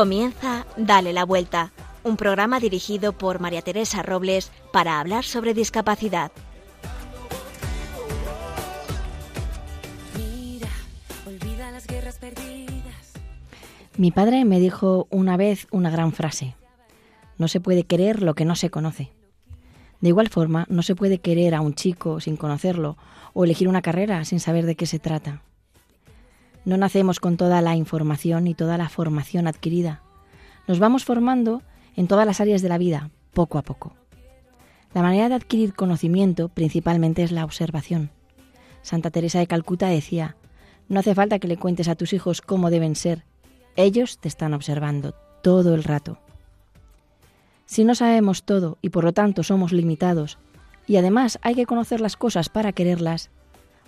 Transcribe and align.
Comienza 0.00 0.64
Dale 0.78 1.12
la 1.12 1.26
Vuelta, 1.26 1.72
un 2.04 2.16
programa 2.16 2.58
dirigido 2.58 3.12
por 3.12 3.38
María 3.38 3.60
Teresa 3.60 4.02
Robles 4.02 4.50
para 4.72 4.98
hablar 4.98 5.24
sobre 5.24 5.52
discapacidad. 5.52 6.32
Mi 13.98 14.10
padre 14.10 14.46
me 14.46 14.58
dijo 14.58 15.06
una 15.10 15.36
vez 15.36 15.66
una 15.70 15.90
gran 15.90 16.14
frase. 16.14 16.56
No 17.36 17.46
se 17.46 17.60
puede 17.60 17.84
querer 17.84 18.22
lo 18.22 18.32
que 18.32 18.46
no 18.46 18.56
se 18.56 18.70
conoce. 18.70 19.12
De 20.00 20.08
igual 20.08 20.30
forma, 20.30 20.64
no 20.70 20.82
se 20.82 20.94
puede 20.94 21.18
querer 21.18 21.54
a 21.54 21.60
un 21.60 21.74
chico 21.74 22.20
sin 22.20 22.38
conocerlo 22.38 22.96
o 23.34 23.44
elegir 23.44 23.68
una 23.68 23.82
carrera 23.82 24.24
sin 24.24 24.40
saber 24.40 24.64
de 24.64 24.76
qué 24.76 24.86
se 24.86 24.98
trata. 24.98 25.42
No 26.64 26.76
nacemos 26.76 27.20
con 27.20 27.36
toda 27.36 27.60
la 27.62 27.76
información 27.76 28.46
y 28.46 28.54
toda 28.54 28.78
la 28.78 28.88
formación 28.88 29.46
adquirida. 29.46 30.02
Nos 30.68 30.78
vamos 30.78 31.04
formando 31.04 31.62
en 31.96 32.06
todas 32.06 32.26
las 32.26 32.40
áreas 32.40 32.62
de 32.62 32.68
la 32.68 32.78
vida, 32.78 33.10
poco 33.32 33.58
a 33.58 33.62
poco. 33.62 33.94
La 34.92 35.02
manera 35.02 35.28
de 35.28 35.36
adquirir 35.36 35.74
conocimiento 35.74 36.48
principalmente 36.48 37.22
es 37.22 37.32
la 37.32 37.44
observación. 37.44 38.10
Santa 38.82 39.10
Teresa 39.10 39.38
de 39.38 39.46
Calcuta 39.46 39.88
decía, 39.88 40.36
no 40.88 41.00
hace 41.00 41.14
falta 41.14 41.38
que 41.38 41.48
le 41.48 41.56
cuentes 41.56 41.88
a 41.88 41.94
tus 41.94 42.12
hijos 42.12 42.40
cómo 42.40 42.70
deben 42.70 42.96
ser, 42.96 43.24
ellos 43.76 44.18
te 44.18 44.28
están 44.28 44.54
observando 44.54 45.14
todo 45.42 45.74
el 45.74 45.84
rato. 45.84 46.18
Si 47.66 47.84
no 47.84 47.94
sabemos 47.94 48.42
todo 48.42 48.78
y 48.82 48.88
por 48.88 49.04
lo 49.04 49.12
tanto 49.12 49.44
somos 49.44 49.72
limitados, 49.72 50.38
y 50.86 50.96
además 50.96 51.38
hay 51.42 51.54
que 51.54 51.66
conocer 51.66 52.00
las 52.00 52.16
cosas 52.16 52.48
para 52.48 52.72
quererlas, 52.72 53.30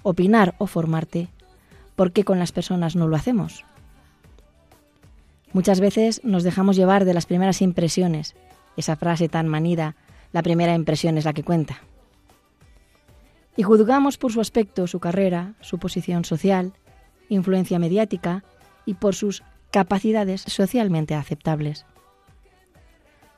opinar 0.05 0.55
o 0.59 0.69
formarte, 0.69 1.29
¿por 1.97 2.13
qué 2.13 2.25
con 2.25 2.39
las 2.39 2.53
personas 2.53 2.97
no 2.97 3.09
lo 3.09 3.17
hacemos? 3.17 3.65
Muchas 5.53 5.81
veces 5.81 6.23
nos 6.25 6.45
dejamos 6.45 6.77
llevar 6.77 7.05
de 7.05 7.15
las 7.15 7.27
primeras 7.27 7.61
impresiones, 7.61 8.35
esa 8.77 8.97
frase 8.97 9.29
tan 9.29 9.49
manida, 9.49 9.97
la 10.33 10.43
primera 10.43 10.75
impresión 10.75 11.19
es 11.19 11.25
la 11.25 11.35
que 11.35 11.43
cuenta. 11.43 11.83
Y 13.57 13.63
juzgamos 13.63 14.17
por 14.17 14.33
su 14.33 14.41
aspecto, 14.41 14.87
su 14.87 14.99
carrera, 14.99 15.55
su 15.61 15.79
posición 15.79 16.25
social, 16.25 16.73
influencia 17.29 17.79
mediática 17.79 18.45
y 18.87 18.95
por 18.95 19.15
sus 19.15 19.43
capacidades 19.71 20.43
socialmente 20.43 21.15
aceptables. 21.15 21.85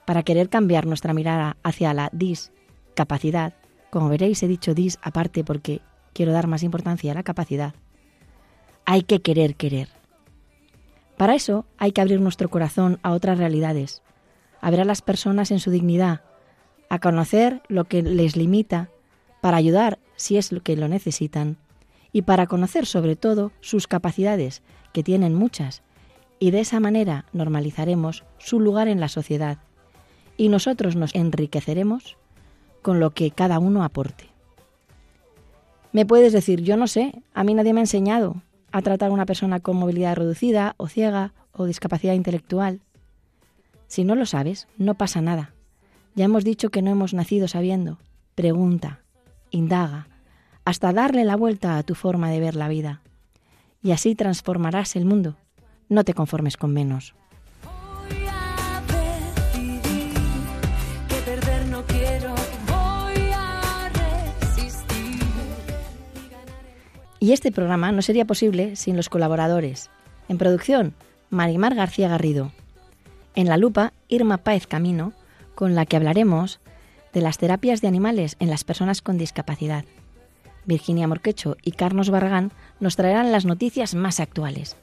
Para 0.05 0.23
querer 0.23 0.49
cambiar 0.49 0.87
nuestra 0.87 1.15
mirada 1.15 1.57
hacia 1.63 1.95
la 1.95 2.11
discapacidad, 2.13 3.55
como 3.91 4.09
veréis 4.09 4.43
he 4.43 4.49
dicho 4.49 4.75
dis 4.75 4.99
aparte 5.03 5.43
porque 5.43 5.81
quiero 6.13 6.33
dar 6.33 6.47
más 6.47 6.63
importancia 6.63 7.13
a 7.13 7.15
la 7.15 7.23
capacidad, 7.23 7.75
hay 8.85 9.03
que 9.03 9.21
querer 9.21 9.55
querer. 9.57 9.89
Para 11.17 11.35
eso 11.35 11.65
hay 11.79 11.93
que 11.93 12.01
abrir 12.01 12.21
nuestro 12.21 12.49
corazón 12.51 12.99
a 13.03 13.13
otras 13.13 13.39
realidades, 13.39 14.03
a 14.61 14.71
ver 14.71 14.81
a 14.81 14.85
las 14.85 15.03
personas 15.03 15.51
en 15.51 15.61
su 15.61 15.71
dignidad, 15.71 16.23
a 16.89 16.99
conocer 16.99 17.63
lo 17.69 17.85
que 17.85 18.03
les 18.03 18.37
limita, 18.37 18.91
para 19.41 19.57
ayudar 19.57 19.99
si 20.17 20.37
es 20.37 20.53
lo 20.53 20.63
que 20.63 20.77
lo 20.77 20.89
necesitan, 20.89 21.57
y 22.13 22.23
para 22.23 22.47
conocer 22.47 22.87
sobre 22.87 23.17
todo 23.17 23.53
sus 23.61 23.87
capacidades, 23.87 24.63
que 24.93 25.03
tienen 25.03 25.35
muchas, 25.35 25.83
y 26.39 26.51
de 26.51 26.61
esa 26.61 26.81
manera 26.81 27.27
normalizaremos 27.33 28.25
su 28.39 28.61
lugar 28.61 28.89
en 28.89 29.01
la 29.01 29.09
sociedad 29.09 29.59
y 30.37 30.49
nosotros 30.49 30.97
nos 30.97 31.15
enriqueceremos 31.15 32.17
con 32.83 33.01
lo 33.01 33.11
que 33.11 33.31
cada 33.31 33.59
uno 33.59 33.85
aporte. 33.85 34.27
Me 35.93 36.07
puedes 36.07 36.33
decir, 36.33 36.61
yo 36.63 36.77
no 36.77 36.87
sé, 36.87 37.23
a 37.35 37.45
mí 37.45 37.55
nadie 37.55 37.73
me 37.73 37.81
ha 37.81 37.85
enseñado 37.85 38.43
a 38.75 38.83
tratar 38.83 39.11
a 39.11 39.13
una 39.13 39.25
persona 39.25 39.61
con 39.61 39.77
movilidad 39.77 40.17
reducida 40.17 40.75
o 40.79 40.89
ciega 40.89 41.33
o 41.53 41.65
discapacidad 41.65 42.15
intelectual. 42.15 42.81
Si 43.87 44.03
no 44.03 44.17
lo 44.17 44.27
sabes, 44.27 44.67
no 44.79 44.95
pasa 44.95 45.21
nada. 45.21 45.55
Ya 46.17 46.25
hemos 46.25 46.45
dicho 46.45 46.71
que 46.71 46.83
no 46.83 46.91
hemos 46.91 47.15
nacido 47.15 47.47
sabiendo. 47.47 47.99
Pregunta, 48.35 49.01
indaga, 49.51 50.09
hasta 50.65 50.93
darle 50.93 51.25
la 51.25 51.37
vuelta 51.37 51.79
a 51.79 51.85
tu 51.85 51.95
forma 51.95 52.31
de 52.31 52.41
ver 52.41 52.57
la 52.57 52.67
vida. 52.67 53.01
Y 53.81 53.93
así 53.93 54.17
transformarás 54.17 54.97
el 54.97 55.05
mundo 55.05 55.37
no 55.89 56.05
te 56.05 56.15
conformes 56.15 56.57
con 56.57 56.73
menos. 56.73 57.15
Y 67.21 67.33
este 67.33 67.53
programa 67.53 67.93
no 67.93 68.03
sería 68.03 68.27
posible 68.27 68.77
sin 68.77 68.97
los 68.97 69.09
colaboradores. 69.09 69.91
En 70.29 70.39
producción, 70.39 70.95
Marimar 71.31 71.75
García 71.75 72.09
Garrido. 72.09 72.53
En 73.35 73.49
la 73.49 73.57
lupa, 73.57 73.93
Irma 74.09 74.39
Páez 74.39 74.67
Camino, 74.67 75.13
con 75.55 75.75
la 75.75 75.87
que 75.87 75.97
hablaremos 75.97 76.61
de 77.13 77.21
las 77.21 77.39
terapias 77.39 77.81
de 77.81 77.89
animales 77.89 78.37
en 78.41 78.51
las 78.51 78.65
personas 78.65 79.01
con 79.01 79.19
discapacidad. 79.19 79.85
Virginia 80.65 81.07
Morquecho 81.07 81.57
y 81.63 81.73
Carlos 81.73 82.11
Barragán 82.11 82.53
nos 82.81 82.97
traerán 82.97 83.33
las 83.33 83.45
noticias 83.45 83.95
más 83.95 84.21
actuales. 84.21 84.77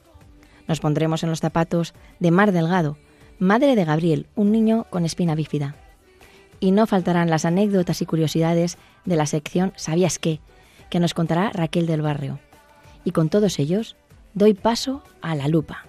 Nos 0.68 0.80
pondremos 0.80 1.22
en 1.22 1.30
los 1.30 1.40
zapatos 1.40 1.94
de 2.20 2.30
Mar 2.30 2.52
Delgado, 2.52 2.96
madre 3.38 3.74
de 3.74 3.84
Gabriel, 3.84 4.26
un 4.36 4.52
niño 4.52 4.86
con 4.90 5.04
espina 5.04 5.34
bífida. 5.34 5.74
Y 6.60 6.70
no 6.70 6.86
faltarán 6.86 7.28
las 7.28 7.44
anécdotas 7.44 8.00
y 8.02 8.06
curiosidades 8.06 8.78
de 9.04 9.16
la 9.16 9.26
sección 9.26 9.72
¿Sabías 9.76 10.18
qué? 10.18 10.40
Que 10.92 11.00
nos 11.00 11.14
contará 11.14 11.50
Raquel 11.54 11.86
del 11.86 12.02
Barrio. 12.02 12.38
Y 13.02 13.12
con 13.12 13.30
todos 13.30 13.58
ellos, 13.58 13.96
doy 14.34 14.52
paso 14.52 15.02
a 15.22 15.34
la 15.34 15.48
lupa. 15.48 15.86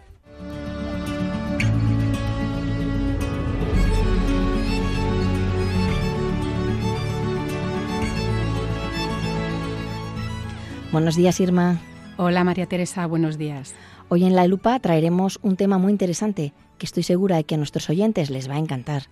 Buenos 10.93 11.17
días, 11.17 11.37
Irma. 11.41 11.81
Hola, 12.15 12.45
María 12.45 12.67
Teresa, 12.67 13.05
buenos 13.05 13.37
días. 13.37 13.75
Hoy 14.07 14.23
en 14.23 14.37
La 14.37 14.47
Lupa 14.47 14.79
traeremos 14.79 15.37
un 15.41 15.57
tema 15.57 15.77
muy 15.79 15.91
interesante 15.91 16.53
que 16.77 16.85
estoy 16.85 17.03
segura 17.03 17.35
de 17.35 17.43
que 17.43 17.55
a 17.55 17.57
nuestros 17.57 17.89
oyentes 17.89 18.29
les 18.29 18.49
va 18.49 18.55
a 18.55 18.59
encantar. 18.59 19.07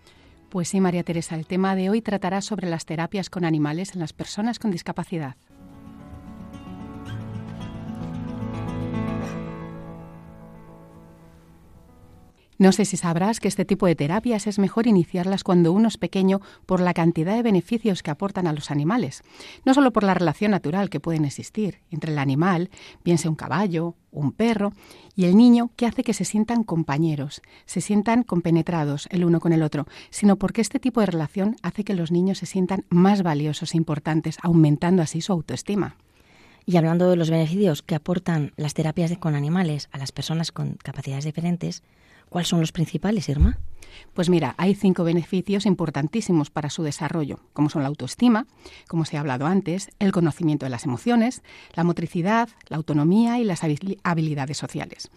Pues 0.47 0.69
sí, 0.69 0.79
María 0.79 1.03
Teresa, 1.03 1.35
el 1.35 1.45
tema 1.45 1.75
de 1.75 1.89
hoy 1.89 2.01
tratará 2.01 2.39
sobre 2.39 2.69
las 2.69 2.85
terapias 2.85 3.29
con 3.29 3.43
animales 3.43 3.93
en 3.93 3.99
las 3.99 4.13
personas 4.13 4.57
con 4.57 4.71
discapacidad. 4.71 5.35
No 12.61 12.71
sé 12.71 12.85
si 12.85 12.95
sabrás 12.95 13.39
que 13.39 13.47
este 13.47 13.65
tipo 13.65 13.87
de 13.87 13.95
terapias 13.95 14.45
es 14.45 14.59
mejor 14.59 14.85
iniciarlas 14.85 15.43
cuando 15.43 15.71
uno 15.71 15.87
es 15.87 15.97
pequeño 15.97 16.41
por 16.67 16.79
la 16.79 16.93
cantidad 16.93 17.35
de 17.35 17.41
beneficios 17.41 18.03
que 18.03 18.11
aportan 18.11 18.45
a 18.45 18.53
los 18.53 18.69
animales, 18.69 19.23
no 19.65 19.73
solo 19.73 19.91
por 19.91 20.03
la 20.03 20.13
relación 20.13 20.51
natural 20.51 20.91
que 20.91 20.99
pueden 20.99 21.25
existir 21.25 21.79
entre 21.89 22.11
el 22.11 22.19
animal, 22.19 22.69
bien 23.03 23.17
sea 23.17 23.31
un 23.31 23.35
caballo, 23.35 23.95
un 24.11 24.31
perro, 24.31 24.73
y 25.15 25.25
el 25.25 25.37
niño 25.37 25.71
que 25.75 25.87
hace 25.87 26.03
que 26.03 26.13
se 26.13 26.23
sientan 26.23 26.63
compañeros, 26.63 27.41
se 27.65 27.81
sientan 27.81 28.21
compenetrados 28.21 29.07
el 29.09 29.25
uno 29.25 29.39
con 29.39 29.53
el 29.53 29.63
otro, 29.63 29.87
sino 30.11 30.35
porque 30.35 30.61
este 30.61 30.79
tipo 30.79 30.99
de 30.99 31.07
relación 31.07 31.55
hace 31.63 31.83
que 31.83 31.95
los 31.95 32.11
niños 32.11 32.37
se 32.37 32.45
sientan 32.45 32.85
más 32.89 33.23
valiosos 33.23 33.73
e 33.73 33.77
importantes, 33.77 34.37
aumentando 34.43 35.01
así 35.01 35.21
su 35.21 35.33
autoestima. 35.33 35.95
Y 36.67 36.77
hablando 36.77 37.09
de 37.09 37.15
los 37.15 37.31
beneficios 37.31 37.81
que 37.81 37.95
aportan 37.95 38.53
las 38.55 38.75
terapias 38.75 39.17
con 39.17 39.33
animales 39.33 39.89
a 39.91 39.97
las 39.97 40.11
personas 40.11 40.51
con 40.51 40.75
capacidades 40.75 41.25
diferentes, 41.25 41.81
¿Cuáles 42.31 42.47
son 42.47 42.61
los 42.61 42.71
principales, 42.71 43.27
Irma? 43.27 43.57
Pues 44.13 44.29
mira, 44.29 44.55
hay 44.57 44.73
cinco 44.73 45.03
beneficios 45.03 45.65
importantísimos 45.65 46.49
para 46.49 46.69
su 46.69 46.81
desarrollo, 46.81 47.41
como 47.51 47.69
son 47.69 47.81
la 47.81 47.89
autoestima, 47.89 48.47
como 48.87 49.03
se 49.03 49.17
ha 49.17 49.19
hablado 49.19 49.47
antes, 49.47 49.89
el 49.99 50.13
conocimiento 50.13 50.65
de 50.65 50.69
las 50.69 50.85
emociones, 50.85 51.43
la 51.73 51.83
motricidad, 51.83 52.47
la 52.69 52.77
autonomía 52.77 53.37
y 53.37 53.43
las 53.43 53.63
habilidades 54.03 54.57
sociales. 54.57 55.11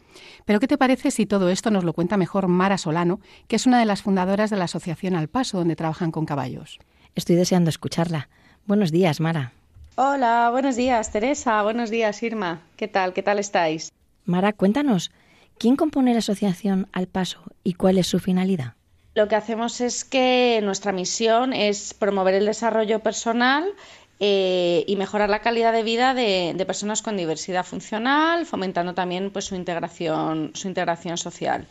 Pero 0.45 0.59
¿qué 0.59 0.67
te 0.67 0.77
parece 0.77 1.13
si 1.13 1.25
todo 1.25 1.51
esto 1.51 1.71
nos 1.71 1.85
lo 1.85 1.93
cuenta 1.93 2.17
mejor 2.17 2.49
Mara 2.49 2.79
Solano, 2.79 3.21
que 3.47 3.55
es 3.55 3.67
una 3.67 3.79
de 3.79 3.85
las 3.85 4.03
fundadoras 4.03 4.51
de 4.51 4.57
la 4.57 4.65
Asociación 4.65 5.15
Al 5.15 5.29
Paso, 5.29 5.59
donde 5.59 5.77
trabajan 5.77 6.11
con 6.11 6.27
caballos? 6.27 6.81
Estoy 7.15 7.37
deseando 7.37 7.71
escucharla. 7.71 8.29
Buenos 8.67 8.91
días, 8.91 9.21
Mara. 9.21 9.53
Hola, 9.95 10.49
buenos 10.51 10.75
días, 10.75 11.13
Teresa. 11.13 11.63
Buenos 11.63 11.91
días, 11.91 12.21
Irma. 12.25 12.63
¿Qué 12.77 12.89
tal? 12.89 13.13
¿Qué 13.13 13.23
tal 13.23 13.39
estáis? 13.39 13.93
Mara, 14.25 14.53
cuéntanos, 14.53 15.13
¿Quién 15.59 15.77
compone 15.77 16.13
la 16.13 16.19
asociación 16.19 16.89
Al 16.93 17.07
Paso 17.07 17.41
y 17.63 17.75
cuál 17.75 17.99
es 17.99 18.07
su 18.07 18.19
finalidad? 18.19 18.75
Lo 19.15 19.29
que 19.29 19.37
hacemos 19.37 19.81
es 19.81 20.05
que 20.05 20.61
nuestra 20.63 20.93
misión 20.93 21.53
es 21.53 21.95
promover 21.95 22.35
el 22.35 22.47
desarrollo 22.47 22.99
personal 22.99 23.73
eh, 24.19 24.85
y 24.89 24.97
mejorar 24.97 25.31
la 25.31 25.41
calidad 25.41 25.73
de 25.73 25.83
vida 25.85 26.15
de, 26.15 26.63
personas 26.67 27.03
con 27.03 27.17
diversidad 27.17 27.65
funcional, 27.65 28.47
fomentando 28.47 28.95
también 28.95 29.31
pues, 29.31 29.45
su, 29.45 29.55
integración, 29.55 30.51
su 30.55 30.67
integración 30.67 31.17
social. 31.17 31.67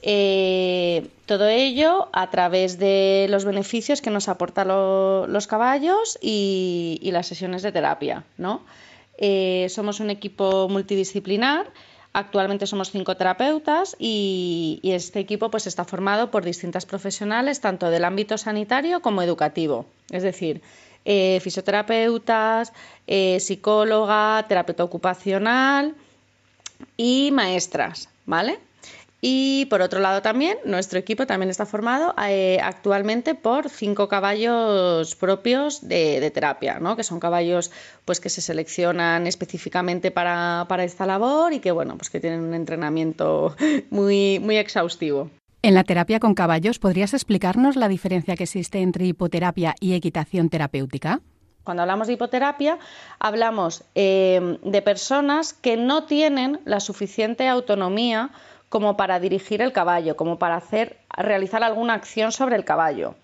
Eh, 0.00 1.08
todo 1.26 1.46
ello 1.48 2.08
a 2.12 2.30
través 2.30 2.78
de 2.78 3.26
los 3.30 3.44
beneficios 3.44 4.02
que 4.02 4.10
nos 4.10 4.28
aportan 4.28 4.68
los 4.68 5.46
caballos 5.46 6.18
y, 6.20 6.98
las 7.12 7.26
sesiones 7.26 7.62
de 7.62 7.72
terapia. 7.72 8.24
¿no? 8.38 8.64
Eh, 9.18 9.66
somos 9.68 10.00
un 10.00 10.10
equipo 10.10 10.68
multidisciplinar 10.68 11.70
Actualmente 12.14 12.66
somos 12.66 12.90
cinco 12.90 13.16
terapeutas 13.16 13.96
y, 13.98 14.80
este 14.82 15.18
equipo 15.20 15.50
pues 15.50 15.66
está 15.66 15.84
formado 15.84 16.30
por 16.30 16.44
distintas 16.44 16.84
profesionales, 16.84 17.60
tanto 17.60 17.88
del 17.88 18.04
ámbito 18.04 18.36
sanitario 18.36 19.00
como 19.00 19.22
educativo. 19.22 19.86
Es 20.10 20.22
decir, 20.22 20.60
eh, 21.06 21.40
fisioterapeutas, 21.40 22.72
eh, 23.06 23.40
psicóloga, 23.40 24.44
terapeuta 24.46 24.84
ocupacional 24.84 25.94
y 26.98 27.30
maestras, 27.32 28.10
¿vale? 28.26 28.60
Y 29.24 29.66
por 29.66 29.82
otro 29.82 30.00
lado 30.00 30.20
también, 30.20 30.58
nuestro 30.64 30.98
equipo 30.98 31.28
también 31.28 31.48
está 31.48 31.64
formado 31.64 32.12
eh, 32.26 32.58
actualmente 32.60 33.36
por 33.36 33.68
cinco 33.68 34.08
caballos 34.08 35.14
propios 35.14 35.86
de, 35.86 36.28
terapia, 36.34 36.80
¿no? 36.80 36.96
que 36.96 37.04
son 37.04 37.20
caballos 37.20 37.70
pues, 38.04 38.18
que 38.18 38.28
se 38.28 38.40
seleccionan 38.40 39.28
específicamente 39.28 40.10
para, 40.10 40.66
esta 40.80 41.06
labor 41.06 41.52
y 41.52 41.60
que, 41.60 41.70
bueno, 41.70 41.96
pues 41.96 42.10
que 42.10 42.18
tienen 42.18 42.40
un 42.40 42.52
entrenamiento 42.52 43.54
muy, 43.90 44.40
muy 44.40 44.56
exhaustivo. 44.56 45.30
En 45.62 45.74
la 45.74 45.84
terapia 45.84 46.18
con 46.18 46.34
caballos, 46.34 46.80
¿podrías 46.80 47.14
explicarnos 47.14 47.76
la 47.76 47.86
diferencia 47.86 48.34
que 48.34 48.42
existe 48.42 48.80
entre 48.80 49.06
hipoterapia 49.06 49.76
y 49.78 49.94
equitación 49.94 50.48
terapéutica? 50.48 51.20
Cuando 51.62 51.82
hablamos 51.82 52.08
de 52.08 52.14
hipoterapia, 52.14 52.78
hablamos 53.20 53.84
eh, 53.94 54.58
de 54.64 54.82
personas 54.82 55.52
que 55.52 55.76
no 55.76 56.06
tienen 56.06 56.60
la 56.64 56.80
suficiente 56.80 57.46
autonomía 57.46 58.32
como 58.72 58.96
para 58.96 59.20
dirigir 59.20 59.60
el 59.60 59.70
caballo, 59.70 60.16
como 60.16 60.38
para 60.38 60.56
hacer, 60.56 60.96
realizar 61.14 61.62
alguna 61.62 61.92
acción 61.92 62.32
sobre 62.32 62.56
el 62.56 62.64
caballo. 62.64 63.14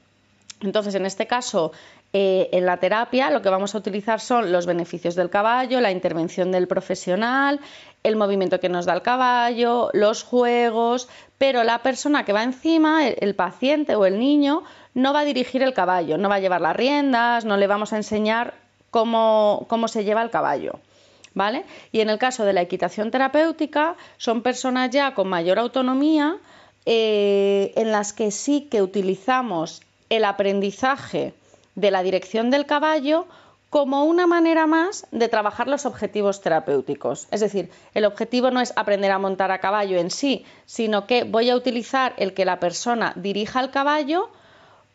Entonces, 0.61 0.95
en 0.95 1.07
este 1.07 1.27
caso, 1.27 1.73
eh, 2.13 2.51
en 2.53 2.67
la 2.67 2.77
terapia 2.77 3.31
lo 3.31 3.41
que 3.41 3.49
vamos 3.49 3.75
a 3.75 3.79
utilizar 3.79 4.21
son 4.21 4.53
los 4.53 4.67
beneficios 4.67 5.15
del 5.15 5.31
caballo, 5.31 5.81
la 5.81 5.91
intervención 5.91 6.53
del 6.53 6.69
profesional, 6.69 7.61
el 8.03 8.17
movimiento 8.17 8.61
que 8.61 8.69
nos 8.69 8.85
da 8.85 8.93
el 8.93 9.01
caballo, 9.01 9.89
los 9.95 10.23
juegos, 10.23 11.09
pero 11.39 11.65
la 11.65 11.79
persona 11.79 12.27
que 12.27 12.35
va 12.35 12.43
encima, 12.43 13.09
el 13.09 13.35
paciente 13.35 13.95
o 13.95 14.05
el 14.05 14.19
niño, 14.19 14.65
no 14.93 15.15
va 15.15 15.21
a 15.21 15.25
dirigir 15.25 15.63
el 15.63 15.73
caballo, 15.73 16.19
no 16.19 16.29
va 16.29 16.35
a 16.35 16.41
llevar 16.41 16.61
las 16.61 16.77
riendas, 16.77 17.47
no 17.47 17.57
le 17.57 17.67
vamos 17.67 17.95
a 17.95 17.97
enseñar 17.97 18.53
cómo, 18.91 19.65
cómo 19.67 19.89
se 19.89 20.05
lleva 20.05 20.21
el 20.21 20.29
caballo. 20.29 20.79
¿Vale? 21.39 21.65
Y 21.93 22.01
en 22.01 22.11
el 22.11 22.19
caso 22.19 22.45
de 22.45 22.53
la 22.53 22.63
equitación 22.63 23.11
terapéutica, 23.13 23.97
son 24.19 24.43
personas 24.43 24.91
ya 24.91 25.15
con 25.15 25.29
mayor 25.29 25.59
autonomía 25.61 26.37
eh, 26.85 27.73
en 27.77 27.93
las 27.93 28.13
que 28.13 28.31
sí 28.33 28.69
que 28.71 28.83
utilizamos 28.83 29.81
el 30.11 30.25
aprendizaje 30.25 31.33
de 31.77 31.91
la 31.93 32.03
dirección 32.03 32.51
del 32.51 32.67
caballo 32.67 33.27
como 33.71 34.05
una 34.05 34.27
manera 34.27 34.67
más 34.67 35.07
de 35.13 35.29
trabajar 35.29 35.69
los 35.69 35.87
objetivos 35.87 36.41
terapéuticos. 36.41 37.29
Es 37.31 37.41
decir, 37.41 37.71
el 37.95 38.05
objetivo 38.05 38.51
no 38.51 38.61
es 38.61 38.73
aprender 38.75 39.13
a 39.13 39.19
montar 39.19 39.53
a 39.53 39.61
caballo 39.61 39.99
en 39.99 40.11
sí, 40.11 40.45
sino 40.67 41.07
que 41.07 41.23
voy 41.23 41.51
a 41.51 41.57
utilizar 41.57 42.15
el 42.17 42.35
que 42.35 42.47
la 42.47 42.59
persona 42.59 43.13
dirija 43.15 43.61
el 43.61 43.71
caballo 43.71 44.31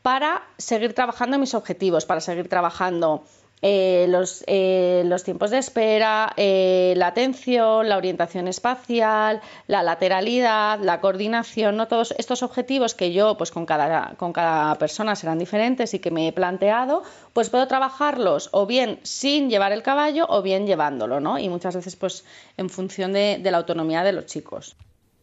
para 0.02 0.44
seguir 0.58 0.94
trabajando 0.94 1.40
mis 1.40 1.54
objetivos, 1.54 2.06
para 2.06 2.20
seguir 2.20 2.50
trabajando 2.50 3.24
eh, 3.66 4.08
los, 4.10 4.44
eh, 4.48 5.04
los, 5.06 5.24
tiempos 5.24 5.50
de 5.50 5.58
espera, 5.58 6.34
eh, 6.36 6.94
la 6.98 7.08
atención, 7.08 7.88
la 7.88 7.96
orientación 7.96 8.50
espacial, 8.50 9.40
la 9.68 9.84
lateralidad, 9.84 10.82
la 10.82 11.00
coordinación, 11.00 11.78
¿no? 11.78 11.88
todos 11.88 12.14
estos 12.18 12.44
objetivos 12.44 12.94
que 12.94 13.14
yo 13.14 13.38
pues 13.38 13.52
con 13.52 13.66
cada, 13.66 14.16
con 14.18 14.34
cada 14.34 14.76
persona 14.76 15.16
serán 15.16 15.40
diferentes 15.40 15.94
y 15.94 16.00
que 16.00 16.12
me 16.12 16.28
he 16.28 16.34
planteado, 16.34 17.04
pues 17.32 17.50
puedo 17.50 17.66
trabajarlos 17.66 18.50
o 18.52 18.66
bien 18.66 19.00
sin 19.04 19.50
llevar 19.50 19.72
el 19.72 19.82
caballo 19.82 20.26
o 20.28 20.42
bien 20.42 20.68
llevándolo, 20.68 21.22
¿no? 21.22 21.40
Y 21.40 21.48
muchas 21.48 21.74
veces 21.74 21.96
pues 21.96 22.26
en 22.58 22.70
función 22.70 23.14
de, 23.14 23.40
de 23.42 23.50
la 23.50 23.60
autonomía 23.60 24.04
de 24.04 24.12
los 24.12 24.26
chicos. 24.26 24.76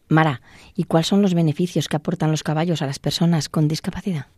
Mara, 0.08 0.40
¿y 0.74 0.84
cuáles 0.84 1.08
son 1.08 1.20
los 1.20 1.34
beneficios 1.34 1.88
que 1.88 1.96
aportan 1.96 2.30
los 2.30 2.42
caballos 2.42 2.80
a 2.80 2.86
las 2.86 2.98
personas 2.98 3.50
con 3.50 3.68
discapacidad? 3.68 4.28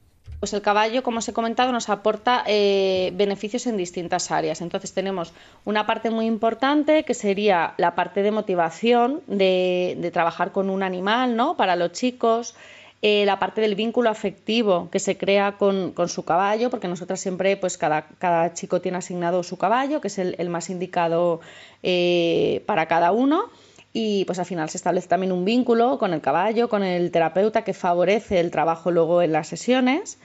Pues 0.42 0.54
el 0.54 0.60
caballo, 0.60 1.04
como 1.04 1.18
os 1.18 1.28
he 1.28 1.32
comentado, 1.32 1.70
nos 1.70 1.88
aporta 1.88 2.42
eh, 2.48 3.12
beneficios 3.14 3.68
en 3.68 3.76
distintas 3.76 4.32
áreas. 4.32 4.60
Entonces 4.60 4.92
tenemos 4.92 5.32
una 5.64 5.86
parte 5.86 6.10
muy 6.10 6.26
importante 6.26 7.04
que 7.04 7.14
sería 7.14 7.74
la 7.76 7.94
parte 7.94 8.24
de 8.24 8.32
motivación 8.32 9.20
de, 9.28 10.10
trabajar 10.12 10.50
con 10.50 10.68
un 10.68 10.82
animal, 10.82 11.36
¿no? 11.36 11.56
Para 11.56 11.76
los 11.76 11.92
chicos. 11.92 12.56
Eh, 13.02 13.24
la 13.24 13.38
parte 13.38 13.60
del 13.60 13.76
vínculo 13.76 14.10
afectivo 14.10 14.88
que 14.90 14.98
se 14.98 15.16
crea 15.16 15.58
con, 15.58 15.94
su 16.08 16.24
caballo, 16.24 16.70
porque 16.70 16.88
nosotras 16.88 17.20
siempre, 17.20 17.56
pues 17.56 17.78
cada, 17.78 18.08
cada, 18.18 18.52
chico 18.52 18.80
tiene 18.80 18.98
asignado 18.98 19.44
su 19.44 19.58
caballo, 19.58 20.00
que 20.00 20.08
es 20.08 20.18
el, 20.18 20.48
más 20.48 20.70
indicado 20.70 21.40
eh, 21.84 22.64
para 22.66 22.86
cada 22.86 23.12
uno 23.12 23.48
y 23.92 24.24
pues 24.24 24.38
al 24.38 24.46
final 24.46 24.68
se 24.70 24.78
establece 24.78 25.08
también 25.08 25.32
un 25.32 25.44
vínculo 25.44 25.98
con 25.98 26.14
el 26.14 26.20
caballo, 26.20 26.68
con 26.68 26.82
el 26.82 27.10
terapeuta 27.10 27.62
que 27.62 27.74
favorece 27.74 28.40
el 28.40 28.50
trabajo 28.50 28.90
luego 28.90 29.22
en 29.22 29.32
las 29.32 29.48
sesiones. 29.48 30.18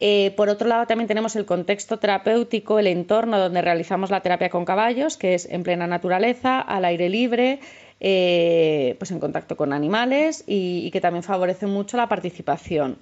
Eh, 0.00 0.32
por 0.36 0.48
otro 0.48 0.66
lado, 0.66 0.86
también 0.86 1.06
tenemos 1.06 1.36
el 1.36 1.46
contexto 1.46 1.98
terapéutico, 1.98 2.78
el 2.78 2.88
entorno 2.88 3.38
donde 3.38 3.62
realizamos 3.62 4.10
la 4.10 4.20
terapia 4.20 4.50
con 4.50 4.64
caballos, 4.64 5.16
que 5.16 5.34
es 5.34 5.46
en 5.48 5.62
plena 5.62 5.86
naturaleza, 5.86 6.60
al 6.60 6.84
aire 6.84 7.08
libre, 7.08 7.60
eh, 8.00 8.96
pues 8.98 9.12
en 9.12 9.20
contacto 9.20 9.56
con 9.56 9.72
animales 9.72 10.42
y 10.46 10.90
que 10.90 11.00
también 11.00 11.22
favorece 11.22 11.66
mucho 11.66 11.96
la 11.96 12.08
participación. 12.08 12.98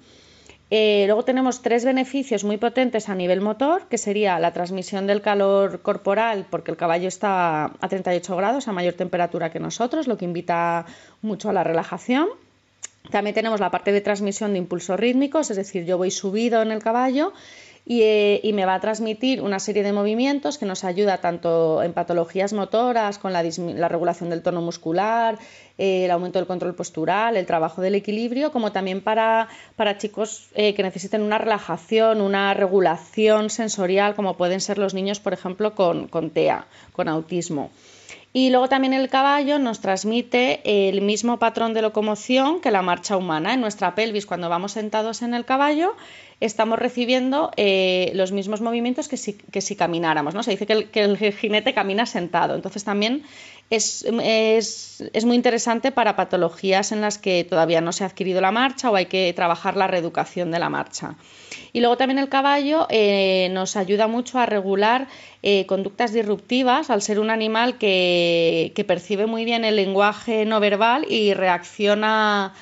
Eh, 0.74 1.04
luego 1.04 1.22
tenemos 1.22 1.60
tres 1.60 1.84
beneficios 1.84 2.44
muy 2.44 2.56
potentes 2.56 3.10
a 3.10 3.14
nivel 3.14 3.42
motor, 3.42 3.88
que 3.90 3.98
sería 3.98 4.38
la 4.38 4.54
transmisión 4.54 5.06
del 5.06 5.20
calor 5.20 5.82
corporal, 5.82 6.46
porque 6.48 6.70
el 6.70 6.78
caballo 6.78 7.08
está 7.08 7.66
a 7.78 7.88
38 7.90 8.34
grados, 8.36 8.68
a 8.68 8.72
mayor 8.72 8.94
temperatura 8.94 9.50
que 9.50 9.60
nosotros, 9.60 10.06
lo 10.06 10.16
que 10.16 10.24
invita 10.24 10.86
mucho 11.20 11.50
a 11.50 11.52
la 11.52 11.62
relajación. 11.62 12.26
También 13.10 13.34
tenemos 13.34 13.60
la 13.60 13.70
parte 13.70 13.92
de 13.92 14.00
transmisión 14.00 14.54
de 14.54 14.60
impulsos 14.60 14.98
rítmicos, 14.98 15.50
es 15.50 15.58
decir, 15.58 15.84
yo 15.84 15.98
voy 15.98 16.10
subido 16.10 16.62
en 16.62 16.72
el 16.72 16.82
caballo 16.82 17.34
eh, 17.84 18.40
y, 18.44 18.52
me 18.52 18.64
va 18.64 18.74
a 18.74 18.80
transmitir 18.80 19.42
una 19.42 19.58
serie 19.58 19.82
de 19.82 19.92
movimientos 19.92 20.56
que 20.56 20.66
nos 20.66 20.84
ayuda 20.84 21.18
tanto 21.18 21.82
en 21.82 21.92
patologías 21.92 22.52
motoras, 22.52 23.18
con 23.18 23.32
la, 23.32 23.42
regulación 23.42 24.30
del 24.30 24.42
tono 24.42 24.62
muscular, 24.62 25.36
eh, 25.78 26.04
el 26.04 26.10
aumento 26.12 26.38
del 26.38 26.46
control 26.46 26.76
postural, 26.76 27.36
el 27.36 27.44
trabajo 27.44 27.82
del 27.82 27.96
equilibrio, 27.96 28.52
como 28.52 28.70
también 28.70 29.00
para, 29.00 29.48
chicos 29.98 30.48
eh, 30.54 30.74
que 30.74 30.82
necesiten 30.84 31.22
una 31.22 31.38
relajación, 31.38 32.20
una 32.20 32.54
regulación 32.54 33.50
sensorial, 33.50 34.14
como 34.14 34.36
pueden 34.36 34.60
ser 34.60 34.78
los 34.78 34.94
niños, 34.94 35.18
por 35.18 35.32
ejemplo, 35.32 35.74
con, 35.74 36.06
con 36.06 36.30
TEA, 36.30 36.66
con 36.92 37.08
autismo. 37.08 37.70
Y 38.34 38.48
luego 38.48 38.68
también 38.68 38.94
el 38.94 39.10
caballo 39.10 39.58
nos 39.58 39.80
transmite 39.80 40.62
el 40.64 41.02
mismo 41.02 41.38
patrón 41.38 41.74
de 41.74 41.82
locomoción 41.82 42.62
que 42.62 42.70
la 42.70 42.80
marcha 42.80 43.18
humana. 43.18 43.52
En 43.52 43.60
nuestra 43.60 43.94
pelvis, 43.94 44.24
cuando 44.24 44.48
vamos 44.48 44.72
sentados 44.72 45.20
en 45.20 45.34
el 45.34 45.44
caballo, 45.44 45.94
estamos 46.42 46.78
recibiendo 46.78 47.52
eh, 47.56 48.10
los 48.14 48.32
mismos 48.32 48.60
movimientos 48.60 49.08
que 49.08 49.16
si, 49.16 49.34
que 49.34 49.60
si 49.60 49.76
camináramos. 49.76 50.34
¿no? 50.34 50.42
Se 50.42 50.50
dice 50.50 50.66
que 50.66 51.00
el, 51.00 51.16
jinete 51.16 51.72
camina 51.72 52.04
sentado. 52.04 52.56
Entonces 52.56 52.82
también 52.82 53.22
es, 53.70 54.04
muy 55.24 55.36
interesante 55.36 55.92
para 55.92 56.16
patologías 56.16 56.90
en 56.92 57.00
las 57.00 57.18
que 57.18 57.44
todavía 57.44 57.80
no 57.80 57.92
se 57.92 58.04
ha 58.04 58.08
adquirido 58.08 58.40
la 58.40 58.50
marcha 58.50 58.90
o 58.90 58.96
hay 58.96 59.06
que 59.06 59.32
trabajar 59.34 59.76
la 59.76 59.86
reeducación 59.86 60.50
de 60.50 60.58
la 60.58 60.68
marcha. 60.68 61.14
Y 61.72 61.80
luego 61.80 61.96
también 61.96 62.18
el 62.18 62.28
caballo 62.28 62.86
eh, 62.90 63.48
nos 63.52 63.76
ayuda 63.76 64.08
mucho 64.08 64.38
a 64.38 64.46
regular 64.46 65.08
eh, 65.42 65.64
conductas 65.66 66.12
disruptivas 66.12 66.90
al 66.90 67.02
ser 67.02 67.20
un 67.20 67.30
animal 67.30 67.78
que, 67.78 68.72
que 68.74 68.84
percibe 68.84 69.26
muy 69.26 69.44
bien 69.44 69.64
el 69.64 69.76
lenguaje 69.76 70.44
no 70.44 70.60
verbal 70.60 71.06
y 71.08 71.34
reacciona 71.34 72.52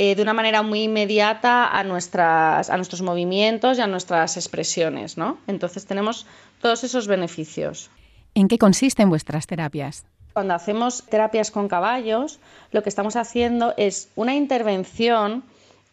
eh, 0.00 0.14
de 0.14 0.22
una 0.22 0.32
manera 0.32 0.62
muy 0.62 0.84
inmediata 0.84 1.66
a, 1.76 1.82
nuestras, 1.82 2.70
a 2.70 2.76
nuestros 2.76 3.02
movimientos 3.02 3.78
y 3.78 3.80
a 3.80 3.88
nuestras 3.88 4.36
expresiones, 4.36 5.18
¿no? 5.18 5.38
Entonces 5.48 5.86
tenemos 5.86 6.24
todos 6.62 6.84
esos 6.84 7.08
beneficios. 7.08 7.90
¿En 8.32 8.46
qué 8.46 8.58
consisten 8.58 9.08
vuestras 9.08 9.48
terapias? 9.48 10.06
Cuando 10.34 10.54
hacemos 10.54 11.02
terapias 11.02 11.50
con 11.50 11.66
caballos, 11.66 12.38
lo 12.70 12.84
que 12.84 12.90
estamos 12.90 13.16
haciendo 13.16 13.74
es 13.76 14.08
una 14.14 14.36
intervención 14.36 15.42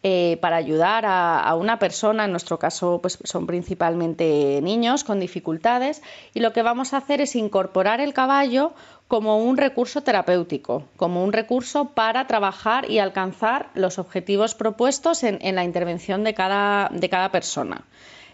eh, 0.04 0.38
para 0.40 0.54
ayudar 0.54 1.04
a, 1.04 1.52
una 1.56 1.80
persona, 1.80 2.26
en 2.26 2.30
nuestro 2.30 2.60
caso 2.60 3.00
pues 3.02 3.18
son 3.24 3.44
principalmente 3.44 4.60
niños 4.62 5.02
con 5.02 5.18
dificultades, 5.18 6.00
y 6.32 6.38
lo 6.38 6.52
que 6.52 6.62
vamos 6.62 6.94
a 6.94 6.98
hacer 6.98 7.20
es 7.20 7.34
incorporar 7.34 8.00
el 8.00 8.14
caballo 8.14 8.72
como 9.08 9.38
un 9.38 9.56
recurso 9.56 10.02
terapéutico, 10.02 10.84
como 10.96 11.22
un 11.22 11.32
recurso 11.32 11.90
para 11.90 12.26
trabajar 12.26 12.90
y 12.90 12.98
alcanzar 12.98 13.70
los 13.74 13.98
objetivos 13.98 14.54
propuestos 14.54 15.22
en, 15.22 15.54
la 15.54 15.64
intervención 15.64 16.24
de 16.24 16.34
cada, 16.34 16.88
de 16.92 17.08
cada, 17.08 17.30
persona. 17.30 17.84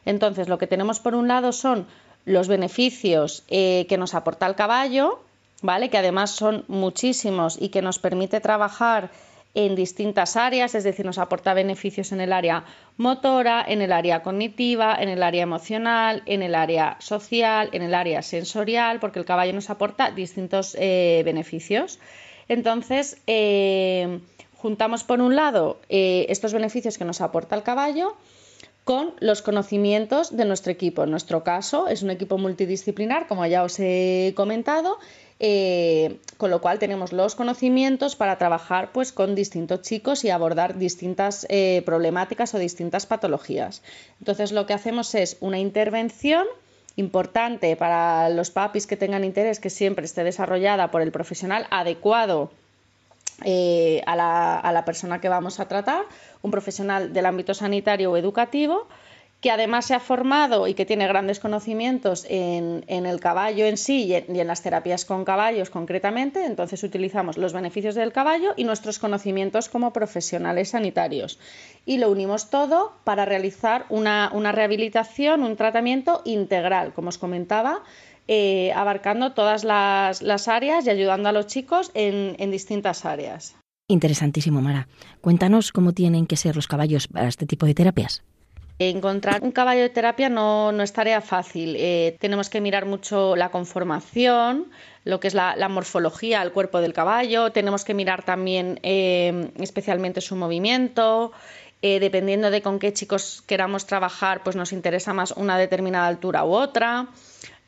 Entonces, 0.07 0.49
lo 0.49 0.59
que 0.59 0.67
tenemos 0.67 0.99
por 0.99 1.15
un 1.15 1.29
lado 1.29 1.53
son 1.53 1.87
los 2.25 2.49
beneficios 2.49 3.45
eh, 3.49 3.87
que 3.89 3.99
nos 3.99 4.15
aporta 4.15 4.47
el 4.47 4.55
caballo, 4.55 5.21
¿vale? 5.61 5.91
que 5.91 5.99
además 5.99 6.31
son 6.31 6.65
muchísimos 6.69 7.61
y 7.61 7.69
que 7.69 7.83
nos 7.83 7.99
permite 7.99 8.41
trabajar 8.41 9.11
en 9.55 9.75
distintas 9.75 10.37
áreas, 10.37 10.75
es 10.75 10.85
decir, 10.85 11.05
nos 11.05 11.19
aporta 11.19 11.53
beneficios 11.53 12.13
en 12.13 12.21
el 12.21 12.33
área 12.33 12.65
motora, 12.97 13.65
en 13.67 13.83
el 13.83 13.93
área 13.93 14.23
cognitiva, 14.23 14.97
en 14.99 15.09
el 15.09 15.23
área 15.23 15.43
emocional, 15.43 16.23
en 16.27 16.43
el 16.43 16.55
área 16.55 16.97
social, 17.01 17.69
en 17.73 17.83
el 17.83 17.95
área 17.95 18.23
sensorial, 18.23 18.99
porque 18.99 19.19
el 19.19 19.25
caballo 19.25 19.53
nos 19.53 19.69
aporta 19.69 20.11
distintos 20.11 20.75
eh, 20.79 21.23
beneficios. 21.25 21.99
Entonces, 22.49 23.21
eh, 23.27 24.21
juntamos 24.57 25.05
por 25.05 25.21
un 25.21 25.37
lado 25.37 25.81
eh, 25.89 26.27
estos 26.29 26.53
beneficios 26.53 26.97
que 26.97 27.05
nos 27.05 27.21
aporta 27.21 27.55
el 27.55 27.63
caballo 27.63 28.17
con 28.85 29.15
los 29.21 29.43
conocimientos 29.43 30.37
de 30.37 30.45
nuestro 30.45 30.73
equipo. 30.73 31.05
En 31.05 31.11
nuestro 31.11 31.45
caso 31.45 31.89
es 31.89 32.03
un 32.03 32.11
equipo 32.11 32.39
multidisciplinar, 32.39 33.29
como 33.29 33.47
ya 33.47 33.63
os 33.63 33.79
he 33.79 34.33
comentado, 34.35 34.99
eh, 35.45 36.21
con 36.37 36.53
lo 36.53 36.61
cual 36.61 36.79
tenemos 36.79 37.13
los 37.13 37.35
conocimientos 37.35 38.15
para 38.15 38.39
trabajar 38.39 38.93
pues, 38.93 39.11
con 39.11 39.35
distintos 39.35 39.83
chicos 39.83 40.25
y 40.25 40.31
abordar 40.31 40.79
distintas 40.79 41.47
eh, 41.49 41.83
problemáticas 41.85 42.55
o 42.55 42.59
distintas 42.59 43.07
patologías. 43.07 43.83
Entonces 44.21 44.53
lo 44.53 44.67
que 44.67 44.75
hacemos 44.75 45.17
es 45.17 45.37
una 45.41 45.59
intervención 45.59 46.47
importante 46.95 47.75
para 47.75 48.29
los 48.29 48.53
papis 48.53 48.87
que 48.87 48.97
tengan 48.97 49.25
interés 49.25 49.59
que 49.59 49.69
siempre 49.69 50.05
esté 50.05 50.23
desarrollada 50.23 50.93
por 50.93 51.03
el 51.03 51.11
profesional 51.11 51.67
adecuado 51.71 52.53
eh, 53.45 54.01
a, 54.07 54.15
la, 54.15 54.85
persona 54.85 55.21
que 55.21 55.29
vamos 55.29 55.59
a 55.59 55.67
tratar, 55.67 56.05
un 56.43 56.53
profesional 56.53 57.13
del 57.13 57.27
ámbito 57.27 57.53
sanitario 57.53 58.13
o 58.13 58.17
educativo, 58.17 58.87
que 59.43 59.51
además 59.51 59.87
se 59.87 59.95
ha 59.95 60.01
formado 60.01 60.69
y 60.69 60.75
que 60.75 60.87
tiene 60.87 61.09
grandes 61.09 61.41
conocimientos 61.41 62.25
en, 62.31 62.85
el 62.87 63.19
caballo 63.19 63.67
en 63.67 63.77
sí 63.77 64.05
y 64.05 64.15
en, 64.15 64.47
las 64.47 64.63
terapias 64.63 65.05
con 65.05 65.25
caballos 65.25 65.69
concretamente. 65.69 66.47
Entonces 66.47 66.85
utilizamos 66.85 67.37
los 67.37 67.53
beneficios 67.53 67.97
del 67.97 68.13
caballo 68.13 68.55
y 68.57 68.63
nuestros 68.63 69.01
conocimientos 69.01 69.69
como 69.69 69.93
profesionales 69.93 70.71
sanitarios. 70.71 71.41
Y 71.85 71.99
lo 71.99 72.09
unimos 72.09 72.51
todo 72.51 72.93
para 73.03 73.25
realizar 73.25 73.85
una, 73.89 74.31
una 74.33 74.53
rehabilitación, 74.53 75.43
un 75.43 75.57
tratamiento 75.57 76.23
integral, 76.25 76.95
como 76.95 77.09
os 77.09 77.19
comentaba, 77.19 77.83
eh, 78.29 78.73
abarcando 78.77 79.33
todas 79.33 79.65
las, 79.65 80.49
áreas 80.49 80.87
y 80.87 80.91
ayudando 80.91 81.29
a 81.29 81.33
los 81.33 81.49
chicos 81.49 81.91
en, 81.95 82.51
distintas 82.53 83.05
áreas. 83.05 83.57
Interesantísimo, 83.89 84.63
Mara. 84.63 84.87
Cuéntanos 85.21 85.73
cómo 85.73 85.93
tienen 85.93 86.29
que 86.29 86.37
ser 86.37 86.55
los 86.55 86.69
caballos 86.69 87.09
para 87.09 87.27
este 87.27 87.47
tipo 87.47 87.67
de 87.67 87.75
terapias. 87.75 88.23
Encontrar 88.79 89.43
un 89.43 89.53
caballo 89.53 89.83
de 89.83 89.91
terapia 89.91 90.29
no, 90.29 90.71
es 90.83 90.93
tarea 90.93 91.21
fácil. 91.21 91.77
Eh, 91.79 92.17
tenemos 92.21 92.49
que 92.49 92.61
mirar 92.61 92.85
mucho 92.87 93.37
la 93.37 93.51
conformación, 93.51 94.71
lo 95.05 95.21
que 95.21 95.29
es 95.29 95.35
la, 95.35 95.69
morfología, 95.69 96.43
el 96.43 96.53
cuerpo 96.53 96.81
del 96.81 96.93
caballo. 96.93 97.53
Tenemos 97.53 97.85
que 97.85 97.95
mirar 97.95 98.25
también 98.25 98.81
eh, 98.83 99.53
especialmente 99.59 100.21
su 100.21 100.37
movimiento. 100.37 101.33
dependiendo 101.81 102.51
de 102.51 102.63
con 102.63 102.79
qué 102.79 102.93
chicos 102.93 103.43
queramos 103.47 103.87
trabajar, 103.87 104.43
pues 104.45 104.55
nos 104.57 104.73
interesa 104.73 105.13
más 105.13 105.33
una 105.33 105.59
determinada 105.59 106.07
altura 106.07 106.45
u 106.45 106.53
otra. 106.53 107.09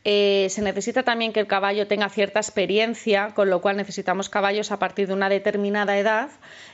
Eh, 0.06 0.48
se 0.50 0.60
necesita 0.60 1.02
también 1.02 1.32
que 1.32 1.40
el 1.40 1.46
caballo 1.46 1.86
tenga 1.86 2.10
cierta 2.10 2.38
experiencia, 2.38 3.32
con 3.34 3.48
lo 3.48 3.62
cual 3.62 3.78
necesitamos 3.78 4.28
caballos 4.28 4.70
a 4.70 4.78
partir 4.78 5.06
de 5.08 5.14
una 5.14 5.30
determinada 5.30 5.98
edad, 5.98 6.28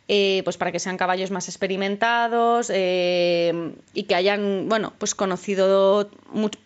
eh, 0.09 0.41
pues 0.43 0.57
para 0.57 0.73
que 0.73 0.81
sean 0.81 0.97
caballos 0.97 1.31
más 1.31 1.49
experimentados 1.49 2.73
eh, 2.75 3.73
y 3.95 4.03
que 4.05 4.17
hayan, 4.17 4.69
bueno, 4.69 4.95
pues 4.99 5.15
conocido 5.15 6.11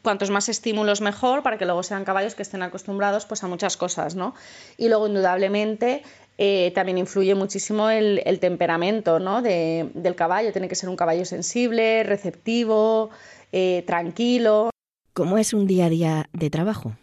cuantos 0.02 0.30
más 0.30 0.48
estímulos 0.48 1.02
mejor, 1.02 1.42
para 1.42 1.58
que 1.58 1.66
luego 1.66 1.82
sean 1.82 2.04
caballos 2.06 2.34
que 2.34 2.42
estén 2.42 2.62
acostumbrados 2.62 3.26
pues 3.26 3.44
a 3.44 3.46
muchas 3.46 3.76
cosas, 3.76 4.14
¿no? 4.14 4.34
Y 4.78 4.88
luego, 4.88 5.06
indudablemente, 5.06 6.02
también 6.74 6.96
influye 6.96 7.34
muchísimo 7.34 7.90
el, 7.90 8.38
temperamento 8.40 9.20
¿no? 9.20 9.42
del 9.42 10.14
caballo. 10.16 10.50
Tiene 10.50 10.68
que 10.68 10.74
ser 10.74 10.88
un 10.88 10.96
caballo 10.96 11.24
sensible, 11.24 12.02
receptivo, 12.02 13.10
tranquilo. 13.86 14.73
¿Cómo 15.14 15.38
es 15.38 15.54
un 15.54 15.68
día 15.68 15.86
a 15.86 15.90
día 15.90 16.28
de 16.32 16.50
trabajo? 16.50 16.96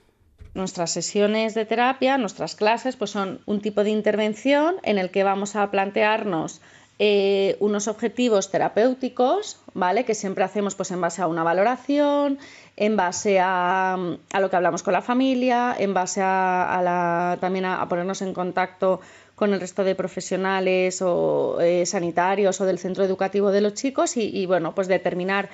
Nuestras 0.54 0.92
sesiones 0.92 1.54
de 1.54 1.64
terapia, 1.64 2.18
nuestras 2.18 2.56
clases, 2.56 2.98
pues 2.98 3.10
son 3.10 3.40
un 3.46 3.62
tipo 3.62 3.86
de 3.86 3.90
intervención 3.90 4.76
en 4.84 4.98
el 4.98 5.12
que 5.12 5.24
vamos 5.24 5.56
a 5.56 5.72
plantearnos 5.72 6.60
eh, 7.00 7.56
unos 7.62 7.88
objetivos 7.88 8.52
terapéuticos, 8.52 9.62
¿vale? 9.74 10.04
Que 10.04 10.14
siempre 10.14 10.44
hacemos 10.44 10.76
pues 10.76 10.92
en 10.92 11.00
base 11.00 11.22
a 11.22 11.28
una 11.28 11.44
valoración, 11.44 12.38
en 12.76 12.98
base 12.98 13.40
a, 13.40 13.98
lo 13.98 14.50
que 14.50 14.56
hablamos 14.58 14.84
con 14.84 14.92
la 14.92 15.02
familia, 15.02 15.74
en 15.80 15.94
base 15.94 16.20
a, 16.22 17.38
también 17.40 17.64
a, 17.64 17.88
ponernos 17.88 18.22
en 18.22 18.34
contacto 18.34 19.00
con 19.36 19.54
el 19.54 19.62
resto 19.62 19.86
de 19.86 19.96
profesionales 19.96 21.02
o 21.02 21.62
eh, 21.62 21.86
sanitarios 21.86 22.60
o 22.60 22.66
del 22.66 22.78
centro 22.78 23.06
educativo 23.06 23.52
de 23.52 23.62
los 23.62 23.74
chicos 23.74 24.18
y, 24.18 24.24
y 24.38 24.48
bueno, 24.48 24.76
pues 24.76 24.90
determinar 24.90 25.50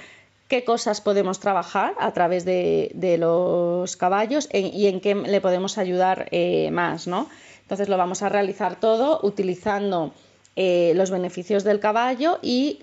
qué 0.47 0.63
cosas 0.63 1.01
podemos 1.01 1.39
trabajar 1.39 1.93
a 1.99 2.11
través 2.13 2.45
de, 2.45 3.17
los 3.19 3.97
caballos 3.97 4.47
y 4.51 4.87
en 4.87 5.01
qué 5.01 5.15
le 5.15 5.41
podemos 5.41 5.77
ayudar 5.77 6.27
eh, 6.31 6.71
más, 6.71 7.07
¿no? 7.07 7.29
Entonces 7.61 7.89
lo 7.89 7.97
vamos 7.97 8.21
a 8.21 8.29
realizar 8.29 8.79
todo 8.79 9.19
utilizando 9.23 10.13
eh, 10.55 10.93
los 10.95 11.11
beneficios 11.11 11.63
del 11.63 11.79
caballo 11.79 12.39
y, 12.41 12.79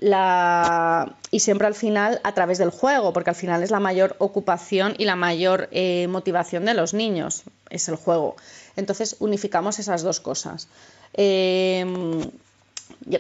siempre 1.33 1.67
al 1.67 1.75
final 1.75 2.21
a 2.23 2.33
través 2.33 2.59
del 2.59 2.71
juego, 2.71 3.13
porque 3.13 3.31
al 3.31 3.37
final 3.37 3.63
es 3.63 3.71
la 3.71 3.81
mayor 3.81 4.15
ocupación 4.19 4.95
y 4.99 5.07
la 5.07 5.17
mayor 5.17 5.69
eh, 5.73 6.07
motivación 6.09 6.67
de 6.67 6.75
los 6.75 6.93
niños, 6.93 7.45
es 7.71 7.89
el 7.89 7.97
juego. 7.97 8.37
Entonces 8.77 9.17
unificamos 9.21 9.79
esas 9.79 10.03
dos 10.03 10.21
cosas 10.21 10.69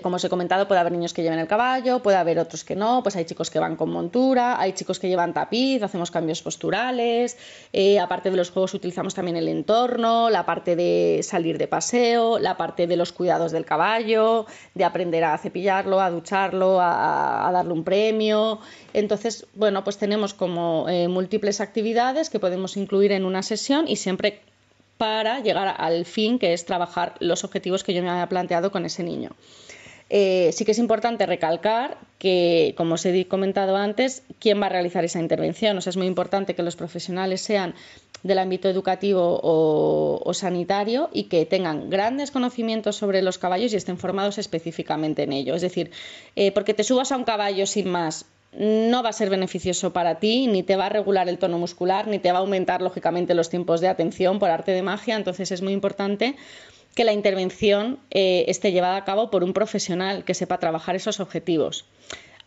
como 0.02 0.16
os 0.16 0.24
he 0.24 0.28
comentado, 0.28 0.66
puede 0.66 0.80
haber 0.80 0.92
niños 0.92 1.12
que 1.12 1.22
lleven 1.22 1.38
el 1.38 1.46
caballo, 1.46 2.00
puede 2.00 2.16
haber 2.16 2.38
otros 2.38 2.64
que 2.64 2.74
no, 2.74 3.02
pues 3.02 3.16
hay 3.16 3.24
chicos 3.24 3.50
que 3.50 3.58
van 3.58 3.76
con 3.76 3.90
montura, 3.90 4.60
hay 4.60 4.72
chicos 4.72 4.98
que 4.98 5.08
llevan 5.08 5.32
tapiz, 5.32 5.82
hacemos 5.82 6.10
cambios 6.10 6.42
posturales, 6.42 7.36
eh, 7.72 7.98
aparte 7.98 8.30
de 8.30 8.36
los 8.36 8.50
juegos 8.50 8.74
utilizamos 8.74 9.14
también 9.14 9.36
el 9.36 9.48
entorno, 9.48 10.30
la 10.30 10.46
parte 10.46 10.76
de 10.76 11.20
salir 11.22 11.58
de 11.58 11.68
paseo, 11.68 12.38
la 12.38 12.56
parte 12.56 12.86
de 12.86 12.96
los 12.96 13.12
cuidados 13.12 13.52
del 13.52 13.64
caballo, 13.64 14.46
de 14.74 14.84
aprender 14.84 15.24
a 15.24 15.36
cepillarlo, 15.38 16.00
a 16.00 16.10
ducharlo, 16.10 16.78
a, 16.80 17.50
darle 17.52 17.72
un 17.72 17.84
premio. 17.84 18.60
Entonces, 18.92 19.46
bueno, 19.54 19.84
pues 19.84 19.98
tenemos 19.98 20.34
como 20.34 20.88
eh, 20.88 21.08
múltiples 21.08 21.60
actividades 21.60 22.30
que 22.30 22.40
podemos 22.40 22.76
incluir 22.76 23.12
en 23.12 23.24
una 23.24 23.42
sesión 23.42 23.86
y 23.88 23.96
siempre 23.96 24.40
para 24.98 25.40
llegar 25.40 25.74
al 25.78 26.04
fin, 26.04 26.38
que 26.38 26.52
es 26.52 26.64
trabajar 26.64 27.14
los 27.20 27.44
objetivos 27.44 27.84
que 27.84 27.94
yo 27.94 28.02
me 28.02 28.10
había 28.10 28.28
planteado 28.28 28.70
con 28.70 28.84
ese 28.84 29.02
niño. 29.02 29.30
Eh, 30.10 30.50
sí 30.52 30.64
que 30.64 30.72
es 30.72 30.78
importante 30.78 31.26
recalcar 31.26 31.98
que, 32.18 32.74
como 32.76 32.94
os 32.94 33.06
he 33.06 33.26
comentado 33.26 33.76
antes, 33.76 34.22
quién 34.38 34.60
va 34.60 34.66
a 34.66 34.68
realizar 34.68 35.04
esa 35.04 35.18
intervención. 35.18 35.76
O 35.78 35.80
sea, 35.80 35.90
es 35.90 35.96
muy 35.96 36.06
importante 36.06 36.54
que 36.54 36.62
los 36.62 36.76
profesionales 36.76 37.40
sean 37.40 37.74
del 38.22 38.38
ámbito 38.38 38.68
educativo 38.68 39.40
o, 39.42 40.32
sanitario 40.34 41.10
y 41.12 41.24
que 41.24 41.46
tengan 41.46 41.90
grandes 41.90 42.30
conocimientos 42.30 42.96
sobre 42.96 43.22
los 43.22 43.38
caballos 43.38 43.72
y 43.72 43.76
estén 43.76 43.98
formados 43.98 44.38
específicamente 44.38 45.22
en 45.22 45.32
ello. 45.32 45.54
Es 45.54 45.62
decir, 45.62 45.90
eh, 46.36 46.52
porque 46.52 46.74
te 46.74 46.84
subas 46.84 47.12
a 47.12 47.16
un 47.16 47.24
caballo 47.24 47.66
sin 47.66 47.88
más 47.88 48.26
no 48.58 49.02
va 49.02 49.10
a 49.10 49.12
ser 49.12 49.30
beneficioso 49.30 49.92
para 49.92 50.18
ti, 50.18 50.46
ni 50.46 50.62
te 50.62 50.76
va 50.76 50.86
a 50.86 50.88
regular 50.88 51.28
el 51.28 51.38
tono 51.38 51.58
muscular, 51.58 52.06
ni 52.06 52.18
te 52.18 52.30
va 52.32 52.38
a 52.38 52.40
aumentar 52.40 52.82
lógicamente 52.82 53.34
los 53.34 53.50
tiempos 53.50 53.80
de 53.80 53.88
atención 53.88 54.38
por 54.38 54.50
arte 54.50 54.72
de 54.72 54.82
magia. 54.82 55.16
Entonces 55.16 55.50
es 55.50 55.62
muy 55.62 55.72
importante 55.72 56.36
que 56.94 57.04
la 57.04 57.12
intervención 57.12 57.98
eh, 58.10 58.44
esté 58.48 58.72
llevada 58.72 58.96
a 58.96 59.04
cabo 59.04 59.30
por 59.30 59.42
un 59.42 59.52
profesional 59.52 60.24
que 60.24 60.34
sepa 60.34 60.58
trabajar 60.58 60.94
esos 60.94 61.20
objetivos. 61.20 61.84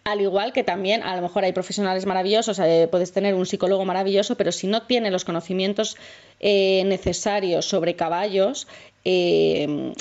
Al 0.05 0.21
igual 0.21 0.53
que 0.53 0.63
también, 0.63 1.03
a 1.03 1.17
lo 1.17 1.21
mejor 1.21 1.43
hay 1.43 1.51
profesionales 1.51 2.05
maravillosos, 2.05 2.59
eh, 2.59 2.87
puedes 2.89 3.11
tener 3.11 3.35
un 3.35 3.45
psicólogo 3.45 3.83
maravilloso, 3.83 4.37
pero 4.37 4.53
si 4.53 4.65
no 4.65 4.83
tiene 4.83 5.11
los 5.11 5.25
conocimientos 5.25 5.97
eh, 6.39 6.83
necesarios 6.85 7.65
sobre 7.65 7.97
caballos, 7.97 8.69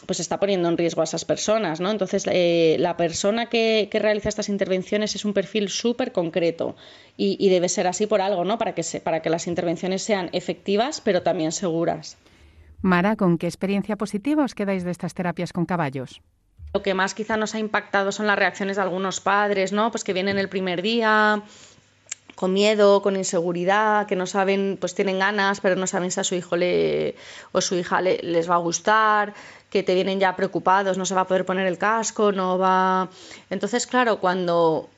pues 0.07 0.21
está 0.21 0.41
poniendo 0.41 0.69
en 0.69 0.77
riesgo 0.77 1.01
a 1.01 1.05
esas 1.05 1.25
personas, 1.25 1.81
¿no? 1.81 1.91
Entonces, 1.91 2.27
la 2.27 2.97
persona 2.97 3.47
que, 3.47 3.89
realiza 3.93 4.29
estas 4.29 4.49
intervenciones 4.49 5.15
es 5.15 5.25
un 5.25 5.33
perfil 5.33 5.69
súper 5.69 6.13
concreto 6.13 6.77
y, 7.17 7.37
y, 7.39 7.49
debe 7.49 7.69
ser 7.69 7.87
así 7.87 8.07
por 8.07 8.21
algo, 8.21 8.45
¿no? 8.45 8.59
Para 8.59 8.75
que, 8.75 8.83
se, 8.83 9.01
para 9.01 9.23
que 9.23 9.31
las 9.31 9.47
intervenciones 9.47 10.03
sean 10.03 10.29
efectivas, 10.33 11.01
pero 11.01 11.23
también 11.23 11.53
seguras. 11.53 12.17
Mara, 12.83 13.17
¿con 13.17 13.39
qué 13.39 13.47
experiencia 13.47 13.97
positiva 13.97 14.45
os 14.45 14.55
quedáis 14.55 14.85
de 14.85 14.91
estas 14.91 15.15
terapias 15.15 15.53
con 15.53 15.67
caballos? 15.67 16.21
Lo 16.75 16.83
que 16.83 16.95
más 16.95 17.15
quizá 17.15 17.37
nos 17.37 17.55
ha 17.55 17.59
impactado 17.59 18.13
son 18.13 18.27
las 18.27 18.39
reacciones 18.39 18.77
de 18.77 18.83
algunos 18.83 19.21
padres, 19.21 19.73
¿no? 19.73 19.91
Pues 19.91 20.05
que 20.05 20.13
vienen 20.13 20.39
el 20.39 20.49
primer 20.49 20.83
día 20.83 21.43
con 22.37 22.52
miedo, 22.52 23.02
con 23.02 23.16
inseguridad, 23.16 24.07
que 24.07 24.14
no 24.14 24.26
saben, 24.26 24.76
pues 24.78 24.95
tienen 24.95 25.19
ganas, 25.19 25.61
pero 25.61 25.75
no 25.75 25.87
saben 25.87 26.11
si 26.12 26.21
a 26.21 26.25
su 26.25 26.35
hijo 26.35 26.55
le, 26.57 27.16
o 27.52 27.61
su 27.62 27.75
hija 27.75 28.00
les 28.02 28.49
va 28.49 28.57
a 28.57 28.59
gustar, 28.59 29.35
que 29.71 29.83
te 29.83 29.95
vienen 29.95 30.21
ya 30.21 30.37
preocupados, 30.37 30.99
no 30.99 31.07
se 31.07 31.14
va 31.14 31.23
a 31.23 31.26
poder 31.26 31.47
poner 31.47 31.66
el 31.66 31.78
casco, 31.78 32.33
no 32.33 32.59
va. 32.59 33.09
Entonces, 33.49 33.87
claro, 33.87 34.21
cuando 34.21 34.88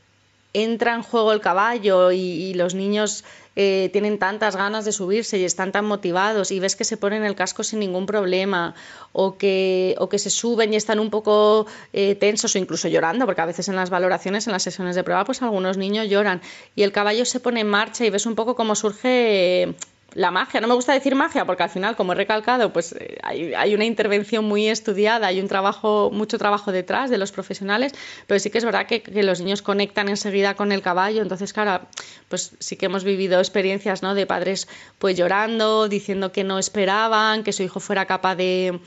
entra 0.53 0.95
en 0.95 1.03
juego 1.03 1.33
el 1.33 1.41
caballo 1.41 2.11
y 2.11 2.53
los 2.55 2.75
niños 2.75 3.25
eh, 3.61 3.91
tienen 3.93 4.21
tantas 4.21 4.55
ganas 4.55 4.85
de 4.85 4.93
subirse 4.93 5.37
y 5.37 5.45
están 5.45 5.73
tan 5.73 5.85
motivados 5.85 6.53
y 6.53 6.61
ves 6.61 6.77
que 6.77 6.85
se 6.85 6.97
ponen 6.97 7.25
el 7.25 7.35
casco 7.35 7.65
sin 7.65 7.81
ningún 7.81 8.07
problema 8.07 8.77
o 9.11 9.37
que, 9.37 9.97
o 9.99 10.09
que 10.09 10.21
se 10.21 10.31
suben 10.31 10.73
y 10.73 10.77
están 10.77 11.01
un 11.01 11.11
poco 11.11 11.67
eh, 11.93 12.15
tensos 12.15 12.55
o 12.55 12.59
incluso 12.59 12.87
llorando, 12.87 13.27
porque 13.27 13.41
a 13.41 13.47
veces 13.47 13.69
en 13.69 13.75
las 13.75 13.91
valoraciones, 13.91 14.47
en 14.47 14.53
las 14.53 14.63
sesiones 14.63 14.95
de 14.95 15.03
prueba, 15.03 15.25
pues 15.25 15.43
algunos 15.43 15.77
niños 15.77 16.09
lloran 16.09 16.41
y 16.77 16.85
el 16.85 16.93
caballo 16.93 17.25
se 17.25 17.41
pone 17.41 17.63
en 17.63 17.67
marcha 17.67 18.07
y 18.07 18.11
ves 18.11 18.27
un 18.27 18.37
poco 18.37 18.55
cómo 18.55 18.77
surge 18.77 19.75
la 20.15 20.31
magia, 20.31 20.61
no 20.61 20.69
me 20.69 20.75
gusta 20.75 20.95
decir 20.95 21.15
magia 21.15 21.45
porque 21.45 21.63
al 21.63 21.69
final, 21.69 21.95
como 21.95 22.13
he 22.13 22.15
recalcado, 22.15 22.73
pues 22.73 22.93
eh, 22.93 23.19
hay, 23.23 23.75
una 23.75 23.85
intervención 23.85 24.45
muy 24.45 24.69
estudiada, 24.69 25.27
hay 25.27 25.41
un 25.41 25.49
trabajo, 25.49 26.11
mucho 26.13 26.39
trabajo 26.39 26.73
detrás 26.73 27.11
de 27.11 27.19
los 27.19 27.31
profesionales, 27.31 27.93
pero 28.27 28.41
sí 28.41 28.49
que 28.51 28.59
es 28.59 28.65
verdad 28.65 28.87
que, 28.87 29.03
los 29.23 29.41
niños 29.41 29.61
conectan 29.61 30.09
enseguida 30.09 30.55
con 30.55 30.73
el 30.73 30.81
caballo, 30.81 31.21
entonces 31.21 31.53
claro, 31.53 31.87
pues 32.29 32.53
sí 32.59 32.77
que 32.77 32.87
hemos 32.87 33.05
vivido 33.05 33.39
experiencias 33.39 34.03
¿no? 34.03 34.15
de 34.15 34.25
padres 34.27 34.67
pues 34.99 35.17
llorando, 35.17 35.89
diciendo 35.89 36.33
que 36.33 36.43
no 36.43 36.59
esperaban 36.59 37.45
que 37.45 37.53
su 37.53 37.63
hijo 37.63 37.79
fuera 37.79 38.07
capaz 38.07 38.37
de, 38.37 38.81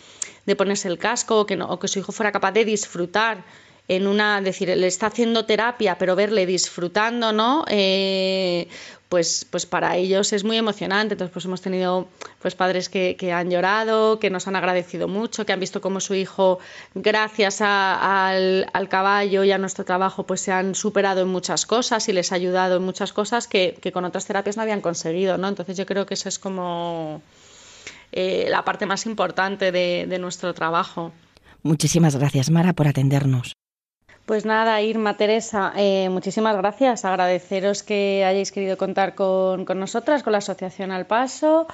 ponerse 0.58 0.88
el 0.88 0.98
casco 0.98 1.46
que 1.46 1.56
no, 1.56 1.68
o 1.68 1.80
que 1.80 1.88
su 1.88 2.00
hijo 2.00 2.12
fuera 2.12 2.32
capaz 2.32 2.52
de 2.52 2.66
disfrutar 2.66 3.44
en 3.88 4.08
una, 4.08 4.42
decir, 4.42 4.70
le 4.70 4.88
está 4.88 5.08
haciendo 5.08 5.46
terapia, 5.46 5.98
pero 5.98 6.16
verle 6.16 6.46
disfrutando, 6.46 7.34
¿no? 7.34 7.66
Eh, 7.68 8.68
pues, 9.12 9.46
pues 9.50 9.66
para 9.66 9.98
ellos 9.98 10.32
es 10.32 10.46
muy 10.46 10.56
emocionante. 10.56 11.16
Entonces, 11.16 11.34
pues 11.34 11.44
hemos 11.44 11.62
tenido 11.62 12.08
pues 12.42 12.56
padres 12.56 12.88
que, 12.88 13.34
han 13.34 13.52
llorado, 13.52 14.20
que 14.20 14.30
nos 14.30 14.48
han 14.48 14.56
agradecido 14.56 15.10
mucho, 15.10 15.46
que 15.46 15.52
han 15.52 15.60
visto 15.60 15.82
cómo 15.82 16.00
su 16.00 16.16
hijo, 16.16 16.60
gracias 16.96 17.60
al, 17.60 18.66
caballo 18.90 19.44
y 19.44 19.52
a 19.52 19.58
nuestro 19.58 19.84
trabajo, 19.84 20.26
pues 20.26 20.40
se 20.40 20.54
han 20.54 20.76
superado 20.76 21.24
en 21.24 21.28
muchas 21.28 21.66
cosas 21.66 22.08
y 22.08 22.14
les 22.14 22.32
ha 22.32 22.36
ayudado 22.36 22.78
en 22.78 22.84
muchas 22.84 23.12
cosas 23.12 23.50
que, 23.50 23.78
con 23.92 24.06
otras 24.06 24.26
terapias 24.26 24.56
no 24.56 24.64
habían 24.64 24.80
conseguido, 24.80 25.38
¿no? 25.38 25.50
Entonces 25.50 25.76
yo 25.76 25.86
creo 25.86 26.06
que 26.06 26.14
eso 26.14 26.30
es 26.30 26.40
como 26.40 27.22
eh, 28.14 28.48
la 28.50 28.64
parte 28.64 28.86
más 28.86 29.06
importante 29.06 29.74
de, 29.74 30.06
de 30.08 30.20
nuestro 30.20 30.54
trabajo. 30.54 31.12
Muchísimas 31.64 32.16
gracias, 32.16 32.50
Mara, 32.50 32.72
por 32.72 32.88
atendernos. 32.88 33.56
Pues 34.26 34.46
nada, 34.46 34.82
Irma, 34.82 35.18
Teresa, 35.18 35.74
eh, 35.76 36.08
muchísimas 36.10 36.56
gracias. 36.56 37.06
Agradeceros 37.06 37.84
que 37.84 38.24
hayáis 38.24 38.52
querido 38.52 38.78
contar 38.78 39.16
con, 39.16 39.66
nosotras, 39.76 40.24
con 40.24 40.32
la 40.32 40.38
Asociación 40.38 40.92
Al 40.92 41.08
Paso, 41.08 41.68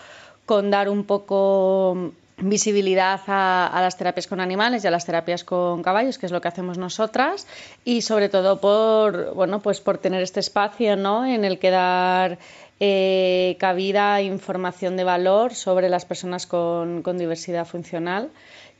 con 0.45 0.71
dar 0.71 0.89
un 0.89 1.03
poco 1.03 2.13
visibilidad 2.37 3.19
a, 3.27 3.77
las 3.81 3.97
terapias 3.97 4.27
con 4.27 4.39
animales 4.39 4.83
y 4.83 4.87
a 4.87 4.91
las 4.91 5.05
terapias 5.05 5.43
con 5.43 5.83
caballos, 5.83 6.17
que 6.17 6.25
es 6.25 6.31
lo 6.31 6.39
que 6.39 6.47
hacemos 6.47 6.77
nosotras, 6.77 7.47
y 7.83 8.01
sobre 8.01 8.29
todo 8.29 8.61
por, 8.61 9.33
bueno, 9.33 9.59
pues 9.59 9.81
por 9.81 9.97
tener 9.97 10.21
este 10.23 10.39
espacio 10.39 10.95
¿no? 10.95 11.25
en 11.25 11.43
el 11.43 11.59
que 11.59 11.69
dar 11.69 12.37
eh, 12.79 13.57
cabida 13.59 14.21
información 14.21 14.95
de 14.97 15.03
valor 15.03 15.53
sobre 15.53 15.89
las 15.89 16.05
personas 16.05 16.47
con 16.47 17.17
diversidad 17.17 17.65
funcional 17.65 18.29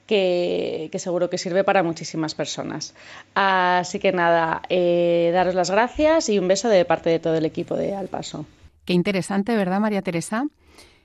que, 0.08 0.90
seguro 0.96 1.30
que 1.30 1.38
sirve 1.38 1.64
para 1.64 1.84
muchísimas 1.84 2.34
personas. 2.34 2.96
Así 3.36 4.00
que 4.00 4.12
nada, 4.12 4.64
eh, 4.70 5.30
daros 5.34 5.54
las 5.54 5.70
gracias 5.70 6.30
y 6.30 6.40
un 6.40 6.48
beso 6.48 6.70
de 6.70 6.86
parte 6.86 7.10
de 7.10 7.20
todo 7.20 7.36
el 7.36 7.46
equipo 7.46 7.76
de 7.76 7.96
Al 7.96 8.08
Paso. 8.08 8.46
Qué 8.86 8.94
interesante, 8.94 9.56
¿verdad, 9.56 9.80
María 9.80 10.02
Teresa? 10.02 10.48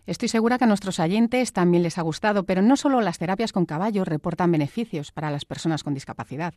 Estoy 0.05 0.29
segura 0.29 0.59
que 0.59 0.65
a 0.65 0.67
nuestros 0.67 0.99
oyentes 0.99 1.53
también 1.53 1.85
les 1.85 1.97
ha 1.97 2.03
gustado, 2.03 2.43
pero 2.43 2.61
no 2.61 2.77
solo 2.77 3.01
las 3.01 3.19
terapias 3.19 3.53
con 3.53 3.67
caballos 3.67 4.09
reportan 4.09 4.51
beneficios 4.51 5.13
para 5.13 5.31
las 5.31 5.45
personas 5.45 5.85
con 5.85 5.95
discapacidad. 5.95 6.55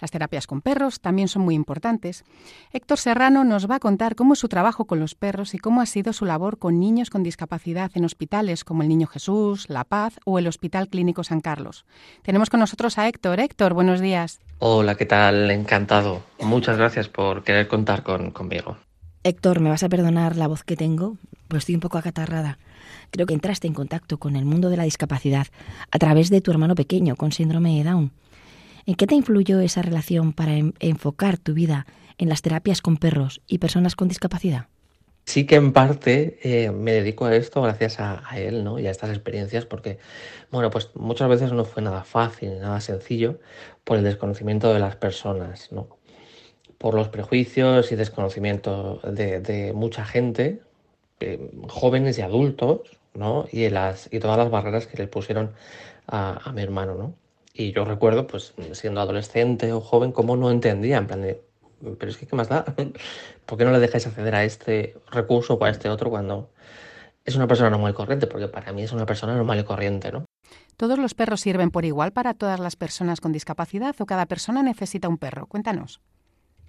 Las 0.00 0.10
terapias 0.10 0.46
con 0.46 0.62
perros 0.62 1.00
también 1.00 1.28
son 1.28 1.42
muy 1.42 1.54
importantes. 1.54 2.24
Héctor 2.72 2.96
Serrano 2.96 3.44
nos 3.44 3.70
va 3.70 3.74
a 3.74 3.80
contar 3.80 4.16
cómo 4.16 4.32
es 4.32 4.38
su 4.38 4.48
trabajo 4.48 4.86
con 4.86 4.98
los 4.98 5.14
perros 5.14 5.54
y 5.54 5.58
cómo 5.58 5.82
ha 5.82 5.86
sido 5.86 6.14
su 6.14 6.24
labor 6.24 6.58
con 6.58 6.80
niños 6.80 7.10
con 7.10 7.22
discapacidad 7.22 7.90
en 7.94 8.06
hospitales 8.06 8.64
como 8.64 8.82
el 8.82 8.88
Niño 8.88 9.06
Jesús, 9.06 9.68
La 9.68 9.84
Paz 9.84 10.18
o 10.24 10.38
el 10.38 10.46
Hospital 10.46 10.88
Clínico 10.88 11.22
San 11.22 11.42
Carlos. 11.42 11.84
Tenemos 12.22 12.48
con 12.48 12.60
nosotros 12.60 12.96
a 12.96 13.08
Héctor. 13.08 13.40
Héctor, 13.40 13.74
buenos 13.74 14.00
días. 14.00 14.40
Hola, 14.58 14.94
¿qué 14.94 15.04
tal? 15.04 15.50
Encantado. 15.50 16.22
Muchas 16.40 16.78
gracias 16.78 17.08
por 17.08 17.44
querer 17.44 17.68
contar 17.68 18.02
conmigo. 18.02 18.78
Héctor, 19.22 19.60
me 19.60 19.68
vas 19.68 19.82
a 19.82 19.88
perdonar 19.88 20.36
la 20.36 20.46
voz 20.46 20.62
que 20.62 20.76
tengo, 20.76 21.16
pues 21.48 21.62
estoy 21.62 21.74
un 21.74 21.80
poco 21.80 21.98
acatarrada. 21.98 22.58
Creo 23.10 23.26
que 23.26 23.34
entraste 23.34 23.66
en 23.66 23.74
contacto 23.74 24.18
con 24.18 24.36
el 24.36 24.44
mundo 24.44 24.70
de 24.70 24.76
la 24.76 24.84
discapacidad 24.84 25.46
a 25.90 25.98
través 25.98 26.30
de 26.30 26.40
tu 26.40 26.50
hermano 26.50 26.74
pequeño 26.74 27.16
con 27.16 27.32
síndrome 27.32 27.76
de 27.76 27.84
Down. 27.84 28.12
¿En 28.86 28.94
qué 28.94 29.06
te 29.06 29.14
influyó 29.14 29.60
esa 29.60 29.82
relación 29.82 30.32
para 30.32 30.54
enfocar 30.80 31.38
tu 31.38 31.54
vida 31.54 31.86
en 32.18 32.28
las 32.28 32.42
terapias 32.42 32.80
con 32.82 32.96
perros 32.96 33.40
y 33.46 33.58
personas 33.58 33.96
con 33.96 34.08
discapacidad? 34.08 34.68
Sí 35.24 35.44
que 35.44 35.56
en 35.56 35.72
parte 35.72 36.38
eh, 36.44 36.70
me 36.70 36.92
dedico 36.92 37.24
a 37.24 37.34
esto 37.34 37.60
gracias 37.60 37.98
a, 37.98 38.22
él 38.36 38.62
¿no? 38.62 38.78
y 38.78 38.86
a 38.86 38.92
estas 38.92 39.10
experiencias 39.10 39.66
porque, 39.66 39.98
bueno, 40.52 40.70
pues 40.70 40.90
muchas 40.94 41.28
veces 41.28 41.52
no 41.52 41.64
fue 41.64 41.82
nada 41.82 42.04
fácil, 42.04 42.60
nada 42.60 42.80
sencillo 42.80 43.40
por 43.82 43.98
el 43.98 44.04
desconocimiento 44.04 44.72
de 44.72 44.78
las 44.78 44.94
personas, 44.94 45.72
¿no? 45.72 45.88
por 46.78 46.94
los 46.94 47.08
prejuicios 47.08 47.90
y 47.90 47.96
desconocimiento 47.96 49.00
de, 49.02 49.72
mucha 49.74 50.04
gente, 50.04 50.60
eh, 51.18 51.50
jóvenes 51.68 52.18
y 52.18 52.22
adultos, 52.22 52.95
¿no? 53.16 53.46
Y, 53.50 53.68
las, 53.70 54.08
y 54.12 54.20
todas 54.20 54.38
las 54.38 54.50
barreras 54.50 54.86
que 54.86 54.96
le 54.96 55.08
pusieron 55.08 55.52
a, 56.06 56.52
mi 56.54 56.62
hermano, 56.62 56.94
¿no? 56.94 57.14
Y 57.52 57.72
yo 57.72 57.84
recuerdo, 57.84 58.26
pues, 58.26 58.54
siendo 58.72 59.00
adolescente 59.00 59.72
o 59.72 59.80
joven, 59.80 60.12
cómo 60.12 60.36
no 60.36 60.50
entendía, 60.50 60.98
en 60.98 61.06
plan 61.06 61.22
de, 61.22 61.42
pero 61.98 62.10
es 62.10 62.16
que, 62.16 62.26
¿qué 62.26 62.36
más 62.36 62.48
da? 62.48 62.64
¿Por 63.46 63.58
qué 63.58 63.64
no 63.64 63.72
le 63.72 63.80
dejáis 63.80 64.06
acceder 64.06 64.34
a 64.34 64.44
este 64.44 64.96
recurso 65.10 65.54
o 65.54 65.64
a 65.64 65.70
este 65.70 65.88
otro 65.88 66.10
cuando 66.10 66.50
es 67.24 67.34
una 67.34 67.46
persona 67.46 67.70
normal 67.70 67.92
y 67.92 67.94
corriente? 67.94 68.26
Porque 68.26 68.48
para 68.48 68.72
mí 68.72 68.82
es 68.82 68.92
una 68.92 69.06
persona 69.06 69.34
normal 69.34 69.58
y 69.60 69.64
corriente, 69.64 70.12
¿no? 70.12 70.24
¿Todos 70.76 70.98
los 70.98 71.14
perros 71.14 71.40
sirven 71.40 71.70
por 71.70 71.86
igual 71.86 72.12
para 72.12 72.34
todas 72.34 72.60
las 72.60 72.76
personas 72.76 73.20
con 73.20 73.32
discapacidad 73.32 73.96
o 73.98 74.06
cada 74.06 74.26
persona 74.26 74.62
necesita 74.62 75.08
un 75.08 75.16
perro? 75.16 75.46
Cuéntanos. 75.46 76.00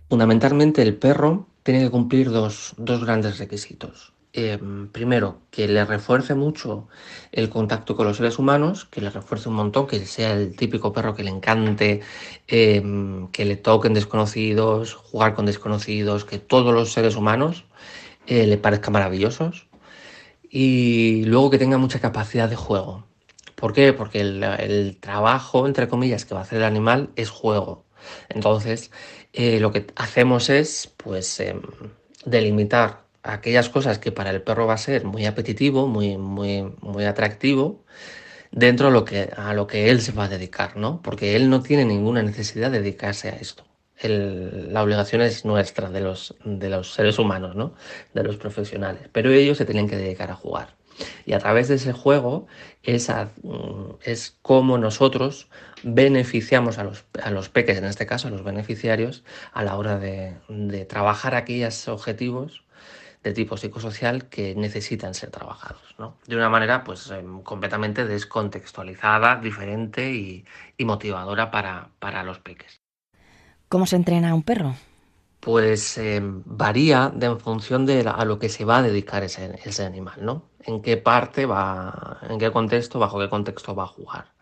Fundamentalmente 0.10 0.82
el 0.82 0.96
perro 0.96 1.48
tiene 1.64 1.84
que 1.84 1.92
cumplir 1.92 2.32
dos, 2.32 2.74
dos 2.78 3.04
grandes 3.04 3.40
requisitos. 3.40 4.14
Em, 4.34 4.90
primero, 4.92 5.42
que 5.50 5.68
le 5.68 5.84
refuerce 5.86 6.36
mucho 6.36 6.88
el 7.32 7.50
contacto 7.50 7.96
con 7.96 8.06
los 8.06 8.18
seres 8.18 8.38
humanos, 8.38 8.86
que 8.86 9.02
le 9.02 9.10
refuerce 9.10 9.50
un 9.50 9.56
montón, 9.56 9.88
que 9.88 10.06
sea 10.06 10.34
el 10.34 10.56
típico 10.56 10.94
perro 10.94 11.16
que 11.16 11.24
le 11.24 11.32
encante, 11.32 12.02
em, 12.48 13.30
que 13.32 13.46
le 13.46 13.56
toquen 13.56 13.94
desconocidos, 13.94 14.94
jugar 14.94 15.34
con 15.34 15.46
desconocidos, 15.46 16.26
que 16.26 16.38
todos 16.40 16.74
los 16.74 16.92
seres 16.94 17.16
humanos 17.16 17.66
eh, 18.28 18.46
le 18.48 18.58
parezcan 18.58 18.94
maravillosos. 18.94 19.68
Y 20.50 21.24
luego 21.26 21.50
que 21.50 21.58
tenga 21.60 21.78
mucha 21.78 22.00
capacidad 22.00 22.50
de 22.50 22.56
juego. 22.56 23.06
¿Por 23.56 23.74
qué? 23.74 23.94
Porque 23.94 24.22
el, 24.22 24.44
el 24.44 24.98
trabajo, 25.00 25.68
entre 25.68 25.88
comillas, 25.88 26.26
que 26.26 26.34
va 26.36 26.42
a 26.42 26.44
hacer 26.44 26.60
el 26.60 26.66
animal 26.66 27.12
es 27.16 27.30
juego. 27.30 27.86
Entonces, 28.30 28.92
eh, 29.34 29.60
lo 29.60 29.72
que 29.72 29.88
hacemos 29.96 30.50
es, 30.50 30.94
pues, 30.98 31.40
em, 31.40 31.62
delimitar 32.26 33.07
aquellas 33.24 33.70
cosas 33.70 34.00
que 34.00 34.12
para 34.12 34.30
el 34.32 34.42
perro 34.42 34.68
va 34.68 34.74
a 34.76 34.78
ser 34.78 35.06
muy 35.06 35.26
apetitivo, 35.26 35.88
muy, 35.88 36.18
muy, 36.18 36.64
muy 36.82 37.06
atractivo, 37.06 37.84
dentro 38.52 38.88
de 38.88 38.94
lo 38.94 39.06
que, 39.06 39.30
a 39.36 39.54
lo 39.54 39.68
que 39.68 39.90
él 39.90 40.02
se 40.02 40.12
va 40.12 40.26
a 40.26 40.30
dedicar, 40.30 40.78
¿no? 40.78 41.02
Porque 41.02 41.36
él 41.36 41.50
no 41.50 41.62
tiene 41.62 41.86
ninguna 41.86 42.22
necesidad 42.24 42.72
de 42.72 42.80
dedicarse 42.80 43.30
a 43.30 43.36
esto. 43.36 43.64
la 44.04 44.84
obligación 44.84 45.22
es 45.22 45.44
nuestra, 45.44 45.90
de 45.90 46.02
los, 46.02 46.36
de 46.46 46.70
los 46.70 46.94
seres 46.94 47.18
humanos, 47.20 47.56
¿no? 47.56 47.74
De 48.14 48.24
los 48.24 48.38
profesionales. 48.38 49.10
Pero 49.12 49.32
ellos 49.32 49.58
se 49.58 49.66
tienen 49.66 49.90
que 49.90 49.98
dedicar 49.98 50.32
a 50.32 50.36
jugar. 50.36 50.76
Y 51.26 51.34
a 51.34 51.40
través 51.40 51.68
de 51.68 51.76
ese 51.76 51.94
juego 51.94 52.48
es, 52.84 53.10
mm, 53.44 53.96
es 54.04 54.38
como 54.42 54.78
nosotros 54.78 55.48
beneficiamos 55.84 56.78
a 56.78 56.84
los, 56.84 57.06
a 57.22 57.32
los 57.32 57.50
peques, 57.50 57.78
en 57.78 57.86
este 57.86 58.06
caso 58.06 58.28
a 58.28 58.32
los 58.32 58.44
beneficiarios, 58.44 59.24
a 59.54 59.64
la 59.64 59.78
hora 59.78 59.98
de, 60.00 60.36
de 60.50 60.86
trabajar 60.86 61.36
aquellos 61.36 61.88
objetivos 61.88 62.64
de 63.28 63.34
tipo 63.34 63.58
psicosocial 63.58 64.30
que 64.30 64.56
necesitan 64.56 65.14
ser 65.14 65.32
trabajados, 65.32 65.96
¿no? 65.98 66.16
De 66.26 66.36
una 66.36 66.50
manera 66.50 66.84
pues 66.84 67.12
em, 67.12 67.42
completamente 67.44 68.06
descontextualizada, 68.06 69.36
diferente 69.36 70.14
y, 70.14 70.46
motivadora 70.86 71.52
para, 71.52 71.90
para, 72.00 72.24
los 72.24 72.40
peques. 72.40 72.80
¿Cómo 73.68 73.86
se 73.86 73.98
entrena 73.98 74.34
un 74.34 74.44
perro? 74.44 74.76
Pues 75.42 75.98
em, 75.98 76.42
varía 76.46 77.12
de, 77.14 77.26
en 77.26 77.40
función 77.40 77.86
de 77.86 78.08
a 78.08 78.24
lo 78.24 78.40
que 78.40 78.48
se 78.48 78.64
va 78.64 78.78
a 78.78 78.82
dedicar 78.82 79.24
ese, 79.24 79.60
ese 79.66 79.84
animal, 79.84 80.20
¿no? 80.22 80.44
En 80.64 80.82
qué 80.82 80.96
parte 80.96 81.46
va, 81.46 82.20
en 82.30 82.40
qué 82.40 82.52
contexto, 82.52 83.00
bajo 83.00 83.20
qué 83.20 83.30
contexto 83.30 83.76
va 83.76 83.84
a 83.84 83.88
jugar. 83.88 84.38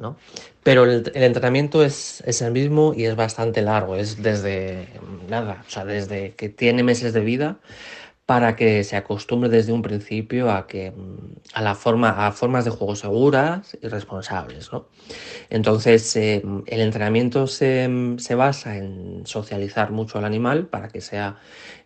¿no? 0.00 0.16
Pero 0.62 0.84
el, 0.84 1.10
entrenamiento 1.14 1.84
es, 1.84 2.22
es, 2.26 2.40
el 2.40 2.52
mismo 2.52 2.94
y 2.96 3.04
es 3.04 3.14
bastante 3.14 3.60
largo, 3.60 3.96
es 3.96 4.22
desde 4.22 4.88
nada, 5.28 5.64
o 5.66 5.70
sea, 5.70 5.84
desde 5.84 6.32
que 6.32 6.48
tiene 6.48 6.82
meses 6.82 7.12
de 7.12 7.20
vida 7.20 7.58
para 8.26 8.54
que 8.54 8.84
se 8.84 8.96
acostumbre 8.96 9.50
desde 9.50 9.72
un 9.72 9.82
principio 9.82 10.50
a 10.50 10.66
que 10.66 10.92
mm, 10.92 11.40
a 11.54 11.62
la 11.62 11.74
forma 11.74 12.26
a 12.26 12.32
formas 12.32 12.64
de 12.64 12.70
juego 12.70 12.94
seguras 12.94 13.76
y 13.82 13.88
responsables 13.88 14.72
¿no? 14.72 14.86
entonces 15.50 16.14
eh, 16.16 16.42
el 16.66 16.80
entrenamiento 16.80 17.46
se, 17.46 17.90
se, 18.18 18.34
basa 18.34 18.76
en 18.76 19.26
socializar 19.26 19.90
mucho 19.90 20.18
al 20.18 20.24
animal 20.24 20.66
para 20.66 20.88
que 20.88 21.00
sea 21.00 21.36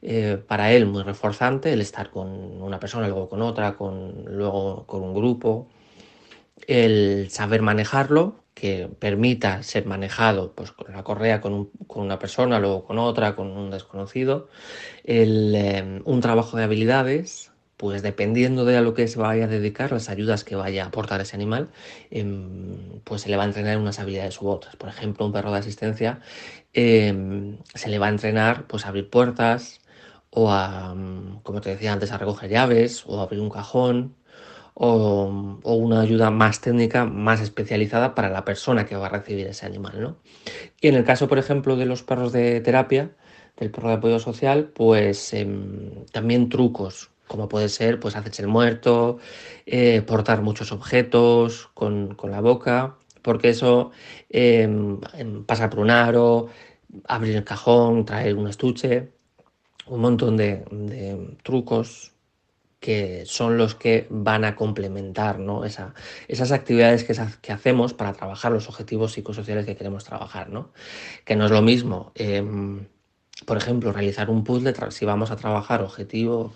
eh, 0.03 0.38
para 0.46 0.72
él 0.72 0.87
muy 0.87 1.03
reforzante 1.03 1.72
el 1.72 1.81
estar 1.81 2.11
con 2.11 2.29
una 2.62 2.79
persona 2.79 3.09
luego 3.09 3.29
con 3.29 3.40
otra 3.42 3.77
con 3.77 4.25
luego 4.27 4.85
con 4.87 5.03
un 5.03 5.14
grupo 5.14 5.68
el 6.66 7.29
saber 7.31 7.62
manejarlo 7.62 8.45
que 8.56 8.88
permita 8.98 9.62
ser 9.62 9.84
manejado 9.84 10.54
pues, 10.54 10.72
con 10.72 10.90
la 10.90 11.04
correa 11.04 11.42
con, 11.42 11.70
una 11.88 12.18
persona, 12.18 12.58
luego 12.58 12.86
con 12.86 12.98
otra, 12.98 13.36
con 13.36 13.48
un 13.48 13.70
desconocido, 13.70 14.48
em, 15.04 16.00
un 16.06 16.20
trabajo 16.22 16.56
de 16.56 16.64
habilidades 16.64 17.52
pues 17.76 18.00
dependiendo 18.02 18.64
de 18.64 18.78
a 18.78 18.80
lo 18.80 18.94
que 18.94 19.06
se 19.08 19.18
vaya 19.18 19.44
a 19.44 19.48
dedicar, 19.48 19.92
las 19.92 20.08
ayudas 20.08 20.44
que 20.44 20.56
vaya 20.56 20.84
a 20.84 20.86
aportar 20.88 21.20
ese 21.20 21.36
animal, 21.36 21.68
em, 22.10 23.00
pues 23.04 23.22
se 23.22 23.28
le 23.28 23.36
va 23.36 23.42
a 23.44 23.46
entrenar 23.46 23.76
unas 23.78 23.98
habilidades 23.98 24.40
u 24.40 24.48
otras. 24.48 24.76
Por 24.76 24.88
ejemplo, 24.88 25.26
un 25.26 25.32
perro 25.32 25.52
de 25.52 25.58
asistencia 25.58 26.20
em, 26.72 27.58
se 27.74 27.88
le 27.90 27.98
va 27.98 28.06
a 28.06 28.10
entrenar 28.10 28.66
pues 28.66 28.86
a 28.86 28.88
abrir 28.88 29.10
puertas 29.10 29.80
o 30.30 30.50
a, 30.50 30.94
mm, 30.94 31.40
como 31.42 31.60
te 31.60 31.70
decía 31.70 31.92
antes, 31.92 32.12
a 32.12 32.18
recoger 32.18 32.50
llaves 32.50 33.04
o 33.06 33.20
a 33.20 33.24
abrir 33.24 33.40
un 33.40 33.50
cajón 33.50 34.16
o, 34.78 35.58
una 35.64 36.00
ayuda 36.02 36.30
más 36.30 36.60
técnica, 36.60 37.06
más 37.06 37.40
especializada 37.40 38.14
para 38.14 38.28
la 38.28 38.44
persona 38.44 38.84
que 38.84 38.96
va 38.96 39.06
a 39.06 39.10
recibir 39.10 39.46
ese 39.46 39.64
animal, 39.64 40.00
¿no? 40.00 40.16
Y 40.80 40.88
en 40.88 40.96
el 40.96 41.04
caso, 41.04 41.28
por 41.28 41.38
ejemplo, 41.38 41.76
de 41.76 41.86
los 41.86 42.02
perros 42.02 42.32
de 42.32 42.60
terapia, 42.60 43.16
del 43.56 43.70
perro 43.70 43.88
de 43.88 43.94
apoyo 43.94 44.18
social, 44.18 44.70
pues 44.74 45.32
em, 45.32 46.04
también 46.12 46.50
trucos, 46.50 47.10
como 47.26 47.48
puede 47.48 47.70
ser 47.70 47.98
pues 48.00 48.16
hacerse 48.16 48.42
el 48.42 48.48
muerto, 48.48 49.18
eh, 49.64 50.02
portar 50.02 50.42
muchos 50.42 50.72
objetos 50.72 51.68
con, 51.74 52.14
con, 52.14 52.30
la 52.30 52.42
boca, 52.42 52.96
porque 53.22 53.50
eso 53.50 53.92
eh, 54.28 54.68
pasar 55.46 55.70
por 55.70 55.80
un 55.80 55.90
aro, 55.90 56.48
abrir 57.08 57.36
el 57.36 57.44
cajón, 57.44 58.04
traer 58.04 58.36
un 58.36 58.48
estuche, 58.48 59.12
un 59.86 60.00
montón 60.00 60.36
de 60.36 61.36
trucos 61.42 62.15
que 62.87 63.25
son 63.27 63.59
los 63.59 63.75
que 63.75 64.07
van 64.11 64.44
a 64.44 64.55
complementar 64.55 65.40
¿no? 65.40 65.64
Esa, 65.64 65.92
esas 66.29 66.53
actividades 66.53 67.03
que, 67.03 67.53
hacemos 67.53 67.94
para 67.94 68.12
trabajar 68.12 68.53
los 68.53 68.68
objetivos 68.68 69.11
psicosociales 69.11 69.66
que 69.66 69.75
queremos 69.75 70.05
trabajar, 70.05 70.51
¿no? 70.51 70.70
que 71.25 71.35
no 71.35 71.46
es 71.46 71.51
lo 71.51 71.62
mismo. 71.62 72.12
Eh, 72.14 72.44
por 73.44 73.57
ejemplo, 73.57 73.92
realizar 73.92 74.31
un 74.31 74.44
puzzle, 74.44 74.72
si 74.90 75.05
vamos 75.05 75.33
a 75.33 75.37
trabajar 75.37 75.83
objetivo 75.83 76.53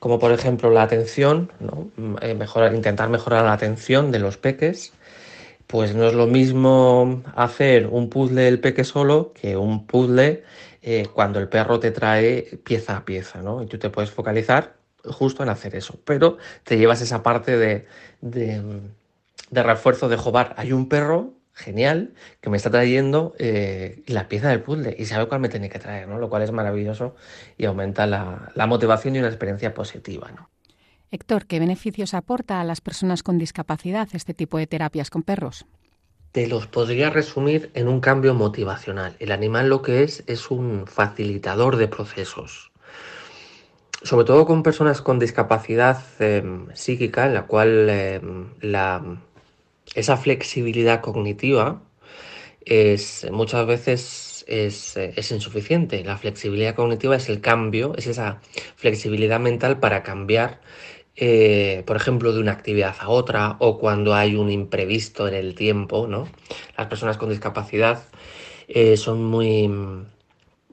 como 0.00 0.18
por 0.18 0.32
ejemplo 0.32 0.68
la 0.70 0.82
atención, 0.82 1.52
¿no? 1.60 1.90
Eh, 2.22 2.34
mejorar, 2.34 2.74
intentar 2.74 3.08
mejorar 3.08 3.44
la 3.44 3.52
atención 3.52 4.10
de 4.10 4.18
los 4.18 4.36
peques, 4.36 4.92
pues 5.68 5.94
no 5.94 6.08
es 6.08 6.14
lo 6.14 6.26
mismo 6.26 7.22
hacer 7.36 7.86
un 7.86 8.10
puzzle 8.10 8.42
del 8.42 8.58
peque 8.58 8.82
solo 8.82 9.32
que 9.32 9.56
un 9.56 9.86
puzzle 9.86 10.42
eh, 10.82 11.06
cuando 11.12 11.38
el 11.38 11.48
perro 11.48 11.78
te 11.78 11.92
trae 11.92 12.58
pieza 12.64 12.96
a 12.96 13.04
pieza, 13.04 13.42
¿no? 13.42 13.62
Y 13.62 13.66
tú 13.66 13.78
te 13.78 13.90
puedes 13.90 14.10
focalizar 14.10 14.77
justo 15.04 15.42
en 15.42 15.48
hacer 15.48 15.74
eso, 15.76 15.98
pero 16.04 16.38
te 16.64 16.78
llevas 16.78 17.00
esa 17.00 17.22
parte 17.22 17.56
de, 17.56 17.86
de, 18.20 18.62
de 19.50 19.62
refuerzo 19.62 20.08
de 20.08 20.16
jobar. 20.16 20.54
Hay 20.56 20.72
un 20.72 20.88
perro 20.88 21.34
genial 21.52 22.14
que 22.40 22.50
me 22.50 22.56
está 22.56 22.70
trayendo 22.70 23.34
eh, 23.38 24.02
la 24.06 24.28
pieza 24.28 24.48
del 24.48 24.62
puzzle 24.62 24.94
y 24.98 25.06
sabe 25.06 25.26
cuál 25.26 25.40
me 25.40 25.48
tiene 25.48 25.68
que 25.68 25.78
traer, 25.78 26.08
¿no? 26.08 26.18
Lo 26.18 26.28
cual 26.28 26.42
es 26.42 26.52
maravilloso 26.52 27.16
y 27.56 27.64
aumenta 27.64 28.06
la, 28.06 28.52
la 28.54 28.66
motivación 28.66 29.16
y 29.16 29.18
una 29.18 29.28
experiencia 29.28 29.74
positiva, 29.74 30.30
¿no? 30.34 30.50
Héctor, 31.10 31.46
¿qué 31.46 31.58
beneficios 31.58 32.14
aporta 32.14 32.60
a 32.60 32.64
las 32.64 32.80
personas 32.80 33.22
con 33.22 33.38
discapacidad 33.38 34.08
este 34.12 34.34
tipo 34.34 34.58
de 34.58 34.66
terapias 34.66 35.10
con 35.10 35.22
perros? 35.22 35.66
Te 36.32 36.46
los 36.46 36.66
podría 36.66 37.08
resumir 37.08 37.70
en 37.72 37.88
un 37.88 38.00
cambio 38.00 38.34
motivacional. 38.34 39.16
El 39.18 39.32
animal 39.32 39.70
lo 39.70 39.80
que 39.80 40.02
es 40.02 40.22
es 40.26 40.50
un 40.50 40.86
facilitador 40.86 41.76
de 41.76 41.88
procesos. 41.88 42.67
Sobre 44.02 44.24
todo 44.24 44.46
con 44.46 44.62
personas 44.62 45.02
con 45.02 45.18
discapacidad 45.18 46.02
eh, 46.20 46.42
psíquica, 46.74 47.26
en 47.26 47.34
la 47.34 47.46
cual 47.46 47.88
eh, 47.90 48.20
la 48.60 49.18
esa 49.94 50.16
flexibilidad 50.16 51.00
cognitiva 51.00 51.82
es 52.64 53.26
muchas 53.30 53.66
veces 53.66 54.44
es, 54.46 54.96
es, 54.96 55.30
insuficiente. 55.30 56.04
La 56.04 56.16
flexibilidad 56.16 56.74
cognitiva 56.74 57.16
es 57.16 57.28
el 57.28 57.40
cambio, 57.40 57.94
es 57.96 58.06
esa 58.06 58.40
flexibilidad 58.76 59.40
mental 59.40 59.78
para 59.78 60.02
cambiar, 60.02 60.60
eh, 61.16 61.82
por 61.86 61.96
ejemplo, 61.96 62.32
de 62.32 62.40
una 62.40 62.52
actividad 62.52 62.96
a 63.00 63.08
otra 63.08 63.56
o 63.60 63.78
cuando 63.78 64.14
hay 64.14 64.36
un 64.36 64.50
imprevisto 64.50 65.28
en 65.28 65.34
el 65.34 65.54
tiempo, 65.54 66.06
¿no? 66.06 66.28
Las 66.76 66.86
personas 66.86 67.18
con 67.18 67.30
discapacidad 67.30 68.04
eh, 68.68 68.96
son 68.96 69.24
muy... 69.24 69.70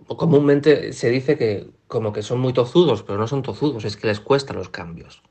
Comúnmente 0.07 0.93
se 0.93 1.09
dice 1.09 1.37
que 1.37 1.67
como 1.87 2.13
que 2.13 2.23
son 2.23 2.39
muy 2.39 2.53
tozudos, 2.53 3.03
pero 3.03 3.17
no 3.17 3.27
son 3.27 3.41
tozudos, 3.41 3.85
es 3.85 3.97
que 3.97 4.07
les 4.07 4.19
cuesta 4.19 4.53
los 4.53 4.69
cambios. 4.69 5.21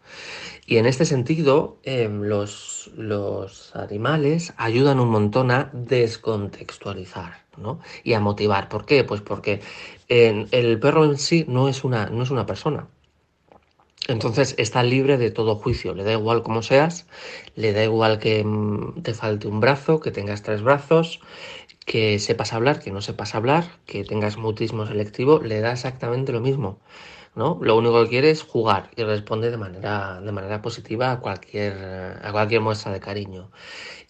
Y 0.66 0.78
en 0.78 0.86
este 0.86 1.04
sentido, 1.04 1.78
eh, 1.82 2.08
los, 2.08 2.90
los, 2.96 3.74
animales 3.76 4.54
ayudan 4.56 5.00
un 5.00 5.10
montón 5.10 5.50
a 5.50 5.70
descontextualizar 5.72 7.44
¿no? 7.58 7.80
y 8.02 8.14
a 8.14 8.20
motivar. 8.20 8.68
¿Por 8.68 8.86
qué? 8.86 9.04
Pues 9.04 9.20
porque 9.20 9.60
el 10.08 10.78
perro 10.80 11.04
en 11.04 11.18
sí 11.18 11.44
no 11.48 11.68
es, 11.68 11.84
una, 11.84 12.06
no 12.06 12.22
es 12.22 12.30
una 12.30 12.46
persona. 12.46 12.88
Entonces 14.06 14.54
está 14.58 14.82
libre 14.82 15.16
de 15.16 15.30
todo 15.30 15.56
juicio, 15.56 15.94
le 15.94 16.04
da 16.04 16.12
igual 16.12 16.42
cómo 16.42 16.62
seas, 16.62 17.06
le 17.56 17.72
da 17.72 17.84
igual 17.84 18.18
que 18.18 18.44
mm, 18.44 19.02
te 19.02 19.14
falte 19.14 19.48
un 19.48 19.60
brazo, 19.60 20.00
que 20.00 20.10
tengas 20.10 20.42
tres 20.42 20.60
brazos, 20.60 21.20
que 21.84 22.18
sepas 22.18 22.52
hablar, 22.52 22.80
que 22.80 22.90
no 22.90 23.00
sepas 23.02 23.34
hablar, 23.34 23.64
que 23.86 24.04
tengas 24.04 24.36
mutismo 24.36 24.86
selectivo, 24.86 25.40
le 25.40 25.60
da 25.60 25.72
exactamente 25.72 26.32
lo 26.32 26.40
mismo. 26.40 26.80
¿no? 27.34 27.58
Lo 27.62 27.76
único 27.76 28.02
que 28.04 28.10
quiere 28.10 28.30
es 28.30 28.42
jugar 28.42 28.90
y 28.96 29.02
responde 29.02 29.50
de 29.50 29.56
manera, 29.56 30.20
de 30.20 30.32
manera 30.32 30.62
positiva 30.62 31.12
a 31.12 31.20
cualquier, 31.20 31.74
a 32.22 32.32
cualquier 32.32 32.60
muestra 32.60 32.92
de 32.92 33.00
cariño. 33.00 33.50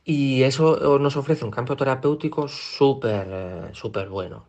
Y 0.05 0.43
eso 0.43 0.99
nos 0.99 1.17
ofrece 1.17 1.45
un 1.45 1.51
campo 1.51 1.77
terapéutico 1.77 2.49
súper 2.49 3.71
súper 3.75 4.09
bueno. 4.09 4.47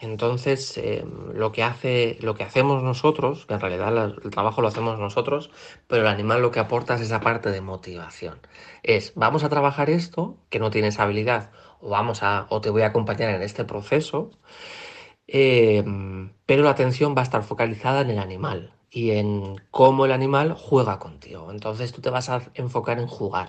Entonces, 0.00 0.76
eh, 0.78 1.04
lo, 1.34 1.52
que 1.52 1.62
hace, 1.62 2.18
lo 2.20 2.34
que 2.34 2.44
hacemos 2.44 2.82
nosotros, 2.82 3.46
que 3.46 3.54
en 3.54 3.60
realidad 3.60 4.16
el 4.22 4.30
trabajo 4.30 4.60
lo 4.60 4.68
hacemos 4.68 4.98
nosotros, 4.98 5.50
pero 5.86 6.02
el 6.02 6.08
animal 6.08 6.42
lo 6.42 6.50
que 6.50 6.60
aporta 6.60 6.94
es 6.96 7.02
esa 7.02 7.20
parte 7.20 7.50
de 7.50 7.60
motivación. 7.60 8.40
Es, 8.82 9.12
vamos 9.14 9.44
a 9.44 9.48
trabajar 9.48 9.90
esto, 9.90 10.36
que 10.50 10.58
no 10.58 10.70
tienes 10.70 10.98
habilidad, 10.98 11.50
vamos 11.88 12.22
a, 12.22 12.46
o 12.50 12.60
te 12.60 12.70
voy 12.70 12.82
a 12.82 12.88
acompañar 12.88 13.30
en 13.30 13.42
este 13.42 13.64
proceso, 13.64 14.30
Em, 15.26 16.32
pero 16.46 16.62
la 16.64 16.70
atención 16.70 17.14
va 17.16 17.20
a 17.20 17.24
estar 17.24 17.42
focalizada 17.42 18.02
en 18.02 18.10
el 18.10 18.18
animal 18.18 18.74
y 18.90 19.12
en 19.12 19.56
cómo 19.70 20.04
el 20.04 20.12
animal 20.12 20.54
juega 20.54 20.98
contigo. 20.98 21.50
Entonces 21.50 21.92
tú 21.92 22.00
te 22.00 22.10
vas 22.10 22.28
a 22.28 22.42
enfocar 22.54 22.98
en 22.98 23.06
jugar. 23.06 23.48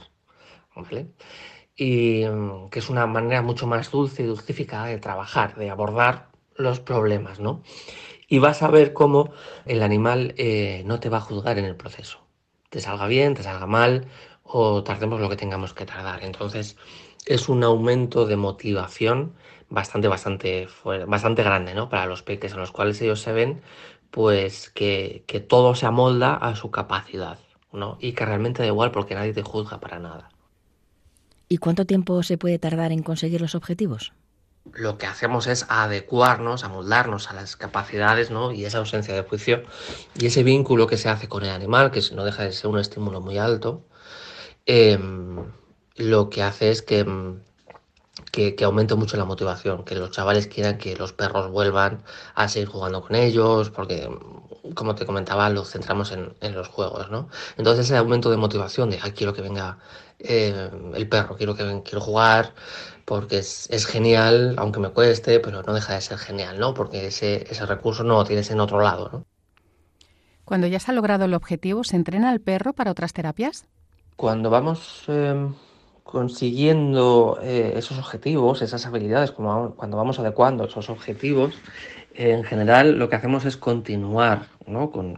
Y 1.75 2.23
em, 2.23 2.69
que 2.69 2.79
es 2.79 2.89
una 2.89 3.05
manera 3.05 3.41
mucho 3.41 3.67
más 3.67 3.91
dulce 3.91 4.23
y 4.23 4.25
dulcificada 4.25 4.87
de 4.87 4.97
trabajar, 4.99 5.55
de 5.55 5.69
abordar 5.69 6.29
los 6.55 6.79
problemas, 6.79 7.39
¿no? 7.39 7.63
Y 8.27 8.39
vas 8.39 8.63
a 8.63 8.69
ver 8.69 8.93
cómo 8.93 9.31
el 9.65 9.83
animal 9.83 10.33
eh, 10.37 10.83
no 10.85 10.99
te 10.99 11.09
va 11.09 11.17
a 11.17 11.21
juzgar 11.21 11.59
en 11.59 11.65
el 11.65 11.75
proceso. 11.75 12.19
Te 12.69 12.79
salga 12.81 13.07
bien, 13.07 13.35
te 13.35 13.43
salga 13.43 13.67
mal 13.67 14.07
o 14.43 14.83
tardemos 14.83 15.19
lo 15.21 15.29
que 15.29 15.35
tengamos 15.37 15.73
que 15.73 15.85
tardar. 15.85 16.23
Entonces 16.23 16.77
es 17.25 17.49
un 17.49 17.63
aumento 17.63 18.25
de 18.25 18.35
motivación 18.35 19.33
bastante, 19.69 20.07
bastante, 20.07 20.67
bastante 21.07 21.43
grande, 21.43 21.73
¿no? 21.73 21.89
Para 21.89 22.05
los 22.05 22.23
peques 22.23 22.53
en 22.53 22.59
los 22.59 22.71
cuales 22.71 23.01
ellos 23.01 23.21
se 23.21 23.33
ven, 23.33 23.61
pues 24.11 24.69
que, 24.69 25.23
que 25.27 25.39
todo 25.39 25.75
se 25.75 25.85
amolda 25.85 26.35
a 26.35 26.55
su 26.55 26.71
capacidad, 26.71 27.39
¿no? 27.71 27.97
Y 27.99 28.13
que 28.13 28.25
realmente 28.25 28.61
da 28.61 28.67
igual 28.67 28.91
porque 28.91 29.15
nadie 29.15 29.33
te 29.33 29.41
juzga 29.41 29.79
para 29.79 29.99
nada. 29.99 30.29
¿Y 31.47 31.57
cuánto 31.57 31.85
tiempo 31.85 32.23
se 32.23 32.37
puede 32.37 32.59
tardar 32.59 32.91
en 32.91 33.03
conseguir 33.03 33.41
los 33.41 33.55
objetivos? 33.55 34.13
Lo 34.73 34.97
que 34.97 35.05
hacemos 35.05 35.45
es 35.45 35.67
adecuarnos, 35.69 36.63
amoldarnos 36.63 37.29
a 37.29 37.33
las 37.33 37.55
capacidades 37.55 38.31
¿no? 38.31 38.51
y 38.51 38.65
esa 38.65 38.79
ausencia 38.79 39.13
de 39.13 39.21
juicio 39.21 39.63
y 40.19 40.25
ese 40.25 40.41
vínculo 40.43 40.87
que 40.87 40.97
se 40.97 41.07
hace 41.07 41.27
con 41.27 41.43
el 41.43 41.51
animal, 41.51 41.91
que 41.91 42.01
no 42.15 42.25
deja 42.25 42.43
de 42.43 42.51
ser 42.51 42.71
un 42.71 42.79
estímulo 42.79 43.21
muy 43.21 43.37
alto, 43.37 43.85
eh, 44.65 44.97
lo 45.95 46.29
que 46.29 46.43
hace 46.43 46.71
es 46.71 46.81
que 46.81 47.05
que, 48.35 48.63
aumente 48.63 48.95
mucho 48.95 49.17
la 49.17 49.25
motivación, 49.25 49.83
que 49.83 49.95
los 49.95 50.11
chavales 50.11 50.47
quieran 50.47 50.77
que 50.77 50.95
los 50.95 51.13
perros 51.13 51.49
vuelvan 51.51 52.03
a 52.35 52.47
seguir 52.47 52.67
jugando 52.69 53.01
con 53.01 53.15
ellos, 53.15 53.69
porque, 53.69 54.09
como 54.73 54.95
te 54.95 55.05
comentaba, 55.05 55.49
lo 55.49 55.65
centramos 55.65 56.11
en, 56.11 56.53
los 56.53 56.67
juegos, 56.67 57.09
¿no? 57.09 57.29
Entonces 57.57 57.85
ese 57.85 57.97
aumento 57.97 58.29
de 58.29 58.37
motivación 58.37 58.89
de, 58.89 58.97
quiero 59.13 59.33
que 59.33 59.41
venga 59.41 59.77
eh, 60.19 60.69
el 60.93 61.09
perro, 61.09 61.35
quiero 61.37 61.55
que 61.55 61.81
quiero 61.83 62.01
jugar, 62.01 62.53
porque 63.05 63.39
es, 63.39 63.69
es, 63.69 63.85
genial, 63.85 64.55
aunque 64.57 64.79
me 64.79 64.89
cueste, 64.89 65.39
pero 65.39 65.61
no 65.63 65.73
deja 65.73 65.93
de 65.93 66.01
ser 66.01 66.17
genial, 66.17 66.59
¿no? 66.59 66.73
Porque 66.73 67.07
ese, 67.07 67.45
ese 67.49 67.65
recurso 67.65 68.03
no 68.03 68.15
lo 68.15 68.25
tienes 68.25 68.49
en 68.51 68.59
otro 68.59 68.81
lado, 68.81 69.09
¿no? 69.11 69.25
Cuando 70.45 70.67
ya 70.67 70.79
se 70.79 70.91
ha 70.91 70.93
logrado 70.93 71.25
el 71.25 71.33
objetivo, 71.33 71.83
¿se 71.83 71.95
entrena 71.95 72.29
al 72.29 72.39
perro 72.39 72.73
para 72.73 72.91
otras 72.91 73.13
terapias? 73.13 73.65
Cuando 74.15 74.49
vamos... 74.49 75.03
Eh 75.07 75.49
consiguiendo 76.15 77.39
eh, 77.43 77.73
esos 77.75 77.97
objetivos, 77.97 78.61
esas 78.61 78.85
habilidades, 78.85 79.33
cuando 79.33 79.97
vamos 79.97 80.17
adecuando 80.17 80.63
esos 80.63 80.89
objetivos, 80.89 81.55
en 82.13 82.45
general 82.45 82.97
lo 82.97 83.09
que 83.09 83.17
hacemos 83.17 83.43
es 83.43 83.57
continuar 83.57 84.47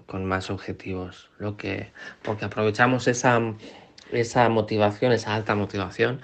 con, 0.08 0.26
más 0.26 0.50
objetivos, 0.50 1.30
porque 1.38 1.92
aprovechamos 2.42 3.08
esa, 3.08 3.40
motivación, 4.50 5.12
esa 5.12 5.36
alta 5.36 5.54
motivación, 5.54 6.20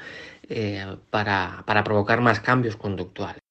eh, 0.49 0.97
para 1.11 1.83
provocar 1.85 2.21
más 2.21 2.39
cambios 2.39 2.75
conductuales. 2.75 3.43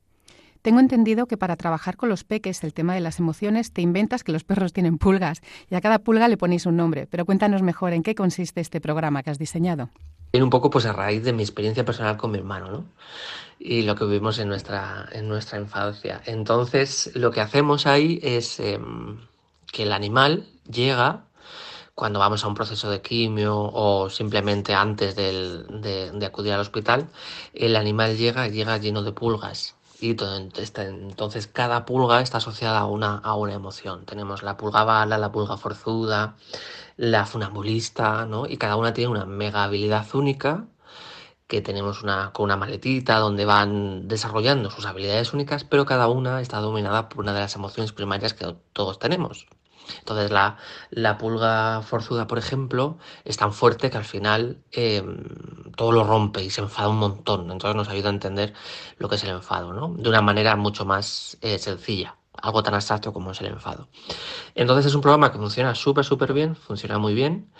Tengo 0.61 0.81
entendido 0.81 1.27
que 1.27 1.37
para 1.37 1.55
trabajar 1.55 1.97
con 1.97 2.09
los 2.09 2.25
peques 2.25 2.65
el 2.65 2.75
tema 2.75 2.95
de 2.95 3.01
las 3.01 3.21
emociones 3.21 3.73
te 3.73 3.81
inventas 3.81 4.25
que 4.25 4.33
los 4.33 4.43
perros 4.43 4.73
tienen 4.73 4.99
pulgas 4.99 5.41
y 5.71 5.77
a 5.77 5.81
cada 5.81 6.01
pulga 6.01 6.27
le 6.27 6.37
ponéis 6.37 6.67
un 6.67 6.77
nombre. 6.77 7.07
Pero 7.09 7.25
cuéntanos 7.27 7.63
mejor 7.63 7.93
en 7.93 8.03
qué 8.03 8.17
consiste 8.17 8.61
este 8.61 8.81
programa 8.81 9.23
que 9.23 9.31
has 9.31 9.39
diseñado. 9.39 9.91
Viene 10.33 10.45
un 10.45 10.51
poco 10.51 10.71
pues 10.71 10.87
a 10.87 10.93
raíz 10.93 11.23
de 11.25 11.33
mi 11.33 11.43
experiencia 11.43 11.85
personal 11.85 12.17
con 12.17 12.31
mi 12.31 12.39
hermano, 12.39 12.71
¿no? 12.71 12.85
Y 13.59 13.83
lo 13.83 13.95
que 13.95 14.07
vivimos 14.07 14.39
en 14.39 14.49
nuestra, 14.49 15.09
en 15.13 15.29
nuestra 15.29 15.59
infancia. 15.59 16.23
Entonces, 16.25 17.11
lo 17.15 17.31
que 17.31 17.41
hacemos 17.41 17.87
ahí 17.87 18.19
es 18.23 18.59
em, 18.59 19.19
que 19.71 19.85
el 19.85 19.93
animal 19.93 20.49
llega 20.71 21.27
cuando 21.95 22.19
vamos 22.19 22.45
a 22.45 22.49
un 22.49 22.55
proceso 22.55 22.91
de 22.91 23.03
quimio 23.03 23.59
o 23.59 24.09
simplemente 24.09 24.75
antes 24.75 25.15
de, 25.15 26.25
acudir 26.27 26.53
al 26.53 26.61
hospital, 26.61 27.09
el 27.55 27.77
animal 27.77 28.17
llega 28.17 28.49
llega 28.49 28.79
lleno 28.79 29.03
de 29.03 29.13
pulgas. 29.13 29.77
Y 30.03 30.17
entonces 30.19 31.47
cada 31.47 31.85
pulga 31.85 32.21
está 32.23 32.39
asociada 32.39 32.81
a 32.81 32.87
una, 32.87 33.19
a 33.19 33.37
una 33.37 33.55
emoción. 33.55 34.05
Tenemos 34.05 34.43
la 34.43 34.57
pulga 34.57 34.83
bala, 34.83 35.17
la 35.17 35.31
pulga 35.31 35.57
forzuda, 35.57 36.37
la 36.97 37.25
funambulista, 37.25 38.27
¿no? 38.27 38.47
Y 38.47 38.57
cada 38.57 38.77
una 38.77 38.93
tiene 38.95 39.11
una 39.13 39.27
mega 39.27 39.63
habilidad 39.63 40.07
única 40.15 40.67
que 41.47 41.61
tenemos 41.61 42.03
una, 42.03 42.33
con 42.33 42.45
una 42.45 42.57
maletita 42.57 43.19
donde 43.19 43.45
van 43.45 44.09
desarrollando 44.09 44.71
sus 44.71 44.87
habilidades 44.87 45.35
únicas, 45.35 45.65
pero 45.65 45.85
cada 45.87 46.09
una 46.09 46.41
está 46.41 46.59
dominada 46.59 47.09
por 47.09 47.21
una 47.21 47.35
de 47.35 47.41
las 47.41 47.55
emociones 47.55 47.93
primarias 47.93 48.35
que 48.35 48.57
todos 48.73 48.99
tenemos. 48.99 49.47
Entonces 49.99 50.31
la, 50.31 50.59
la, 50.91 51.19
pulga 51.19 51.83
forzuda, 51.83 52.27
por 52.27 52.39
ejemplo, 52.39 52.99
es 53.25 53.37
tan 53.37 53.53
fuerte 53.53 53.91
que 53.91 53.97
al 53.97 54.05
final 54.05 54.59
em, 54.73 55.25
todo 55.77 55.93
lo 55.93 56.05
rompe 56.05 56.43
y 56.43 56.51
se 56.51 56.61
enfada 56.61 56.89
un 56.89 56.99
montón. 56.99 57.51
Entonces 57.51 57.77
nos 57.77 57.89
ayuda 57.89 58.09
a 58.09 58.13
entender 58.13 58.55
lo 58.99 59.09
que 59.09 59.17
es 59.17 59.25
el 59.25 59.31
enfado, 59.31 59.73
¿no? 59.73 59.95
De 59.97 60.09
una 60.09 60.23
manera 60.23 60.57
mucho 60.57 60.85
más 60.85 61.39
eh, 61.41 61.59
sencilla, 61.59 62.17
algo 62.41 62.63
tan 62.63 62.75
abstracto 62.75 63.13
como 63.13 63.33
es 63.33 63.41
el 63.41 63.47
enfado. 63.47 63.89
Entonces 64.55 64.87
es 64.87 64.95
un 64.95 65.01
programa 65.01 65.33
que 65.33 65.39
funciona 65.39 65.75
súper, 65.75 66.05
súper 66.05 66.33
bien, 66.33 66.57
funciona 66.57 66.99
muy 66.99 67.15
bien. 67.15 67.51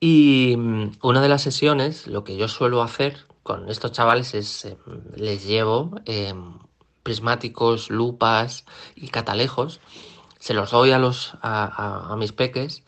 Y 0.00 0.56
mm, 0.56 0.98
una 1.02 1.20
de 1.20 1.28
las 1.28 1.42
sesiones, 1.42 2.06
lo 2.06 2.24
que 2.24 2.36
yo 2.36 2.48
suelo 2.48 2.82
hacer 2.82 3.26
con 3.42 3.68
estos 3.68 3.92
chavales 3.92 4.34
es, 4.34 4.64
em, 4.64 4.76
les 5.16 5.46
llevo 5.46 5.92
em, 6.06 6.58
prismáticos, 7.02 7.90
lupas 7.90 8.64
y 8.96 9.08
catalejos 9.08 9.80
se 10.44 10.52
los 10.52 10.72
doy 10.72 10.90
a, 10.90 10.98
los, 10.98 11.32
a, 11.40 12.14
mis 12.18 12.32
peques 12.32 12.84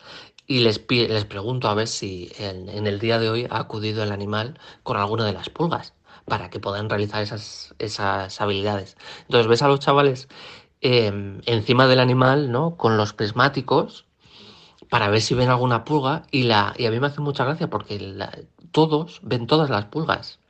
y 0.47 0.59
les, 0.59 0.85
les 0.90 1.25
pregunto 1.25 1.71
a 1.71 1.75
ver 1.75 1.88
si 1.88 2.31
en, 2.38 2.69
el 2.87 2.99
día 2.99 3.19
de 3.19 3.31
hoy 3.31 3.47
ha 3.49 3.61
acudido 3.61 4.03
el 4.03 4.12
animal 4.12 4.61
con 4.83 4.99
alguna 4.99 5.25
de 5.25 5.33
las 5.33 5.49
pulgas 5.49 5.95
para 6.27 6.51
que 6.51 6.61
puedan 6.61 6.90
realizar 6.90 7.23
esas, 7.23 7.75
esas 7.79 8.42
habilidades. 8.42 8.99
Entonces 9.23 9.47
ves 9.47 9.62
a 9.62 9.69
los 9.69 9.81
chavales 9.81 10.29
em, 10.83 11.40
encima 11.47 11.87
del 11.87 12.01
animal, 12.01 12.53
¿no? 12.53 12.77
Con 12.77 12.99
los 12.99 13.14
prismáticos 13.14 14.05
para 14.90 15.09
ver 15.09 15.23
si 15.23 15.35
ven 15.35 15.49
alguna 15.49 15.85
pulga 15.85 16.25
y, 16.31 16.42
la, 16.42 16.75
y 16.77 16.85
a 16.85 16.90
mí 16.90 17.01
me 17.01 17.07
hace 17.07 17.23
mucha 17.23 17.47
gracia 17.47 17.71
porque 17.71 17.99
todos 18.71 19.21
ven 19.23 19.47
todas 19.47 19.71
las 19.71 19.87
pulgas. 19.87 20.40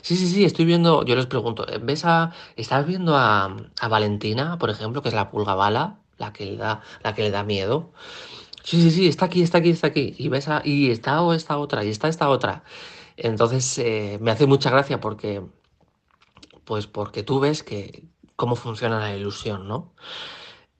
Sí, 0.00 0.16
sí, 0.16 0.26
sí, 0.28 0.46
estoy 0.46 0.64
viendo, 0.64 1.04
yo 1.04 1.14
les 1.14 1.26
pregunto, 1.26 1.66
¿ves 1.82 2.06
a, 2.06 2.32
¿estás 2.56 2.86
viendo 2.86 3.16
a, 3.18 3.54
a 3.80 3.88
Valentina, 3.88 4.56
por 4.58 4.70
ejemplo, 4.70 5.02
que 5.02 5.10
es 5.10 5.14
la 5.14 5.30
pulga 5.30 5.54
bala? 5.54 5.98
La 6.18 6.32
que 6.32 6.46
le 6.46 6.56
da, 6.56 6.82
la 7.02 7.14
que 7.14 7.22
le 7.22 7.30
da 7.30 7.44
miedo. 7.44 7.92
Sí, 8.64 8.80
sí, 8.82 8.90
sí, 8.90 9.08
está 9.08 9.26
aquí, 9.26 9.42
está 9.42 9.58
aquí, 9.58 9.70
está 9.70 9.88
aquí. 9.88 10.14
Y 10.18 10.28
ves 10.28 10.48
y 10.64 10.90
está 10.90 11.22
o 11.22 11.34
esta 11.34 11.58
otra, 11.58 11.84
y 11.84 11.90
está 11.90 12.08
esta 12.08 12.28
otra. 12.30 12.64
Entonces 13.16 13.78
eh, 13.78 14.18
me 14.20 14.30
hace 14.30 14.46
mucha 14.46 14.70
gracia 14.70 15.00
porque, 15.00 15.42
pues 16.64 16.86
porque 16.86 17.22
tú 17.22 17.40
ves 17.40 17.62
que 17.62 18.04
cómo 18.36 18.56
funciona 18.56 18.98
la 18.98 19.14
ilusión, 19.14 19.68
¿no? 19.68 19.92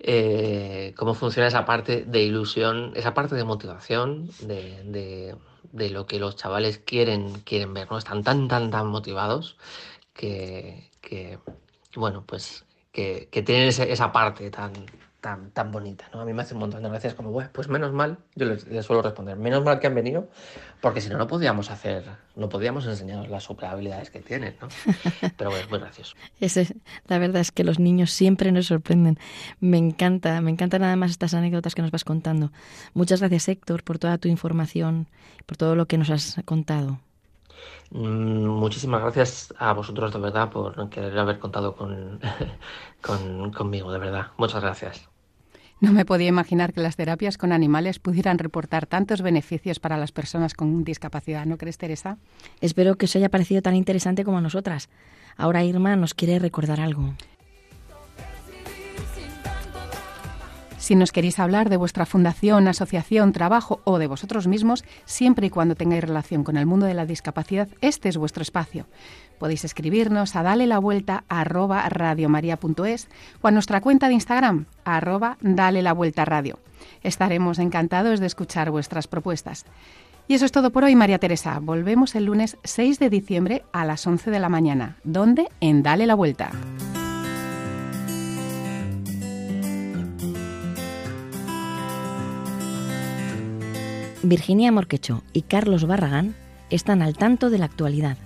Eh, 0.00 0.94
cómo 0.96 1.14
funciona 1.14 1.48
esa 1.48 1.64
parte 1.64 2.04
de 2.04 2.22
ilusión, 2.22 2.92
esa 2.96 3.14
parte 3.14 3.34
de 3.34 3.44
motivación, 3.44 4.30
de, 4.40 5.36
lo 5.72 6.06
que 6.06 6.18
los 6.18 6.36
chavales 6.36 6.78
quieren, 6.78 7.40
quieren 7.40 7.74
ver, 7.74 7.90
¿no? 7.90 7.98
Están 7.98 8.22
tan, 8.22 8.48
tan, 8.48 8.70
tan 8.70 8.86
motivados 8.88 9.56
que, 10.12 10.90
bueno, 11.96 12.24
pues 12.26 12.64
que, 12.92 13.28
tienen 13.44 13.68
esa 13.68 14.12
parte 14.12 14.50
tan, 14.50 14.72
tan, 15.24 15.72
bonita, 15.72 16.04
¿no? 16.12 16.20
A 16.20 16.24
mí 16.26 16.34
me 16.34 16.42
hace 16.42 16.52
un 16.52 16.60
montón 16.60 16.82
de 16.82 16.88
gracias 16.90 17.14
como, 17.14 17.32
pues 17.52 17.68
menos 17.68 17.92
mal, 17.92 18.18
yo 18.34 18.44
les, 18.44 18.84
suelo 18.84 19.00
responder, 19.00 19.38
menos 19.38 19.64
mal 19.64 19.80
que 19.80 19.86
han 19.86 19.94
venido, 19.94 20.28
porque 20.82 21.00
si 21.00 21.08
no, 21.08 21.16
no 21.16 21.26
podíamos 21.26 21.70
hacer, 21.70 22.04
no 22.36 22.50
podíamos 22.50 22.86
enseñar 22.86 23.28
las 23.30 23.44
super 23.44 23.70
habilidades 23.70 24.10
que 24.10 24.20
tienen, 24.20 24.54
¿no? 24.60 24.68
Pero 25.38 25.48
bueno, 25.48 25.64
es 25.64 25.70
muy 25.70 25.78
gracioso. 25.78 26.14
la 27.08 27.18
verdad 27.18 27.40
es 27.40 27.52
que 27.52 27.64
los 27.64 27.78
niños 27.78 28.10
siempre 28.10 28.52
nos 28.52 28.66
sorprenden. 28.66 29.18
Me 29.60 29.78
encanta, 29.78 30.42
me 30.42 30.50
encantan 30.50 30.82
además 30.82 31.12
estas 31.12 31.32
anécdotas 31.32 31.74
que 31.74 31.80
nos 31.80 31.90
vas 31.90 32.04
contando. 32.04 32.52
Muchas 32.92 33.20
gracias, 33.20 33.48
Héctor, 33.48 33.82
por 33.82 33.98
toda 33.98 34.18
tu 34.18 34.28
información, 34.28 35.06
por 35.46 35.56
todo 35.56 35.74
lo 35.74 35.86
que 35.86 35.96
nos 35.96 36.10
has 36.10 36.36
contado. 36.44 36.98
Mm, 37.92 38.46
muchísimas 38.46 39.00
gracias 39.00 39.54
a 39.58 39.72
vosotros 39.72 40.12
de 40.12 40.18
verdad 40.18 40.50
por 40.50 40.90
querer 40.90 41.18
haber 41.18 41.38
contado 41.38 41.74
con, 41.74 42.20
con, 43.00 43.52
conmigo, 43.52 43.90
de 43.90 43.98
verdad. 43.98 44.32
Muchas 44.36 44.60
gracias. 44.60 45.13
No 45.84 45.92
me 45.92 46.06
podía 46.06 46.28
imaginar 46.28 46.72
que 46.72 46.80
las 46.80 46.96
terapias 46.96 47.36
con 47.36 47.52
animales 47.52 47.98
pudieran 47.98 48.38
reportar 48.38 48.86
tantos 48.86 49.20
beneficios 49.20 49.80
para 49.80 49.98
las 49.98 50.12
personas 50.12 50.54
con 50.54 50.82
discapacidad, 50.82 51.44
¿no 51.44 51.58
crees, 51.58 51.76
Teresa? 51.76 52.16
Espero 52.62 52.96
que 52.96 53.04
os 53.04 53.14
haya 53.16 53.28
parecido 53.28 53.60
tan 53.60 53.76
interesante 53.76 54.24
como 54.24 54.38
a 54.38 54.40
nosotras. 54.40 54.88
Ahora 55.36 55.62
Irma 55.62 55.94
nos 55.96 56.14
quiere 56.14 56.38
recordar 56.38 56.80
algo. 56.80 57.12
Si 60.84 60.96
nos 60.96 61.12
queréis 61.12 61.38
hablar 61.38 61.70
de 61.70 61.78
vuestra 61.78 62.04
fundación, 62.04 62.68
asociación, 62.68 63.32
trabajo 63.32 63.80
o 63.84 63.98
de 63.98 64.06
vosotros 64.06 64.46
mismos, 64.46 64.84
siempre 65.06 65.46
y 65.46 65.50
cuando 65.50 65.76
tengáis 65.76 66.04
relación 66.04 66.44
con 66.44 66.58
el 66.58 66.66
mundo 66.66 66.84
de 66.84 66.92
la 66.92 67.06
discapacidad, 67.06 67.68
este 67.80 68.10
es 68.10 68.18
vuestro 68.18 68.42
espacio. 68.42 68.84
Podéis 69.38 69.64
escribirnos 69.64 70.36
a 70.36 70.42
dale 70.42 70.66
la 70.66 70.78
vuelta 70.78 71.24
o 71.30 71.32
a 73.46 73.50
nuestra 73.50 73.80
cuenta 73.80 74.08
de 74.08 74.12
Instagram 74.12 74.66
arroba 74.84 75.38
dale 75.40 75.80
la 75.80 75.94
vuelta 75.94 76.26
radio. 76.26 76.58
Estaremos 77.02 77.58
encantados 77.58 78.20
de 78.20 78.26
escuchar 78.26 78.70
vuestras 78.70 79.08
propuestas. 79.08 79.64
Y 80.28 80.34
eso 80.34 80.44
es 80.44 80.52
todo 80.52 80.68
por 80.68 80.84
hoy, 80.84 80.96
María 80.96 81.18
Teresa. 81.18 81.60
Volvemos 81.62 82.14
el 82.14 82.26
lunes 82.26 82.58
6 82.62 82.98
de 82.98 83.08
diciembre 83.08 83.64
a 83.72 83.86
las 83.86 84.06
11 84.06 84.30
de 84.30 84.38
la 84.38 84.50
mañana. 84.50 84.98
¿Dónde? 85.02 85.48
En 85.60 85.82
Dale 85.82 86.06
la 86.06 86.14
Vuelta. 86.14 86.50
Virginia 94.26 94.72
Morquecho 94.72 95.22
y 95.34 95.42
Carlos 95.42 95.86
Barragán 95.86 96.34
están 96.70 97.02
al 97.02 97.14
tanto 97.14 97.50
de 97.50 97.58
la 97.58 97.66
actualidad. 97.66 98.16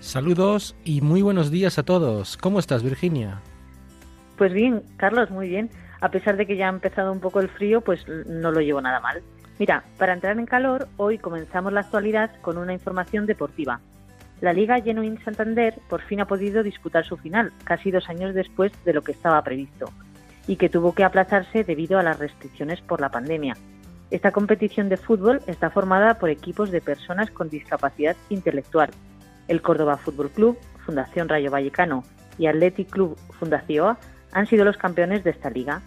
Saludos 0.00 0.74
y 0.84 1.02
muy 1.02 1.22
buenos 1.22 1.52
días 1.52 1.78
a 1.78 1.84
todos. 1.84 2.36
¿Cómo 2.36 2.58
estás, 2.58 2.82
Virginia? 2.82 3.40
Pues 4.36 4.52
bien, 4.52 4.82
Carlos, 4.96 5.30
muy 5.30 5.48
bien. 5.48 5.70
A 6.00 6.10
pesar 6.10 6.36
de 6.36 6.46
que 6.46 6.56
ya 6.56 6.66
ha 6.66 6.70
empezado 6.70 7.12
un 7.12 7.20
poco 7.20 7.38
el 7.40 7.48
frío, 7.48 7.80
pues 7.80 8.04
no 8.08 8.50
lo 8.50 8.60
llevo 8.60 8.80
nada 8.80 8.98
mal. 8.98 9.22
Mira, 9.60 9.84
para 9.96 10.14
entrar 10.14 10.36
en 10.36 10.46
calor, 10.46 10.88
hoy 10.96 11.18
comenzamos 11.18 11.72
la 11.72 11.80
actualidad 11.80 12.32
con 12.42 12.58
una 12.58 12.72
información 12.72 13.26
deportiva. 13.26 13.80
La 14.40 14.52
Liga 14.52 14.80
Genuine 14.82 15.22
Santander 15.24 15.74
por 15.88 16.02
fin 16.02 16.20
ha 16.20 16.26
podido 16.26 16.64
disputar 16.64 17.06
su 17.06 17.16
final, 17.16 17.52
casi 17.62 17.92
dos 17.92 18.08
años 18.08 18.34
después 18.34 18.72
de 18.84 18.92
lo 18.94 19.02
que 19.02 19.12
estaba 19.12 19.42
previsto 19.44 19.92
y 20.46 20.56
que 20.56 20.68
tuvo 20.68 20.94
que 20.94 21.04
aplazarse 21.04 21.64
debido 21.64 21.98
a 21.98 22.02
las 22.02 22.18
restricciones 22.18 22.80
por 22.80 23.00
la 23.00 23.10
pandemia. 23.10 23.56
Esta 24.10 24.32
competición 24.32 24.88
de 24.88 24.96
fútbol 24.96 25.40
está 25.46 25.70
formada 25.70 26.18
por 26.18 26.30
equipos 26.30 26.70
de 26.70 26.80
personas 26.80 27.30
con 27.30 27.48
discapacidad 27.48 28.16
intelectual. 28.28 28.90
El 29.48 29.62
Córdoba 29.62 29.96
Fútbol 29.96 30.30
Club, 30.30 30.58
Fundación 30.84 31.28
Rayo 31.28 31.50
Vallecano 31.50 32.04
y 32.38 32.46
Athletic 32.46 32.90
Club 32.90 33.16
Fundación 33.38 33.96
han 34.32 34.46
sido 34.46 34.64
los 34.64 34.76
campeones 34.76 35.24
de 35.24 35.30
esta 35.30 35.50
liga. 35.50 35.80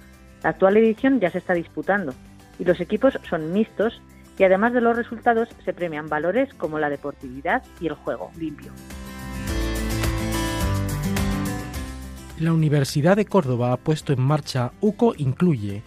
La 0.44 0.50
actual 0.50 0.78
edición 0.78 1.20
ya 1.20 1.30
se 1.30 1.38
está 1.38 1.54
disputando 1.54 2.14
y 2.60 2.66
los 2.66 2.80
equipos 2.80 3.20
son 3.30 3.54
mixtos 3.54 4.02
y 4.38 4.44
además 4.44 4.74
de 4.74 4.82
los 4.82 4.96
resultados 4.96 5.50
se 5.64 5.74
premian 5.74 6.10
valores 6.10 6.54
como 6.56 6.80
la 6.80 6.90
deportividad 6.90 7.64
y 7.80 7.88
el 7.88 7.94
juego 7.94 8.32
limpio. 8.38 8.72
La 12.40 12.54
Universidad 12.54 13.16
de 13.16 13.26
Córdoba 13.26 13.74
ha 13.74 13.78
puesto 13.78 14.14
en 14.14 14.22
marcha 14.22 14.72
UCO 14.80 15.16
Incluye, 15.18 15.82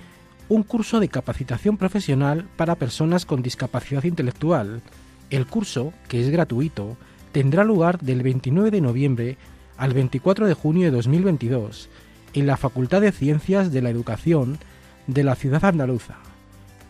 un 0.48 0.64
curso 0.64 0.98
de 0.98 1.08
capacitación 1.08 1.76
profesional 1.76 2.48
para 2.56 2.74
personas 2.74 3.24
con 3.24 3.40
discapacidad 3.40 4.02
intelectual. 4.02 4.82
El 5.30 5.46
curso, 5.46 5.92
que 6.08 6.20
es 6.20 6.28
gratuito, 6.28 6.96
tendrá 7.30 7.62
lugar 7.62 8.00
del 8.00 8.24
29 8.24 8.72
de 8.72 8.80
noviembre 8.80 9.36
al 9.76 9.94
24 9.94 10.48
de 10.48 10.54
junio 10.54 10.86
de 10.86 10.90
2022 10.90 11.88
en 12.34 12.46
la 12.48 12.56
Facultad 12.56 13.00
de 13.00 13.12
Ciencias 13.12 13.70
de 13.70 13.82
la 13.82 13.90
Educación 13.90 14.58
de 15.06 15.22
la 15.22 15.36
ciudad 15.36 15.64
andaluza. 15.64 16.16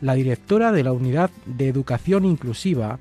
La 0.01 0.15
directora 0.15 0.73
de 0.73 0.85
la 0.85 0.93
Unidad 0.93 1.29
de 1.45 1.69
Educación 1.69 2.25
Inclusiva, 2.25 2.99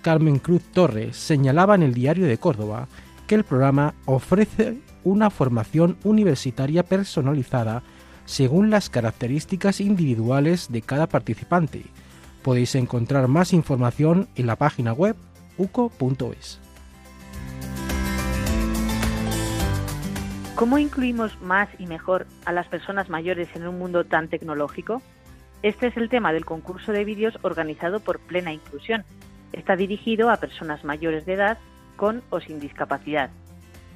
Carmen 0.00 0.38
Cruz 0.38 0.62
Torres, 0.72 1.18
señalaba 1.18 1.74
en 1.74 1.82
el 1.82 1.92
Diario 1.92 2.26
de 2.26 2.38
Córdoba 2.38 2.88
que 3.26 3.34
el 3.34 3.44
programa 3.44 3.92
ofrece 4.06 4.78
una 5.04 5.30
formación 5.30 5.96
universitaria 6.04 6.82
personalizada 6.82 7.82
según 8.24 8.70
las 8.70 8.90
características 8.90 9.80
individuales 9.80 10.70
de 10.70 10.82
cada 10.82 11.06
participante. 11.06 11.84
Podéis 12.42 12.74
encontrar 12.74 13.26
más 13.28 13.52
información 13.52 14.28
en 14.36 14.46
la 14.46 14.56
página 14.56 14.92
web 14.92 15.16
uco.es. 15.56 16.60
¿Cómo 20.54 20.76
incluimos 20.78 21.40
más 21.40 21.68
y 21.78 21.86
mejor 21.86 22.26
a 22.44 22.52
las 22.52 22.66
personas 22.66 23.08
mayores 23.08 23.48
en 23.54 23.66
un 23.66 23.78
mundo 23.78 24.04
tan 24.04 24.28
tecnológico? 24.28 25.00
Este 25.62 25.86
es 25.86 25.96
el 25.96 26.08
tema 26.08 26.32
del 26.32 26.44
concurso 26.44 26.92
de 26.92 27.04
vídeos 27.04 27.38
organizado 27.42 28.00
por 28.00 28.18
Plena 28.18 28.52
Inclusión. 28.52 29.04
Está 29.52 29.76
dirigido 29.76 30.30
a 30.30 30.36
personas 30.36 30.84
mayores 30.84 31.26
de 31.26 31.34
edad 31.34 31.58
con 31.96 32.22
o 32.30 32.40
sin 32.40 32.60
discapacidad. 32.60 33.30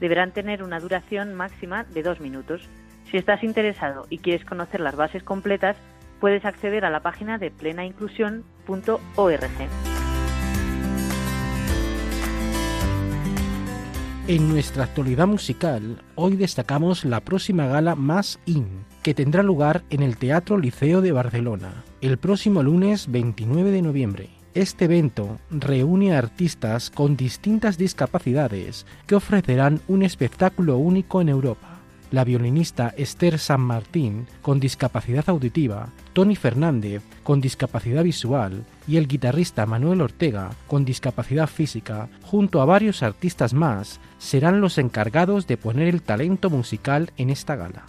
Deberán 0.02 0.32
tener 0.32 0.64
una 0.64 0.80
duración 0.80 1.32
máxima 1.32 1.84
de 1.84 2.02
dos 2.02 2.18
minutos. 2.18 2.68
Si 3.08 3.18
estás 3.18 3.44
interesado 3.44 4.08
y 4.10 4.18
quieres 4.18 4.44
conocer 4.44 4.80
las 4.80 4.96
bases 4.96 5.22
completas, 5.22 5.76
puedes 6.18 6.44
acceder 6.44 6.84
a 6.84 6.90
la 6.90 7.04
página 7.04 7.38
de 7.38 7.52
plenainclusión.org. 7.52 9.50
En 14.26 14.48
nuestra 14.48 14.82
actualidad 14.82 15.28
musical, 15.28 16.02
hoy 16.16 16.34
destacamos 16.34 17.04
la 17.04 17.20
próxima 17.20 17.68
gala 17.68 17.94
Más 17.94 18.40
In, 18.44 18.84
que 19.04 19.14
tendrá 19.14 19.44
lugar 19.44 19.84
en 19.90 20.02
el 20.02 20.16
Teatro 20.16 20.58
Liceo 20.58 21.00
de 21.00 21.12
Barcelona, 21.12 21.84
el 22.00 22.18
próximo 22.18 22.64
lunes 22.64 23.08
29 23.08 23.70
de 23.70 23.82
noviembre. 23.82 24.41
Este 24.54 24.84
evento 24.84 25.38
reúne 25.50 26.14
a 26.14 26.18
artistas 26.18 26.90
con 26.90 27.16
distintas 27.16 27.78
discapacidades 27.78 28.84
que 29.06 29.14
ofrecerán 29.14 29.80
un 29.88 30.02
espectáculo 30.02 30.76
único 30.76 31.22
en 31.22 31.30
Europa 31.30 31.72
la 32.12 32.24
violinista 32.24 32.92
Esther 32.96 33.38
San 33.38 33.62
Martín, 33.62 34.26
con 34.42 34.60
discapacidad 34.60 35.24
auditiva, 35.28 35.88
Tony 36.12 36.36
Fernández, 36.36 37.02
con 37.22 37.40
discapacidad 37.40 38.04
visual, 38.04 38.64
y 38.86 38.98
el 38.98 39.08
guitarrista 39.08 39.64
Manuel 39.64 40.02
Ortega, 40.02 40.50
con 40.66 40.84
discapacidad 40.84 41.46
física, 41.46 42.08
junto 42.22 42.60
a 42.60 42.66
varios 42.66 43.02
artistas 43.02 43.54
más, 43.54 43.98
serán 44.18 44.60
los 44.60 44.76
encargados 44.76 45.46
de 45.46 45.56
poner 45.56 45.88
el 45.88 46.02
talento 46.02 46.50
musical 46.50 47.10
en 47.16 47.30
esta 47.30 47.56
gala. 47.56 47.84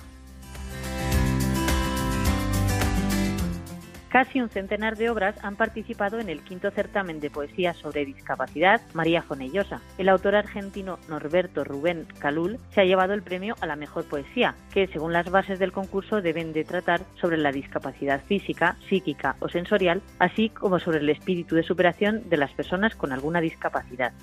Casi 4.13 4.39
un 4.39 4.49
centenar 4.49 4.95
de 4.95 5.09
obras 5.09 5.35
han 5.43 5.55
participado 5.55 6.19
en 6.19 6.29
el 6.29 6.41
quinto 6.41 6.69
certamen 6.69 7.19
de 7.19 7.31
poesía 7.31 7.73
sobre 7.73 8.05
discapacidad 8.05 8.79
María 8.93 9.23
Fonellosa. 9.23 9.81
El 9.97 10.07
autor 10.07 10.35
argentino 10.35 10.99
Norberto 11.09 11.63
Rubén 11.63 12.05
Calul 12.19 12.59
se 12.75 12.81
ha 12.81 12.85
llevado 12.85 13.13
el 13.13 13.23
premio 13.23 13.55
a 13.59 13.65
la 13.65 13.75
mejor 13.75 14.03
poesía, 14.03 14.53
que 14.71 14.85
según 14.85 15.13
las 15.13 15.31
bases 15.31 15.57
del 15.57 15.71
concurso 15.71 16.21
deben 16.21 16.53
de 16.53 16.63
tratar 16.63 17.01
sobre 17.19 17.37
la 17.37 17.51
discapacidad 17.51 18.23
física, 18.23 18.77
psíquica 18.87 19.35
o 19.39 19.49
sensorial, 19.49 20.03
así 20.19 20.49
como 20.49 20.77
sobre 20.77 20.99
el 20.99 21.09
espíritu 21.09 21.55
de 21.55 21.63
superación 21.63 22.29
de 22.29 22.37
las 22.37 22.51
personas 22.51 22.95
con 22.95 23.13
alguna 23.13 23.41
discapacidad. 23.41 24.13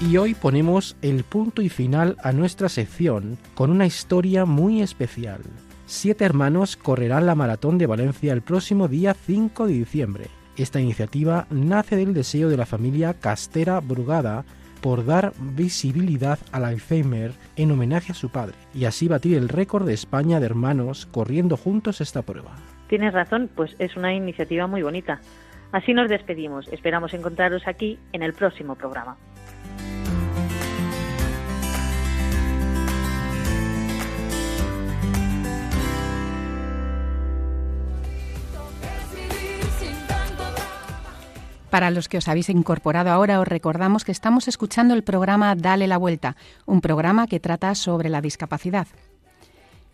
Y 0.00 0.16
hoy 0.16 0.34
ponemos 0.34 0.96
el 1.02 1.24
punto 1.24 1.60
y 1.60 1.70
final 1.70 2.16
a 2.22 2.30
nuestra 2.30 2.68
sección 2.68 3.36
con 3.56 3.72
una 3.72 3.86
historia 3.86 4.44
muy 4.44 4.80
especial 4.80 5.40
siete 5.86 6.24
hermanos 6.24 6.76
correrán 6.76 7.26
la 7.26 7.34
Maratón 7.34 7.78
de 7.78 7.86
Valencia 7.86 8.32
el 8.32 8.42
próximo 8.42 8.88
día 8.88 9.14
5 9.14 9.66
de 9.66 9.72
diciembre. 9.72 10.24
Esta 10.56 10.80
iniciativa 10.80 11.46
nace 11.50 11.96
del 11.96 12.12
deseo 12.12 12.48
de 12.48 12.56
la 12.56 12.66
familia 12.66 13.14
Castera 13.14 13.80
Brugada 13.80 14.44
por 14.80 15.06
dar 15.06 15.32
visibilidad 15.38 16.38
al 16.52 16.64
Alzheimer 16.64 17.32
en 17.56 17.70
homenaje 17.70 18.12
a 18.12 18.14
su 18.14 18.30
padre 18.30 18.54
y 18.74 18.84
así 18.84 19.08
batir 19.08 19.36
el 19.36 19.48
récord 19.48 19.86
de 19.86 19.94
España 19.94 20.40
de 20.40 20.46
hermanos 20.46 21.06
corriendo 21.06 21.56
juntos 21.56 22.00
esta 22.00 22.22
prueba. 22.22 22.56
Tienes 22.88 23.12
razón, 23.12 23.48
pues 23.54 23.74
es 23.78 23.96
una 23.96 24.14
iniciativa 24.14 24.66
muy 24.66 24.82
bonita. 24.82 25.20
Así 25.72 25.92
nos 25.94 26.08
despedimos. 26.08 26.68
Esperamos 26.68 27.14
encontraros 27.14 27.66
aquí 27.66 27.98
en 28.12 28.22
el 28.22 28.32
próximo 28.32 28.76
programa. 28.76 29.16
Para 41.76 41.90
los 41.90 42.08
que 42.08 42.16
os 42.16 42.26
habéis 42.26 42.48
incorporado 42.48 43.10
ahora, 43.10 43.38
os 43.38 43.46
recordamos 43.46 44.02
que 44.02 44.10
estamos 44.10 44.48
escuchando 44.48 44.94
el 44.94 45.04
programa 45.04 45.54
Dale 45.54 45.86
la 45.86 45.98
Vuelta, 45.98 46.34
un 46.64 46.80
programa 46.80 47.26
que 47.26 47.38
trata 47.38 47.74
sobre 47.74 48.08
la 48.08 48.22
discapacidad. 48.22 48.86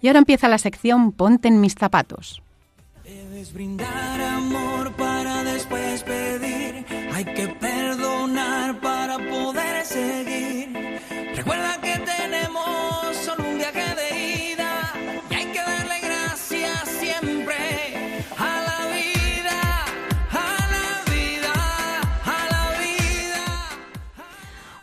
Y 0.01 0.07
ahora 0.07 0.21
empieza 0.21 0.47
la 0.47 0.59
sección 0.59 1.11
Ponte 1.11 1.49
en 1.49 1.61
mis 1.61 1.75
zapatos. 1.75 2.41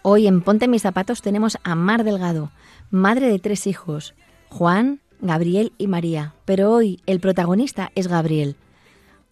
Hoy 0.01 0.27
en 0.27 0.41
Ponte 0.41 0.69
mis 0.69 0.81
zapatos 0.81 1.21
tenemos 1.21 1.57
a 1.63 1.75
Mar 1.75 2.05
Delgado, 2.05 2.51
madre 2.89 3.27
de 3.27 3.38
tres 3.38 3.67
hijos, 3.67 4.13
Juan, 4.47 5.01
Gabriel 5.19 5.73
y 5.77 5.88
María. 5.88 6.33
Pero 6.45 6.71
hoy 6.71 7.01
el 7.05 7.19
protagonista 7.19 7.91
es 7.95 8.07
Gabriel. 8.07 8.55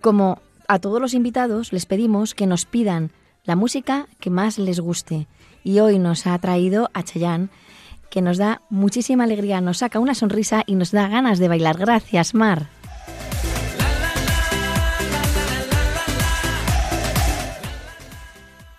Como 0.01 0.41
a 0.67 0.80
todos 0.80 0.99
los 0.99 1.13
invitados 1.13 1.71
les 1.71 1.86
pedimos 1.86 2.36
que 2.36 2.47
nos 2.47 2.65
pidan 2.65 3.12
la 3.45 3.56
música 3.56 4.08
que 4.19 4.30
más 4.30 4.58
les 4.60 4.82
guste. 4.82 5.27
Y 5.63 5.80
hoy 5.80 5.99
nos 5.99 6.27
ha 6.27 6.38
traído 6.39 6.89
a 6.93 7.03
Chayán, 7.03 7.49
que 8.10 8.21
nos 8.21 8.38
da 8.38 8.62
muchísima 8.69 9.23
alegría, 9.23 9.62
nos 9.62 9.77
saca 9.77 9.99
una 9.99 10.15
sonrisa 10.15 10.63
y 10.65 10.75
nos 10.75 10.91
da 10.91 11.08
ganas 11.08 11.39
de 11.39 11.47
bailar. 11.47 11.77
Gracias, 11.77 12.34
Mar. 12.34 12.67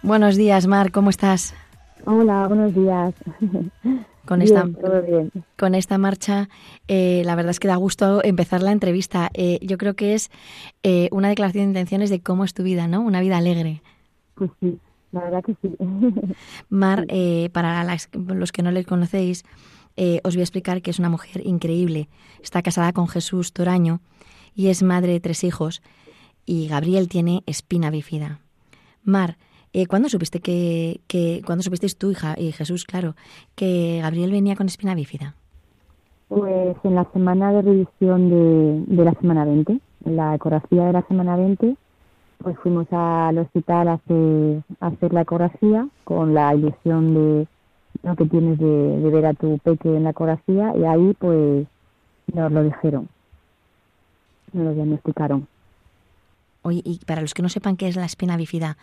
Buenos 0.02 0.36
días, 0.36 0.66
Mar, 0.66 0.92
¿cómo 0.92 1.08
estás? 1.10 1.54
Hola, 2.10 2.46
buenos 2.48 2.74
días. 2.74 3.14
Con 4.24 4.40
Bien, 4.40 4.56
esta, 4.56 4.80
todo 4.80 5.02
bien. 5.02 5.30
con 5.58 5.74
esta 5.74 5.98
marcha, 5.98 6.48
eh, 6.86 7.22
la 7.26 7.34
verdad 7.34 7.50
es 7.50 7.60
que 7.60 7.68
da 7.68 7.76
gusto 7.76 8.24
empezar 8.24 8.62
la 8.62 8.72
entrevista. 8.72 9.30
Eh, 9.34 9.58
yo 9.62 9.76
creo 9.76 9.94
que 9.94 10.14
es 10.14 10.30
eh, 10.82 11.08
una 11.12 11.28
declaración 11.28 11.64
de 11.64 11.68
intenciones 11.80 12.08
de 12.08 12.20
cómo 12.20 12.44
es 12.44 12.54
tu 12.54 12.62
vida, 12.62 12.86
¿no? 12.88 13.02
Una 13.02 13.20
vida 13.20 13.36
alegre. 13.36 13.82
Pues 14.34 14.50
sí, 14.60 14.78
la 15.12 15.20
verdad 15.24 15.44
que 15.44 15.54
sí. 15.60 15.74
Mar, 16.70 17.04
eh, 17.08 17.50
para 17.52 17.84
las- 17.84 18.08
los 18.12 18.52
que 18.52 18.62
no 18.62 18.70
le 18.70 18.84
conocéis, 18.86 19.44
eh, 19.96 20.20
os 20.24 20.34
voy 20.34 20.40
a 20.40 20.44
explicar 20.44 20.80
que 20.80 20.90
es 20.90 20.98
una 20.98 21.10
mujer 21.10 21.46
increíble. 21.46 22.08
Está 22.42 22.62
casada 22.62 22.92
con 22.94 23.08
Jesús 23.08 23.52
Toraño 23.52 24.00
y 24.54 24.68
es 24.68 24.82
madre 24.82 25.12
de 25.12 25.20
tres 25.20 25.44
hijos. 25.44 25.82
Y 26.46 26.68
Gabriel 26.68 27.08
tiene 27.08 27.42
espina 27.46 27.90
bífida. 27.90 28.40
Mar, 29.02 29.36
eh, 29.72 29.86
¿cuándo 29.86 30.08
supiste 30.08 30.40
que, 30.40 31.00
que 31.06 31.42
cuándo 31.44 31.62
supisteis 31.62 31.96
tu 31.96 32.10
hija 32.10 32.34
y 32.38 32.52
Jesús, 32.52 32.84
claro, 32.84 33.14
que 33.54 34.00
Gabriel 34.02 34.30
venía 34.30 34.56
con 34.56 34.66
espina 34.66 34.94
bífida? 34.94 35.34
Pues 36.28 36.76
en 36.84 36.94
la 36.94 37.10
semana 37.12 37.52
de 37.52 37.62
revisión 37.62 38.30
de, 38.30 38.96
de 38.96 39.04
la 39.04 39.14
semana 39.14 39.44
20, 39.44 39.80
en 40.04 40.16
la 40.16 40.34
ecografía 40.34 40.84
de 40.84 40.92
la 40.92 41.02
semana 41.06 41.36
20, 41.36 41.76
pues 42.42 42.56
fuimos 42.58 42.86
al 42.90 43.38
hospital 43.38 43.88
a 43.88 43.92
hacer, 43.94 44.62
a 44.80 44.86
hacer 44.88 45.12
la 45.12 45.22
ecografía 45.22 45.88
con 46.04 46.34
la 46.34 46.54
ilusión 46.54 47.14
de 47.14 47.46
¿no? 48.02 48.16
que 48.16 48.26
tienes 48.26 48.58
de, 48.58 48.66
de 48.66 49.10
ver 49.10 49.26
a 49.26 49.34
tu 49.34 49.58
peque 49.58 49.88
en 49.88 50.04
la 50.04 50.10
ecografía 50.10 50.72
y 50.76 50.84
ahí 50.84 51.14
pues 51.18 51.66
nos 52.32 52.52
lo 52.52 52.62
dijeron, 52.62 53.08
nos 54.52 54.66
lo 54.66 54.74
diagnosticaron. 54.74 55.48
Oye, 56.62 56.82
y 56.84 57.00
para 57.06 57.22
los 57.22 57.34
que 57.34 57.42
no 57.42 57.48
sepan 57.48 57.76
qué 57.76 57.88
es 57.88 57.96
la 57.96 58.04
espina 58.04 58.36
bífida, 58.36 58.76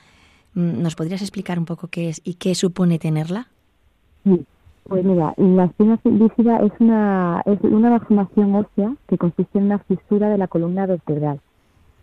¿nos 0.55 0.95
podrías 0.95 1.21
explicar 1.21 1.59
un 1.59 1.65
poco 1.65 1.87
qué 1.87 2.09
es 2.09 2.21
y 2.23 2.35
qué 2.35 2.55
supone 2.55 2.97
tenerla? 2.97 3.47
Sí, 4.23 4.45
pues 4.87 5.03
mira, 5.03 5.33
la 5.37 5.65
espina 5.65 5.99
bífida 6.03 6.57
es 6.57 6.71
una, 6.79 7.41
es 7.45 7.59
una 7.61 7.89
malformación 7.91 8.55
ósea 8.55 8.95
que 9.07 9.17
consiste 9.17 9.59
en 9.59 9.65
una 9.65 9.79
fisura 9.79 10.29
de 10.29 10.37
la 10.37 10.47
columna 10.47 10.85
vertebral 10.85 11.39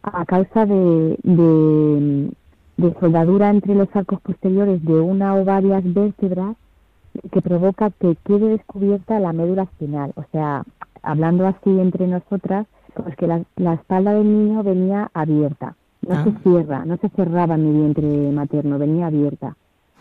a 0.03 0.25
causa 0.25 0.67
de, 0.67 1.17
de, 1.23 2.31
de 2.77 2.95
soldadura 3.01 3.51
entre 3.51 3.75
los 3.75 3.89
arcos 3.95 4.21
posteriores 4.21 4.85
de 4.85 4.95
una 4.95 5.37
o 5.37 5.45
varias 5.45 5.83
vértebras 5.85 6.57
que 7.31 7.43
provoca 7.43 7.91
que 7.91 8.17
quede 8.25 8.49
descubierta 8.49 9.21
la 9.21 9.33
médula 9.33 9.65
espinal. 9.65 10.13
O 10.17 10.25
sea, 10.33 10.65
hablando 11.03 11.47
así 11.47 11.71
entre 11.71 12.07
nosotras, 12.07 12.67
pues 12.95 13.17
que 13.17 13.27
la, 13.27 13.43
la 13.57 13.75
espalda 13.75 14.15
del 14.15 14.25
niño 14.25 14.63
venía 14.63 15.11
abierta. 15.15 15.77
No 16.09 16.15
Ah. 16.17 16.25
se 16.25 16.33
cierra, 16.43 16.85
no 16.85 16.97
se 16.97 17.09
cerraba 17.11 17.57
mi 17.57 17.73
vientre 17.73 18.07
materno, 18.33 18.79
venía 18.79 19.07
abierta. 19.07 19.57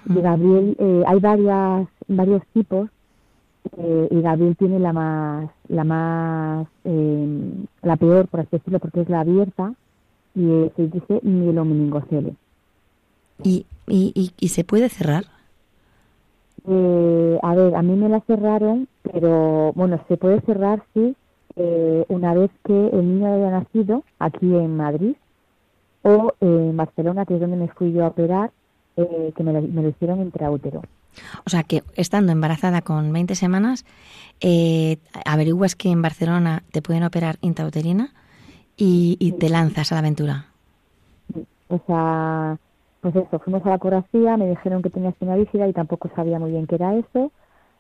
Y 0.10 0.16
Gabriel, 0.20 0.76
eh, 0.80 1.04
hay 1.06 1.20
varias, 1.20 1.88
varios 2.08 2.42
tipos 2.54 2.90
eh, 3.78 4.08
y 4.10 4.22
Gabriel 4.22 4.56
tiene 4.58 4.80
la 4.80 4.94
más, 4.94 5.50
la 5.68 5.84
más, 5.84 6.68
eh, 6.86 7.52
la 7.84 7.96
peor, 7.98 8.28
por 8.28 8.40
así 8.40 8.50
decirlo, 8.54 8.80
porque 8.80 9.02
es 9.02 9.10
la 9.10 9.20
abierta 9.20 9.74
y 10.34 10.50
eh, 10.50 10.72
se 10.76 10.88
dice 10.88 11.20
mielomeningocele. 11.22 12.34
¿Y, 13.44 13.66
y, 13.88 14.32
y, 14.40 14.48
se 14.50 14.64
puede 14.64 14.90
cerrar? 14.90 15.26
Eh, 16.68 17.40
a 17.42 17.56
ver, 17.56 17.76
a 17.76 17.82
mí 17.82 17.96
me 17.96 18.10
la 18.10 18.22
cerraron, 18.22 18.88
pero 19.04 19.72
bueno, 19.74 20.00
se 20.08 20.18
puede 20.18 20.42
cerrar 20.42 20.84
sí 20.94 21.16
eh, 21.56 22.06
una 22.08 22.34
vez 22.34 22.52
que 22.64 22.88
el 22.90 23.08
niño 23.08 23.34
haya 23.34 23.52
nacido 23.52 24.04
aquí 24.20 24.46
en 24.56 24.78
Madrid 24.78 25.16
o 26.04 26.34
en 26.42 26.76
Barcelona, 26.76 27.26
que 27.26 27.36
es 27.36 27.40
donde 27.40 27.58
me 27.58 27.68
fui 27.70 27.92
yo 27.92 28.06
a 28.06 28.10
operar, 28.10 28.52
eh, 28.98 29.32
que 29.36 29.44
me 29.44 29.54
lo, 29.54 29.62
me 29.62 29.82
lo 29.82 29.90
hicieron 29.90 30.22
intraútero. 30.22 30.82
O 31.46 31.50
sea 31.50 31.64
que 31.64 31.84
estando 31.96 32.32
embarazada 32.32 32.82
con 32.82 33.12
20 33.12 33.36
semanas, 33.36 33.86
eh, 34.40 34.98
averiguas 35.26 35.76
que 35.76 35.90
en 35.90 36.02
Barcelona 36.02 36.64
te 36.72 36.82
pueden 36.82 37.04
operar 37.04 37.38
intrauterina 37.42 38.14
y, 38.78 39.18
y 39.20 39.34
te 39.34 39.50
lanzas 39.50 39.92
a 39.92 39.96
la 39.96 40.00
aventura. 40.00 40.46
O 41.68 41.80
sea, 41.86 42.58
pues 43.02 43.16
eso, 43.16 43.40
fuimos 43.40 43.66
a 43.66 43.70
la 43.70 43.76
ecografía, 43.76 44.38
me 44.38 44.50
dijeron 44.50 44.82
que 44.82 44.90
tenía 44.90 45.10
espina 45.10 45.36
bífida 45.36 45.68
y 45.68 45.74
tampoco 45.74 46.10
sabía 46.16 46.40
muy 46.40 46.52
bien 46.52 46.68
qué 46.68 46.76
era 46.76 46.96
eso. 46.96 47.32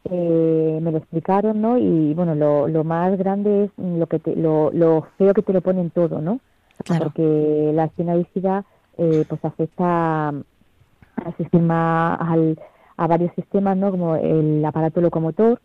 Eh, 0.05 0.79
me 0.81 0.91
lo 0.91 0.97
explicaron, 0.97 1.61
¿no? 1.61 1.77
Y 1.77 2.13
bueno, 2.15 2.33
lo, 2.33 2.67
lo 2.67 2.83
más 2.83 3.17
grande 3.17 3.65
es 3.65 3.71
lo 3.77 4.07
que 4.07 4.17
te, 4.19 4.35
lo, 4.35 4.71
lo 4.71 5.07
feo 5.17 5.33
que 5.33 5.43
te 5.43 5.53
lo 5.53 5.61
ponen 5.61 5.91
todo, 5.91 6.21
¿no? 6.21 6.39
Porque 6.83 7.71
la 7.73 7.85
espina 7.85 8.15
bífida 8.15 8.65
eh, 8.97 9.25
pues 9.27 9.43
afecta 9.43 10.29
al 10.29 11.37
sistema, 11.37 12.15
al, 12.15 12.59
a 12.97 13.07
varios 13.07 13.33
sistemas, 13.35 13.77
¿no? 13.77 13.91
Como 13.91 14.15
el 14.15 14.63
aparato 14.65 15.01
locomotor, 15.01 15.59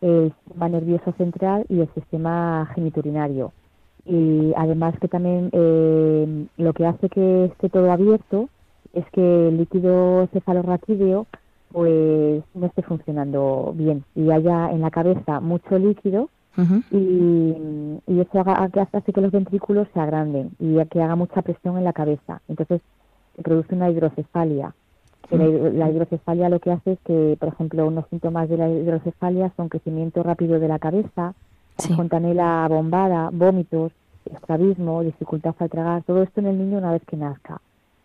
el 0.00 0.32
sistema 0.44 0.68
nervioso 0.68 1.12
central 1.12 1.66
y 1.68 1.80
el 1.80 1.88
sistema 1.94 2.70
geniturinario. 2.74 3.52
Y 4.06 4.52
además 4.56 4.94
que 5.00 5.08
también 5.08 5.50
eh, 5.52 6.46
lo 6.56 6.72
que 6.72 6.86
hace 6.86 7.08
que 7.08 7.46
esté 7.46 7.68
todo 7.68 7.92
abierto 7.92 8.48
es 8.92 9.04
que 9.12 9.48
el 9.48 9.58
líquido 9.58 10.26
cefalorraquídeo 10.32 11.26
pues 11.72 12.42
no 12.54 12.66
esté 12.66 12.82
funcionando 12.82 13.72
bien 13.76 14.04
y 14.16 14.30
haya 14.30 14.72
en 14.72 14.80
la 14.80 14.90
cabeza 14.90 15.38
mucho 15.40 15.78
líquido 15.78 16.28
Y, 16.90 17.98
y 18.06 18.20
eso 18.20 18.40
haga, 18.40 18.68
hace 18.92 19.12
que 19.12 19.20
los 19.20 19.30
ventrículos 19.32 19.88
se 19.94 20.00
agranden 20.00 20.50
y 20.58 20.76
que 20.86 21.02
haga 21.02 21.16
mucha 21.16 21.42
presión 21.42 21.78
en 21.78 21.84
la 21.84 21.92
cabeza. 21.92 22.40
Entonces 22.48 22.80
se 23.36 23.42
produce 23.42 23.74
una 23.74 23.90
hidrocefalia. 23.90 24.74
Que 25.28 25.36
la, 25.38 25.44
hidro- 25.46 25.70
la 25.72 25.90
hidrocefalia 25.90 26.48
lo 26.48 26.58
que 26.58 26.72
hace 26.72 26.92
es 26.92 26.98
que, 27.04 27.36
por 27.38 27.48
ejemplo, 27.50 27.86
unos 27.86 28.06
síntomas 28.08 28.48
de 28.48 28.56
la 28.56 28.68
hidrocefalia 28.68 29.52
son 29.56 29.68
crecimiento 29.68 30.22
rápido 30.22 30.58
de 30.58 30.68
la 30.68 30.78
cabeza, 30.78 31.34
Sí. 31.78 31.94
fontanela 31.94 32.66
bombada, 32.68 33.30
vómitos, 33.32 33.92
estrabismo, 34.26 35.02
dificultad 35.02 35.54
al 35.58 35.70
tragar, 35.70 36.02
todo 36.02 36.22
esto 36.22 36.40
en 36.40 36.46
el 36.48 36.58
niño 36.58 36.78
una 36.78 36.92
vez 36.92 37.02
que 37.06 37.16
nazca. 37.16 37.60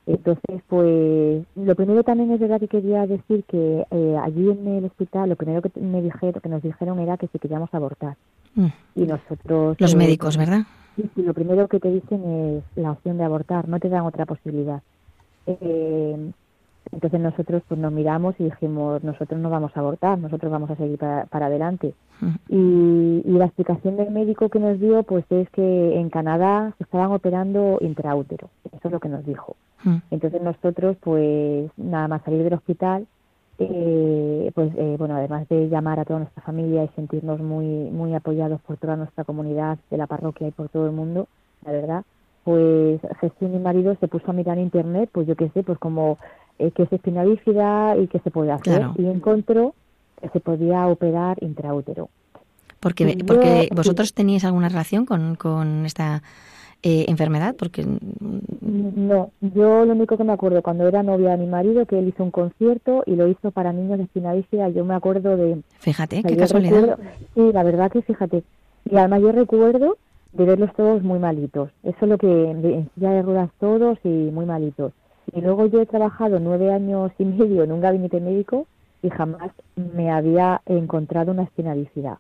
Entonces, 0.08 0.62
pues, 0.68 1.44
lo 1.56 1.76
primero 1.76 2.04
también 2.04 2.32
es 2.32 2.40
verdad 2.40 2.60
que 2.60 2.68
quería 2.68 3.08
decir 3.08 3.44
que 3.46 3.86
eh, 3.90 4.18
allí 4.22 4.50
en 4.52 4.68
el 4.68 4.86
hospital 4.86 5.30
lo 5.30 5.36
primero 5.36 5.62
que 5.64 5.72
me 5.82 6.02
dijeron, 6.02 6.40
que 6.42 6.48
nos 6.50 6.62
dijeron 6.62 7.00
era 7.00 7.18
que 7.18 7.28
si 7.28 7.40
queríamos 7.40 7.74
abortar. 7.74 8.16
Mm. 8.56 8.68
Y 8.96 9.02
nosotros... 9.02 9.78
Los 9.80 9.94
eh, 9.94 9.98
médicos, 9.98 10.38
¿verdad? 10.38 10.62
Sí, 10.96 11.10
sí, 11.14 11.22
lo 11.22 11.34
primero 11.34 11.68
que 11.68 11.80
te 11.80 11.92
dicen 11.92 12.24
es 12.24 12.64
la 12.82 12.92
opción 12.92 13.18
de 13.18 13.26
abortar, 13.26 13.68
no 13.68 13.80
te 13.80 13.90
dan 13.90 14.06
otra 14.06 14.26
posibilidad. 14.26 14.82
Eh, 15.46 16.32
entonces 16.92 17.20
nosotros 17.20 17.64
pues 17.68 17.80
nos 17.80 17.92
miramos 17.92 18.36
y 18.40 18.46
dijimos, 18.46 19.04
nosotros 19.04 19.40
no 19.40 19.50
vamos 19.50 19.72
a 19.76 19.80
abortar, 19.80 20.18
nosotros 20.18 20.52
vamos 20.52 20.70
a 20.70 20.76
seguir 20.76 20.98
para, 20.98 21.26
para 21.26 21.48
adelante. 21.48 21.94
Y, 22.48 23.22
y 23.26 23.32
la 23.32 23.46
explicación 23.46 23.98
del 23.98 24.12
médico 24.12 24.50
que 24.50 24.60
nos 24.60 24.80
dio 24.80 25.04
pues 25.04 25.26
es 25.30 25.50
que 25.50 26.00
en 26.00 26.10
Canadá 26.10 26.74
se 26.78 26.84
estaban 26.86 27.12
operando 27.12 27.78
intraútero, 27.82 28.50
eso 28.72 28.88
es 28.88 28.92
lo 28.92 29.00
que 29.00 29.10
nos 29.10 29.26
dijo. 29.26 29.58
Mm. 29.84 29.98
Entonces 30.12 30.42
nosotros 30.42 30.96
pues 31.02 31.70
nada 31.76 32.08
más 32.08 32.24
salir 32.24 32.44
del 32.44 32.54
hospital, 32.54 33.08
eh, 33.60 34.52
pues 34.54 34.72
eh, 34.78 34.96
bueno, 34.98 35.16
además 35.16 35.48
de 35.50 35.70
llamar 35.70 36.00
a 36.00 36.06
toda 36.06 36.20
nuestra 36.20 36.44
familia 36.44 36.84
y 36.84 36.88
sentirnos 36.90 37.40
muy, 37.40 37.66
muy 37.66 38.14
apoyados 38.14 38.62
por 38.62 38.78
toda 38.78 38.96
nuestra 38.96 39.24
comunidad 39.24 39.78
de 39.90 39.98
la 39.98 40.08
parroquia 40.08 40.48
y 40.48 40.52
por 40.52 40.70
todo 40.70 40.86
el 40.88 40.92
mundo, 40.92 41.28
la 41.66 41.72
verdad, 41.72 42.04
pues 42.44 43.00
Jesús, 43.22 43.50
mi 43.50 43.60
marido, 43.60 43.96
se 44.00 44.08
puso 44.08 44.30
a 44.30 44.34
mirar 44.34 44.58
en 44.58 44.66
internet, 44.66 45.10
pues 45.12 45.28
yo 45.28 45.36
qué 45.36 45.50
sé, 45.50 45.64
pues 45.64 45.80
como 45.80 46.18
eh, 46.60 46.72
qué 46.72 46.84
es 46.84 46.94
espina 46.94 47.24
bífida 47.24 47.98
y 47.98 48.08
qué 48.08 48.20
se 48.20 48.32
puede 48.32 48.52
hacer. 48.52 48.78
Claro. 48.80 48.94
Y 48.98 49.06
encontró 49.08 49.74
que 50.22 50.30
se 50.30 50.40
podía 50.40 50.88
operar 50.88 51.38
intraútero. 51.42 52.10
Porque, 52.80 53.16
yo- 53.16 53.26
porque 53.26 53.70
vosotros 53.76 54.14
teníais 54.14 54.46
alguna 54.46 54.70
relación 54.70 55.06
con, 55.06 55.36
con 55.36 55.86
esta 55.86 56.22
eh, 56.88 57.06
enfermedad, 57.10 57.56
porque 57.58 57.84
mm, 57.84 59.08
No, 59.08 59.32
yo 59.42 59.86
lo 59.86 59.94
único 59.94 60.18
que 60.18 60.24
me 60.24 60.34
acuerdo 60.34 60.62
cuando 60.62 60.88
era 60.88 61.02
novia 61.04 61.32
de 61.32 61.38
mi 61.38 61.48
marido, 61.48 61.86
que 61.86 61.98
él 62.00 62.08
hizo 62.08 62.24
un 62.24 62.32
concierto 62.32 63.04
y 63.06 63.16
lo 63.16 63.28
hizo 63.28 63.52
para 63.52 63.74
niños 63.74 63.98
de 63.98 64.04
espina 64.06 64.34
bífida, 64.34 64.70
yo 64.70 64.86
me 64.86 64.94
acuerdo 64.96 65.36
de... 65.36 65.62
fíjate, 65.80 66.20
o 66.20 66.22
sea, 66.22 66.30
qué 66.30 66.38
casualidad. 66.38 66.82
recuerdo- 66.82 67.04
sí, 67.34 67.52
la 67.54 67.64
verdad 67.64 67.92
que 67.92 68.02
fíjate. 68.02 68.44
Y 68.90 68.96
además 68.98 69.22
yo 69.22 69.32
recuerdo 69.32 69.98
de 70.34 70.46
verlos 70.46 70.72
todos 70.76 71.02
muy 71.02 71.18
malitos. 71.20 71.70
Eso 71.84 71.98
es 72.02 72.08
lo 72.10 72.18
que, 72.18 72.28
en 72.52 72.90
silla 72.94 73.12
de 73.12 73.22
ruedas 73.24 73.50
todos 73.60 73.98
y 74.04 74.10
muy 74.10 74.46
malitos. 74.46 74.94
Y 75.34 75.42
luego 75.42 75.66
yo 75.66 75.82
he 75.82 75.86
trabajado 75.88 76.40
nueve 76.40 76.72
años 76.72 77.12
y 77.18 77.26
medio 77.26 77.64
en 77.64 77.72
un 77.72 77.82
gabinete 77.82 78.20
médico 78.20 78.68
y 79.02 79.10
jamás 79.10 79.52
me 79.76 80.12
había 80.12 80.62
encontrado 80.68 81.32
una 81.32 81.44
espina 81.44 81.74
bífida. 81.74 82.20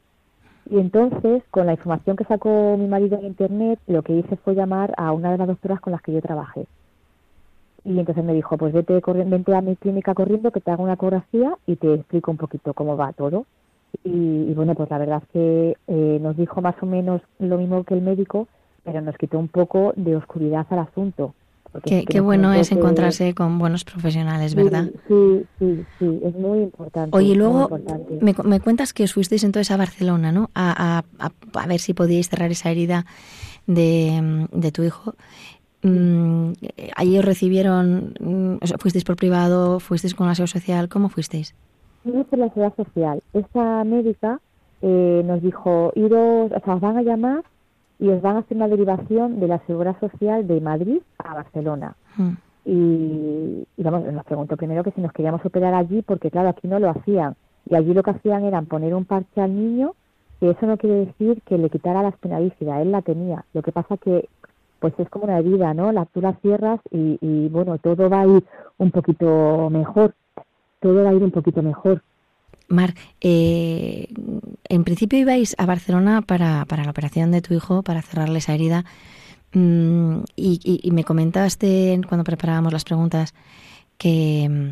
Y 0.69 0.79
entonces, 0.79 1.43
con 1.51 1.67
la 1.67 1.73
información 1.73 2.15
que 2.15 2.23
sacó 2.25 2.75
mi 2.77 2.87
marido 2.87 3.17
en 3.19 3.25
internet, 3.25 3.79
lo 3.87 4.01
que 4.01 4.13
hice 4.13 4.35
fue 4.37 4.55
llamar 4.55 4.93
a 4.97 5.11
una 5.11 5.31
de 5.31 5.37
las 5.37 5.47
doctoras 5.47 5.79
con 5.79 5.91
las 5.91 6.01
que 6.01 6.13
yo 6.13 6.21
trabajé. 6.21 6.65
Y 7.83 7.99
entonces 7.99 8.23
me 8.23 8.33
dijo, 8.33 8.57
pues 8.57 8.73
vete, 8.73 8.99
vente 9.05 9.55
a 9.55 9.61
mi 9.61 9.75
clínica 9.75 10.15
corriendo, 10.15 10.51
que 10.51 10.59
te 10.59 10.71
haga 10.71 10.83
una 10.83 10.93
ecografía 10.93 11.55
y 11.67 11.75
te 11.75 11.93
explico 11.93 12.31
un 12.31 12.37
poquito 12.37 12.73
cómo 12.73 12.97
va 12.97 13.13
todo. 13.13 13.45
Y, 14.03 14.09
y 14.09 14.53
bueno, 14.55 14.73
pues 14.73 14.89
la 14.89 14.97
verdad 14.97 15.21
es 15.21 15.29
que 15.29 15.77
eh, 15.87 16.19
nos 16.19 16.35
dijo 16.35 16.61
más 16.61 16.75
o 16.81 16.87
menos 16.87 17.21
lo 17.37 17.57
mismo 17.59 17.83
que 17.83 17.93
el 17.93 18.01
médico, 18.01 18.47
pero 18.83 19.01
nos 19.01 19.15
quitó 19.17 19.37
un 19.37 19.49
poco 19.49 19.93
de 19.95 20.15
oscuridad 20.15 20.65
al 20.71 20.79
asunto. 20.79 21.35
Porque 21.75 21.99
Qué, 22.01 22.05
qué 22.05 22.19
bueno 22.21 22.53
es 22.53 22.69
que- 22.69 22.75
encontrarse 22.75 23.33
con 23.33 23.59
buenos 23.59 23.83
profesionales, 23.83 24.55
¿verdad? 24.55 24.89
Sí, 25.07 25.45
sí, 25.59 25.83
sí, 25.99 26.19
es 26.23 26.33
muy 26.35 26.59
importante. 26.63 27.15
Oye, 27.15 27.29
y 27.33 27.35
luego 27.35 27.63
importante. 27.63 28.17
me, 28.21 28.33
me 28.43 28.59
cuentas 28.59 28.93
que 28.93 29.03
os 29.03 29.13
fuisteis 29.13 29.43
entonces 29.43 29.71
a 29.71 29.77
Barcelona, 29.77 30.31
¿no? 30.31 30.49
A, 30.53 30.99
a- 31.19 31.25
a- 31.27 31.59
a 31.61 31.67
ver 31.67 31.79
si 31.79 31.93
podíais 31.93 32.29
cerrar 32.29 32.51
esa 32.51 32.71
herida 32.71 33.05
de, 33.67 34.47
de 34.51 34.71
tu 34.71 34.83
hijo. 34.83 35.15
Mm, 35.83 36.53
allí 36.95 37.17
os 37.19 37.25
recibieron, 37.25 38.13
mm, 38.19 38.57
o 38.63 38.67
sea, 38.67 38.77
fuisteis 38.79 39.03
por 39.03 39.15
privado, 39.17 39.79
fuisteis 39.79 40.15
con 40.15 40.27
la 40.27 40.33
seguridad 40.35 40.53
social, 40.59 40.89
¿cómo 40.89 41.09
fuisteis? 41.09 41.53
Fuimos 42.03 42.25
por 42.27 42.39
la 42.39 42.47
seguridad 42.49 42.75
social. 42.75 43.21
Esta 43.33 43.83
médica 43.83 44.39
eh, 44.81 45.21
nos 45.25 45.41
dijo, 45.41 45.91
iros, 45.95 46.51
o 46.51 46.59
sea, 46.63 46.75
os 46.75 46.81
van 46.81 46.97
a 46.97 47.01
llamar 47.01 47.43
y 47.99 48.09
os 48.09 48.21
van 48.21 48.35
a 48.35 48.39
hacer 48.39 48.57
una 48.57 48.67
derivación 48.67 49.39
de 49.39 49.47
la 49.47 49.59
seguridad 49.65 49.99
social 49.99 50.47
de 50.47 50.59
Madrid 50.61 51.01
a 51.17 51.33
Barcelona. 51.35 51.95
Mm, 52.17 52.31
Y, 52.67 53.67
y 53.77 53.83
vamos, 53.83 54.03
nos 54.11 54.25
preguntó 54.25 54.57
primero 54.57 54.83
que 54.83 54.91
si 54.91 54.99
nos 55.01 55.11
queríamos 55.13 55.45
operar 55.45 55.73
allí, 55.75 56.01
porque 56.01 56.31
claro, 56.31 56.49
aquí 56.49 56.67
no 56.67 56.79
lo 56.79 56.89
hacían. 56.89 57.35
Y 57.69 57.75
allí 57.75 57.93
lo 57.93 58.01
que 58.03 58.11
hacían 58.11 58.43
era 58.43 58.61
poner 58.63 58.93
un 58.95 59.05
parche 59.05 59.39
al 59.41 59.55
niño, 59.55 59.93
que 60.39 60.49
eso 60.49 60.65
no 60.65 60.77
quiere 60.77 61.05
decir 61.05 61.41
que 61.45 61.57
le 61.57 61.69
quitara 61.69 62.01
la 62.01 62.09
espina 62.09 62.39
bífida, 62.39 62.81
él 62.81 62.91
la 62.91 63.01
tenía. 63.01 63.45
Lo 63.53 63.61
que 63.61 63.71
pasa 63.71 63.97
que, 63.97 64.27
pues 64.79 64.93
es 64.97 65.07
como 65.09 65.25
una 65.25 65.37
herida, 65.39 65.73
¿no? 65.73 65.91
La, 65.91 66.05
tú 66.05 66.21
la 66.21 66.33
cierras 66.41 66.79
y, 66.91 67.17
y 67.21 67.49
bueno, 67.49 67.77
todo 67.77 68.09
va 68.09 68.21
a 68.21 68.27
ir 68.27 68.43
un 68.77 68.91
poquito 68.91 69.69
mejor. 69.69 70.13
Todo 70.79 71.03
va 71.03 71.09
a 71.11 71.13
ir 71.13 71.23
un 71.23 71.31
poquito 71.31 71.61
mejor. 71.61 72.01
Mar, 72.67 72.93
eh, 73.21 74.07
en 74.69 74.83
principio 74.83 75.19
ibais 75.19 75.55
a 75.57 75.65
Barcelona 75.65 76.21
para, 76.21 76.65
para 76.65 76.83
la 76.83 76.91
operación 76.91 77.31
de 77.31 77.41
tu 77.41 77.53
hijo, 77.53 77.83
para 77.83 78.01
cerrarle 78.01 78.39
esa 78.39 78.53
herida. 78.53 78.85
Mm, 79.53 80.19
y, 80.35 80.59
y- 80.63 80.79
y 80.83 80.91
me 80.91 81.03
comentaste 81.03 81.99
cuando 82.07 82.23
preparábamos 82.23 82.73
las 82.73 82.83
preguntas 82.83 83.33
que, 83.97 84.47
mm, 84.49 84.69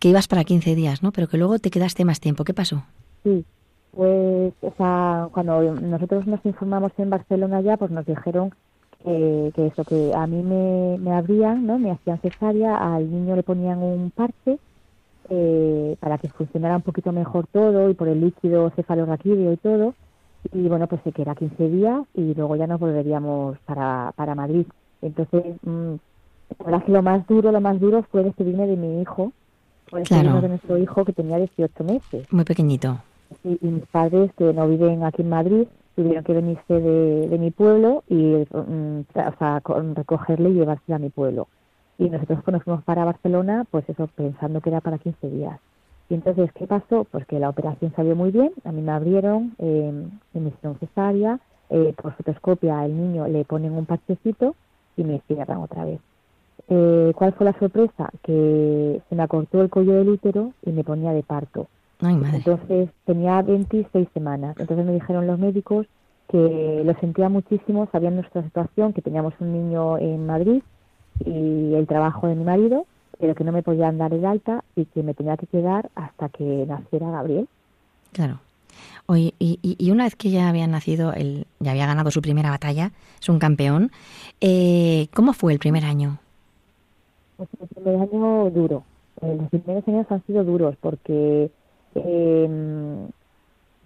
que 0.00 0.08
ibas 0.08 0.26
para 0.28 0.44
15 0.44 0.74
días, 0.74 1.02
¿no? 1.02 1.12
Pero 1.12 1.28
que 1.28 1.38
luego 1.38 1.58
te 1.58 1.70
quedaste 1.70 2.04
más 2.04 2.20
tiempo. 2.20 2.44
¿Qué 2.44 2.54
pasó? 2.54 2.82
Sí, 3.22 3.44
pues, 3.92 4.52
o 4.60 4.72
sea, 4.76 5.28
cuando 5.32 5.62
nosotros 5.80 6.26
nos 6.26 6.44
informamos 6.44 6.92
en 6.98 7.10
Barcelona 7.10 7.60
ya, 7.60 7.76
pues 7.76 7.90
nos 7.92 8.04
dijeron 8.04 8.50
que, 9.04 9.52
que 9.54 9.66
eso, 9.68 9.84
que 9.84 10.12
a 10.14 10.26
mí 10.26 10.42
me, 10.42 10.98
me 10.98 11.12
abrían, 11.12 11.66
¿no? 11.66 11.78
Me 11.78 11.92
hacían 11.92 12.18
cesárea, 12.20 12.76
al 12.76 13.08
niño 13.10 13.36
le 13.36 13.42
ponían 13.44 13.78
un 13.78 14.10
parche 14.10 14.58
eh, 15.30 15.96
para 16.00 16.18
que 16.18 16.28
funcionara 16.28 16.76
un 16.76 16.82
poquito 16.82 17.12
mejor 17.12 17.46
todo 17.46 17.90
y 17.90 17.94
por 17.94 18.08
el 18.08 18.20
líquido 18.20 18.70
cefalorraquídeo 18.70 19.52
y 19.52 19.56
todo. 19.56 19.94
Y 20.52 20.68
bueno, 20.68 20.86
pues 20.86 21.00
se 21.02 21.12
queda 21.12 21.34
15 21.34 21.68
días 21.70 22.02
y 22.14 22.34
luego 22.34 22.56
ya 22.56 22.66
nos 22.66 22.78
volveríamos 22.80 23.58
para, 23.64 24.12
para 24.16 24.34
Madrid. 24.34 24.66
Entonces, 25.00 25.42
mm, 25.62 25.94
la 26.58 26.64
verdad 26.64 26.80
es 26.80 26.84
que 26.86 26.92
lo 26.92 27.02
más 27.02 27.26
duro, 27.26 27.50
lo 27.52 27.60
más 27.60 27.80
duro 27.80 28.02
fue 28.10 28.24
despedirme 28.24 28.66
de 28.66 28.76
mi 28.76 29.00
hijo, 29.00 29.32
Claro. 30.06 30.40
de 30.40 30.48
nuestro 30.48 30.76
hijo 30.78 31.04
que 31.04 31.12
tenía 31.12 31.36
18 31.38 31.84
meses. 31.84 32.26
Muy 32.32 32.44
pequeñito. 32.44 32.98
Y, 33.44 33.58
y 33.60 33.68
mis 33.70 33.86
padres, 33.86 34.32
que 34.36 34.52
no 34.52 34.66
viven 34.68 35.04
aquí 35.04 35.22
en 35.22 35.28
Madrid, 35.28 35.66
tuvieron 35.94 36.24
que 36.24 36.32
venirse 36.32 36.74
de, 36.74 37.28
de 37.28 37.38
mi 37.38 37.50
pueblo 37.50 38.02
y 38.08 38.14
mm, 38.14 39.00
o 39.14 39.38
sea, 39.38 39.60
con- 39.62 39.94
recogerle 39.94 40.50
y 40.50 40.54
llevársela 40.54 40.96
a 40.96 40.98
mi 40.98 41.10
pueblo. 41.10 41.48
Y 41.98 42.10
nosotros 42.10 42.40
nos 42.46 42.62
fuimos 42.64 42.82
para 42.84 43.04
Barcelona, 43.04 43.64
pues 43.70 43.88
eso, 43.88 44.08
pensando 44.14 44.60
que 44.60 44.70
era 44.70 44.80
para 44.80 44.98
15 44.98 45.30
días. 45.30 45.60
Y 46.08 46.14
entonces, 46.14 46.52
¿qué 46.52 46.66
pasó? 46.66 47.04
Pues 47.10 47.26
que 47.26 47.38
la 47.38 47.48
operación 47.48 47.92
salió 47.96 48.14
muy 48.14 48.30
bien, 48.30 48.52
a 48.64 48.72
mí 48.72 48.82
me 48.82 48.92
abrieron, 48.92 49.54
eh, 49.58 49.92
me 50.32 50.48
hicieron 50.48 50.78
cesárea, 50.78 51.40
eh, 51.70 51.94
por 52.00 52.12
fotoscopia 52.12 52.80
al 52.80 52.94
niño 52.96 53.26
le 53.26 53.44
ponen 53.44 53.72
un 53.72 53.86
parchecito 53.86 54.54
y 54.96 55.04
me 55.04 55.20
cierran 55.26 55.58
otra 55.58 55.84
vez. 55.84 56.00
Eh, 56.68 57.12
¿Cuál 57.16 57.32
fue 57.32 57.46
la 57.46 57.58
sorpresa? 57.58 58.10
Que 58.22 59.00
se 59.08 59.14
me 59.14 59.22
acortó 59.22 59.62
el 59.62 59.70
cuello 59.70 59.94
del 59.94 60.10
útero 60.10 60.52
y 60.62 60.72
me 60.72 60.84
ponía 60.84 61.12
de 61.12 61.22
parto. 61.22 61.68
Ay, 62.00 62.16
madre. 62.16 62.38
Entonces 62.38 62.90
tenía 63.06 63.40
26 63.42 64.08
semanas. 64.12 64.56
Entonces 64.58 64.84
me 64.84 64.92
dijeron 64.92 65.26
los 65.26 65.38
médicos 65.38 65.86
que 66.28 66.82
lo 66.84 66.94
sentía 67.00 67.28
muchísimo, 67.28 67.88
sabían 67.92 68.16
nuestra 68.16 68.42
situación, 68.42 68.92
que 68.92 69.02
teníamos 69.02 69.34
un 69.40 69.52
niño 69.52 69.98
en 69.98 70.26
Madrid 70.26 70.62
y 71.24 71.74
el 71.74 71.86
trabajo 71.86 72.26
de 72.26 72.34
mi 72.34 72.44
marido, 72.44 72.86
pero 73.18 73.34
que 73.34 73.44
no 73.44 73.52
me 73.52 73.62
podían 73.62 73.98
dar 73.98 74.12
el 74.12 74.24
alta 74.24 74.64
y 74.76 74.84
que 74.86 75.02
me 75.02 75.14
tenía 75.14 75.36
que 75.36 75.46
quedar 75.46 75.90
hasta 75.94 76.28
que 76.28 76.64
naciera 76.66 77.10
Gabriel. 77.10 77.48
Claro. 78.12 78.40
Oye, 79.06 79.34
y, 79.38 79.58
y- 79.62 79.90
una 79.90 80.04
vez 80.04 80.16
que 80.16 80.30
ya 80.30 80.48
había 80.48 80.66
nacido, 80.66 81.12
él 81.12 81.46
ya 81.60 81.72
había 81.72 81.86
ganado 81.86 82.10
su 82.10 82.22
primera 82.22 82.50
batalla, 82.50 82.90
es 83.20 83.28
un 83.28 83.38
campeón, 83.38 83.90
eh, 84.40 85.08
¿cómo 85.14 85.32
fue 85.32 85.52
el 85.52 85.58
primer 85.58 85.84
año? 85.84 86.18
Pues 87.36 87.48
el 87.60 87.68
primer 87.68 87.96
año 88.00 88.50
duro. 88.50 88.84
Eh, 89.20 89.36
los 89.40 89.48
primeros 89.50 89.86
años 89.86 90.06
han 90.10 90.24
sido 90.26 90.42
duros 90.44 90.74
porque, 90.80 91.50
eh, 91.94 93.06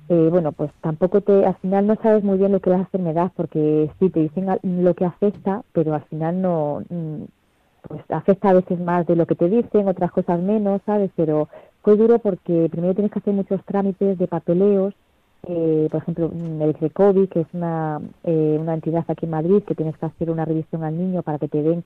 eh, 0.08 0.28
bueno, 0.30 0.52
pues 0.52 0.70
tampoco 0.80 1.20
te, 1.20 1.44
al 1.44 1.56
final 1.56 1.86
no 1.86 1.96
sabes 1.96 2.24
muy 2.24 2.38
bien 2.38 2.52
lo 2.52 2.60
que 2.60 2.70
es 2.70 2.76
la 2.76 2.82
enfermedad 2.82 3.30
porque 3.36 3.90
sí 3.98 4.08
te 4.08 4.20
dicen 4.20 4.46
lo 4.62 4.94
que 4.94 5.04
afecta, 5.04 5.62
pero 5.72 5.94
al 5.94 6.04
final 6.04 6.40
no, 6.40 6.82
mm, 6.88 7.24
pues 7.88 8.02
afecta 8.08 8.50
a 8.50 8.54
veces 8.54 8.80
más 8.80 9.06
de 9.06 9.16
lo 9.16 9.26
que 9.26 9.34
te 9.34 9.48
dicen, 9.48 9.86
otras 9.88 10.10
cosas 10.10 10.40
menos, 10.40 10.80
¿sabes? 10.86 11.10
Pero 11.14 11.48
fue 11.82 11.96
duro 11.96 12.18
porque 12.18 12.68
primero 12.70 12.94
tienes 12.94 13.12
que 13.12 13.18
hacer 13.18 13.34
muchos 13.34 13.62
trámites 13.64 14.18
de 14.18 14.26
papeleos, 14.26 14.94
eh, 15.46 15.88
por 15.90 16.02
ejemplo, 16.02 16.30
mm, 16.32 16.62
el 16.62 16.74
CRECOVI, 16.74 17.26
que 17.28 17.40
es 17.40 17.48
una, 17.52 18.00
eh, 18.24 18.56
una 18.60 18.74
entidad 18.74 19.04
aquí 19.08 19.26
en 19.26 19.30
Madrid, 19.30 19.62
que 19.64 19.74
tienes 19.74 19.96
que 19.98 20.06
hacer 20.06 20.30
una 20.30 20.44
revisión 20.44 20.84
al 20.84 20.96
niño 20.96 21.22
para 21.22 21.38
que 21.38 21.48
te 21.48 21.62
den 21.62 21.84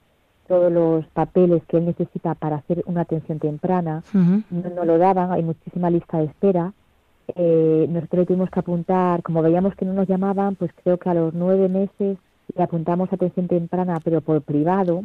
todos 0.49 0.73
los 0.73 1.07
papeles 1.09 1.63
que 1.67 1.79
él 1.79 1.87
necesita 1.87 2.35
para 2.35 2.57
hacer 2.57 2.83
una 2.87 3.03
atención 3.03 3.39
temprana. 3.39 4.03
No 4.51 4.85
lo 4.85 4.99
daban, 4.99 5.33
hay 5.33 5.43
muchísima 5.43 5.91
lista 5.91 6.19
de 6.19 6.25
espera. 6.25 6.73
Eh, 7.37 7.87
nosotros 7.89 8.27
tuvimos 8.27 8.51
que 8.51 8.61
apuntar, 8.61 9.23
como 9.23 9.43
veíamos 9.43 9.75
que 9.77 9.85
no 9.85 9.93
nos 9.93 10.09
llamaban, 10.09 10.57
pues 10.57 10.71
creo 10.83 10.99
que 10.99 11.09
a 11.09 11.15
los 11.15 11.33
nueve 11.35 11.69
meses 11.69 12.19
le 12.55 12.63
apuntamos 12.63 13.11
a 13.13 13.15
atención 13.15 13.49
temprana, 13.49 14.01
pero 14.05 14.21
por 14.21 14.43
privado. 14.43 15.05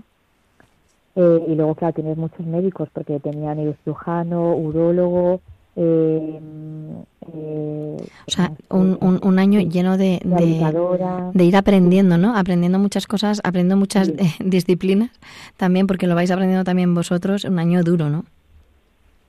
Eh, 1.16 1.46
y 1.48 1.56
luego, 1.56 1.74
claro, 1.76 1.94
tienes 1.94 2.18
muchos 2.18 2.46
médicos, 2.46 2.90
porque 2.94 3.20
tenía 3.20 3.56
neurocirujano, 3.56 4.56
urólogo, 4.56 5.42
eh, 5.76 6.40
eh, 7.34 7.98
O 8.28 8.32
sea, 8.32 8.52
un, 8.70 8.98
un- 9.02 9.20
un 9.24 9.40
año 9.40 9.60
lleno 9.62 9.98
de, 9.98 10.20
de 10.24 11.44
ir 11.44 11.56
aprendiendo, 11.56 12.18
¿no? 12.18 12.36
Aprendiendo 12.36 12.78
muchas 12.80 13.08
cosas, 13.08 13.40
aprendiendo 13.44 13.78
muchas 13.78 14.08
Sí. 14.08 14.16
eh, 14.18 14.44
disciplinas 14.44 15.12
también, 15.56 15.88
porque 15.88 16.08
lo 16.08 16.16
vais 16.16 16.30
aprendiendo 16.32 16.64
también 16.64 16.94
vosotros, 16.94 17.46
un 17.46 17.58
año 17.60 17.84
duro, 17.84 18.10
¿no? 18.10 18.26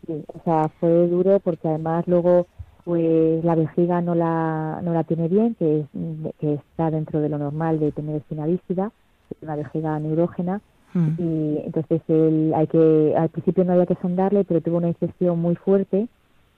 Sí, 0.06 0.22
o 0.26 0.42
sea, 0.44 0.68
fue 0.80 1.06
duro 1.08 1.38
porque 1.40 1.68
además 1.68 2.04
luego 2.06 2.46
pues 2.88 3.44
la 3.44 3.54
vejiga 3.54 4.00
no 4.00 4.14
la, 4.14 4.80
no 4.82 4.94
la 4.94 5.04
tiene 5.04 5.28
bien, 5.28 5.54
que, 5.56 5.80
es, 5.80 5.86
que 6.40 6.54
está 6.54 6.90
dentro 6.90 7.20
de 7.20 7.28
lo 7.28 7.36
normal 7.36 7.80
de 7.80 7.92
tener 7.92 8.16
espina 8.16 8.46
bífida, 8.46 8.92
una 9.42 9.56
vejiga 9.56 9.98
neurógena, 9.98 10.62
Mm. 10.94 11.08
y 11.18 11.58
entonces 11.66 12.00
él 12.08 12.52
hay 12.54 12.66
que, 12.66 13.14
al 13.16 13.28
principio 13.28 13.64
no 13.64 13.72
había 13.72 13.86
que 13.86 13.96
sondarle, 13.96 14.44
pero 14.44 14.60
tuvo 14.60 14.78
una 14.78 14.88
infección 14.88 15.38
muy 15.38 15.54
fuerte, 15.54 16.08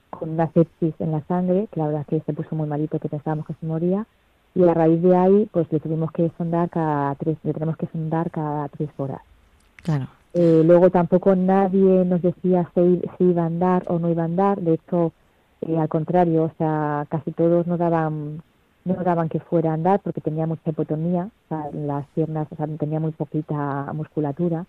con 0.09 0.29
una 0.29 0.51
sepsis 0.51 0.93
en 0.99 1.11
la 1.11 1.21
sangre, 1.25 1.67
que 1.71 1.79
la 1.79 1.87
verdad 1.87 2.01
es 2.01 2.07
que 2.07 2.25
se 2.25 2.33
puso 2.33 2.55
muy 2.55 2.67
malito, 2.67 2.99
que 2.99 3.09
pensábamos 3.09 3.45
que 3.45 3.55
se 3.59 3.65
moría, 3.65 4.05
y 4.55 4.63
a 4.63 4.73
raíz 4.73 5.01
de 5.01 5.15
ahí 5.15 5.49
pues 5.51 5.71
le 5.71 5.79
tuvimos 5.79 6.11
que 6.11 6.31
sondar 6.37 6.69
cada 6.69 7.15
tres, 7.15 7.37
le 7.43 7.53
tenemos 7.53 7.77
que 7.77 7.87
sondar 7.87 8.31
cada 8.31 8.67
tres 8.69 8.89
horas. 8.97 9.21
Claro. 9.83 10.07
Eh, 10.33 10.63
luego 10.65 10.89
tampoco 10.89 11.35
nadie 11.35 12.05
nos 12.05 12.21
decía 12.21 12.69
si, 12.73 13.01
si 13.17 13.23
iba 13.25 13.43
a 13.43 13.47
andar 13.47 13.83
o 13.87 13.99
no 13.99 14.09
iba 14.09 14.21
a 14.21 14.25
andar. 14.25 14.61
De 14.61 14.75
hecho, 14.75 15.11
eh, 15.61 15.77
al 15.77 15.89
contrario, 15.89 16.43
o 16.45 16.53
sea, 16.57 17.05
casi 17.09 17.31
todos 17.33 17.67
nos 17.67 17.79
daban, 17.79 18.41
no 18.85 18.95
daban 19.03 19.29
que 19.29 19.39
fuera 19.39 19.71
a 19.71 19.73
andar 19.75 20.01
porque 20.03 20.21
tenía 20.21 20.47
mucha 20.47 20.69
hipotonía, 20.71 21.25
o 21.25 21.47
sea, 21.49 21.69
en 21.71 21.87
las 21.87 22.07
piernas, 22.11 22.47
o 22.51 22.55
sea, 22.55 22.67
tenía 22.77 22.99
muy 22.99 23.11
poquita 23.13 23.91
musculatura. 23.93 24.65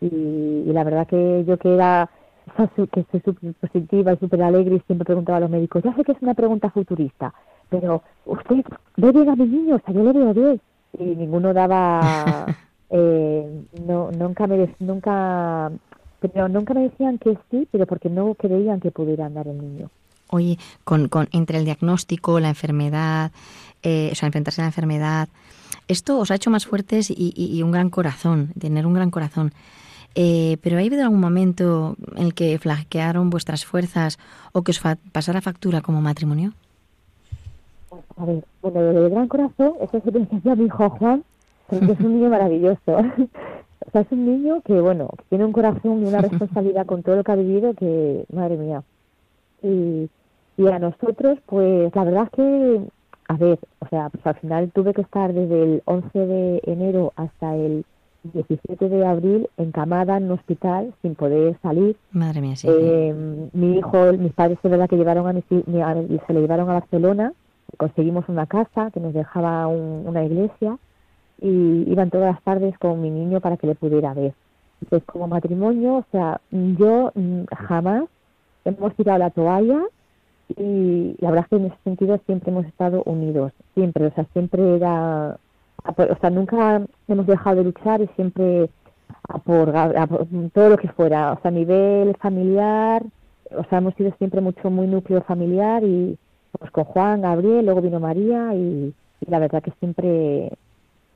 Y, 0.00 0.06
y 0.08 0.72
la 0.72 0.84
verdad 0.84 1.06
que 1.06 1.44
yo 1.46 1.58
que 1.58 1.74
era, 1.74 2.10
o 2.46 2.52
sea, 2.56 2.70
su- 2.76 2.88
que 2.88 3.04
soy 3.10 3.20
súper 3.24 3.54
positiva 3.56 4.12
y 4.12 4.18
súper 4.18 4.42
alegre 4.42 4.76
y 4.76 4.80
siempre 4.80 5.04
preguntaba 5.06 5.38
a 5.38 5.40
los 5.42 5.50
médicos, 5.50 5.82
ya 5.82 5.94
sé 5.94 6.04
que 6.04 6.12
es 6.12 6.22
una 6.22 6.34
pregunta 6.34 6.70
futurista, 6.70 7.32
pero 7.68 8.02
usted 8.24 8.64
ve 8.96 9.12
bien 9.12 9.28
a 9.30 9.36
mi 9.36 9.46
niño, 9.46 9.76
o 9.76 9.80
sea, 9.80 9.94
yo 9.94 10.02
le 10.04 10.12
veo 10.12 10.34
bien. 10.34 10.60
Y 10.98 11.04
ninguno 11.16 11.52
daba, 11.54 12.52
eh, 12.90 13.64
no, 13.72 14.12
nunca 14.12 14.46
me, 14.46 14.74
nunca, 14.78 15.72
pero 16.20 16.48
nunca 16.48 16.74
me 16.74 16.82
decían 16.90 17.18
que 17.18 17.36
sí, 17.50 17.68
pero 17.72 17.86
porque 17.86 18.08
no 18.10 18.34
creían 18.36 18.80
que 18.80 18.90
pudiera 18.92 19.26
andar 19.26 19.48
el 19.48 19.58
niño. 19.58 19.90
Oye, 20.34 20.58
con, 20.82 21.08
con, 21.08 21.28
entre 21.32 21.58
el 21.58 21.64
diagnóstico, 21.64 22.40
la 22.40 22.48
enfermedad, 22.48 23.30
eh, 23.84 24.08
o 24.10 24.14
sea, 24.16 24.26
enfrentarse 24.26 24.60
a 24.60 24.64
la 24.64 24.68
enfermedad, 24.70 25.28
esto 25.86 26.18
os 26.18 26.30
ha 26.30 26.34
hecho 26.34 26.50
más 26.50 26.66
fuertes 26.66 27.08
y, 27.10 27.32
y- 27.36 27.56
y 27.56 27.62
un 27.62 27.70
gran 27.70 27.88
corazón, 27.88 28.50
tener 28.58 28.84
un 28.86 28.94
gran 28.94 29.10
corazón. 29.10 29.52
Eh, 30.16 30.56
pero 30.62 30.76
¿ha 30.76 30.80
habido 30.80 31.02
algún 31.02 31.20
momento 31.20 31.96
en 32.16 32.24
el 32.26 32.34
que 32.34 32.58
flaquearon 32.58 33.30
vuestras 33.30 33.64
fuerzas 33.64 34.18
o 34.52 34.62
que 34.62 34.70
os 34.72 34.80
fa- 34.80 34.98
pasara 35.12 35.40
factura 35.40 35.80
como 35.82 36.00
matrimonio? 36.00 36.52
A 38.16 38.24
ver, 38.24 38.44
bueno, 38.62 38.80
lo 38.92 39.02
del 39.02 39.10
gran 39.10 39.28
corazón, 39.28 39.74
eso 39.80 40.00
se 40.04 40.10
lo 40.10 40.52
a 40.52 40.56
mi 40.56 40.64
hijo 40.66 40.90
Juan, 40.90 41.22
porque 41.68 41.92
es 41.92 42.00
un 42.00 42.14
niño 42.14 42.28
maravilloso. 42.30 42.80
o 43.86 43.90
sea, 43.92 44.00
es 44.00 44.10
un 44.10 44.24
niño 44.26 44.62
que, 44.62 44.74
bueno, 44.80 45.08
que 45.18 45.24
tiene 45.30 45.44
un 45.44 45.52
corazón 45.52 46.02
y 46.02 46.06
una 46.06 46.20
responsabilidad 46.28 46.86
con 46.86 47.02
todo 47.02 47.16
lo 47.16 47.24
que 47.24 47.32
ha 47.32 47.36
vivido 47.36 47.74
que, 47.74 48.24
madre 48.32 48.56
mía. 48.56 48.82
Y, 49.62 50.08
y 50.56 50.66
a 50.68 50.78
nosotros, 50.78 51.38
pues 51.46 51.94
la 51.94 52.04
verdad 52.04 52.24
es 52.24 52.30
que, 52.30 52.80
a 53.28 53.36
ver, 53.36 53.58
o 53.80 53.86
sea, 53.88 54.08
pues 54.10 54.26
al 54.26 54.34
final 54.36 54.70
tuve 54.72 54.92
que 54.94 55.02
estar 55.02 55.32
desde 55.32 55.62
el 55.62 55.82
11 55.86 56.18
de 56.18 56.60
enero 56.64 57.12
hasta 57.16 57.54
el 57.56 57.84
17 58.22 58.88
de 58.88 59.06
abril 59.06 59.48
encamada 59.58 60.16
en 60.16 60.24
un 60.24 60.30
hospital 60.32 60.94
sin 61.02 61.14
poder 61.14 61.58
salir. 61.62 61.96
Madre 62.12 62.40
mía, 62.40 62.56
sí. 62.56 62.68
Eh, 62.70 63.48
mi 63.52 63.78
hijo, 63.78 64.12
mis 64.14 64.32
padres 64.32 64.58
de 64.62 64.68
verdad 64.70 64.88
que 64.88 64.96
llevaron 64.96 65.26
a 65.26 65.32
mi, 65.32 65.42
se 65.42 66.32
le 66.32 66.40
llevaron 66.40 66.70
a 66.70 66.74
Barcelona, 66.74 67.32
conseguimos 67.76 68.28
una 68.28 68.46
casa 68.46 68.90
que 68.92 69.00
nos 69.00 69.12
dejaba 69.12 69.66
un- 69.66 70.04
una 70.06 70.24
iglesia 70.24 70.78
y 71.40 71.90
iban 71.90 72.10
todas 72.10 72.32
las 72.34 72.42
tardes 72.42 72.78
con 72.78 73.00
mi 73.02 73.10
niño 73.10 73.40
para 73.40 73.56
que 73.56 73.66
le 73.66 73.74
pudiera 73.74 74.14
ver. 74.14 74.32
Pues 74.88 75.02
como 75.04 75.26
matrimonio, 75.28 75.96
o 75.96 76.04
sea, 76.12 76.40
yo 76.50 77.10
mm, 77.14 77.44
jamás 77.66 78.04
hemos 78.64 78.94
tirado 78.96 79.18
la 79.18 79.30
toalla 79.30 79.80
y 80.56 81.16
la 81.20 81.30
verdad 81.30 81.46
que 81.50 81.56
en 81.56 81.66
ese 81.66 81.76
sentido 81.84 82.20
siempre 82.26 82.50
hemos 82.50 82.66
estado 82.66 83.02
unidos, 83.04 83.52
siempre, 83.74 84.06
o 84.06 84.10
sea, 84.14 84.24
siempre 84.32 84.76
era, 84.76 85.38
o 85.84 86.16
sea, 86.20 86.30
nunca 86.30 86.82
hemos 87.08 87.26
dejado 87.26 87.56
de 87.58 87.64
luchar 87.64 88.00
y 88.02 88.08
siempre 88.16 88.70
a 89.28 89.38
por, 89.38 89.76
a- 89.76 90.06
por 90.06 90.26
todo 90.52 90.70
lo 90.70 90.76
que 90.78 90.88
fuera, 90.88 91.32
o 91.32 91.40
sea, 91.42 91.50
a 91.50 91.54
nivel 91.54 92.16
familiar, 92.18 93.02
o 93.56 93.64
sea, 93.64 93.78
hemos 93.78 93.94
sido 93.94 94.12
siempre 94.18 94.40
mucho, 94.40 94.70
muy 94.70 94.86
núcleo 94.86 95.22
familiar 95.22 95.82
y 95.84 96.18
pues 96.58 96.70
con 96.70 96.84
Juan, 96.84 97.22
Gabriel, 97.22 97.64
luego 97.66 97.82
vino 97.82 98.00
María 98.00 98.54
y, 98.54 98.94
la 99.26 99.38
verdad 99.38 99.62
que 99.62 99.72
siempre 99.80 100.46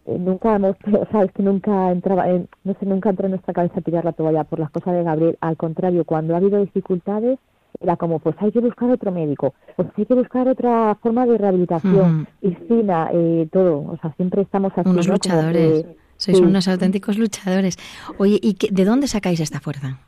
eh, 0.06 0.18
nunca 0.18 0.56
hemos, 0.56 0.76
o 1.00 1.06
sea, 1.10 1.22
es 1.24 1.32
que 1.32 1.42
nunca 1.42 1.90
entraba, 1.90 2.28
en- 2.28 2.48
no 2.64 2.74
sé, 2.74 2.86
nunca 2.86 3.10
entró 3.10 3.26
en 3.26 3.32
nuestra 3.32 3.54
cabeza 3.54 3.80
tirar 3.80 4.04
la 4.04 4.12
toalla 4.12 4.44
por 4.44 4.58
las 4.58 4.70
cosas 4.70 4.94
de 4.94 5.02
Gabriel. 5.04 5.38
Al 5.40 5.56
contrario, 5.56 6.04
cuando 6.04 6.34
ha 6.34 6.38
habido 6.38 6.60
dificultades, 6.60 7.38
era 7.80 7.96
como, 7.96 8.18
pues 8.18 8.34
hay 8.40 8.50
que 8.52 8.60
buscar 8.60 8.90
otro 8.90 9.12
médico, 9.12 9.54
pues 9.76 9.88
hay 9.96 10.04
que 10.06 10.14
buscar 10.14 10.48
otra 10.48 10.96
forma 11.02 11.26
de 11.26 11.38
rehabilitación, 11.38 12.26
piscina, 12.40 13.10
eh, 13.12 13.48
todo. 13.52 13.78
O 13.90 13.96
sea, 14.00 14.12
siempre 14.14 14.42
estamos 14.42 14.72
así, 14.76 14.88
Unos 14.88 15.06
luchadores. 15.08 15.84
que- 15.84 15.96
Sois 16.16 16.38
sí. 16.38 16.42
unos 16.42 16.66
auténticos 16.66 17.16
luchadores. 17.16 17.76
Oye, 18.18 18.40
¿y 18.42 18.54
qué- 18.54 18.70
de 18.72 18.84
dónde 18.84 19.06
sacáis 19.06 19.38
esta 19.40 19.60
fuerza? 19.60 19.98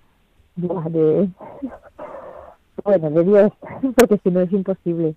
De- 0.57 1.29
Bueno, 2.85 3.11
de 3.11 3.25
Dios, 3.25 3.53
porque 3.97 4.19
si 4.23 4.31
no 4.31 4.41
es 4.41 4.53
imposible. 4.53 5.15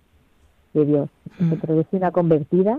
De 0.74 0.84
Dios. 0.84 1.08
Mm. 1.38 1.52
Pero 1.60 1.74
yo 1.76 1.84
soy 1.90 1.98
una 1.98 2.10
convertida 2.12 2.78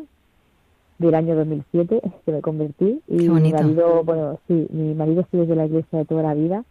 del 1.00 1.16
año 1.16 1.36
2007, 1.36 2.02
que 2.26 2.32
me 2.32 2.42
convertí. 2.42 3.02
Y 3.08 3.18
Qué 3.18 3.24
mi 3.24 3.28
bonito. 3.30 3.58
marido, 3.58 4.04
bueno, 4.04 4.40
sí, 4.48 4.68
mi 4.70 4.94
marido 4.94 5.26
sigue 5.32 5.46
de 5.46 5.56
la 5.56 5.66
iglesia 5.66 6.00
de 6.00 6.06
toda 6.06 6.24
la 6.24 6.34
vida. 6.34 6.64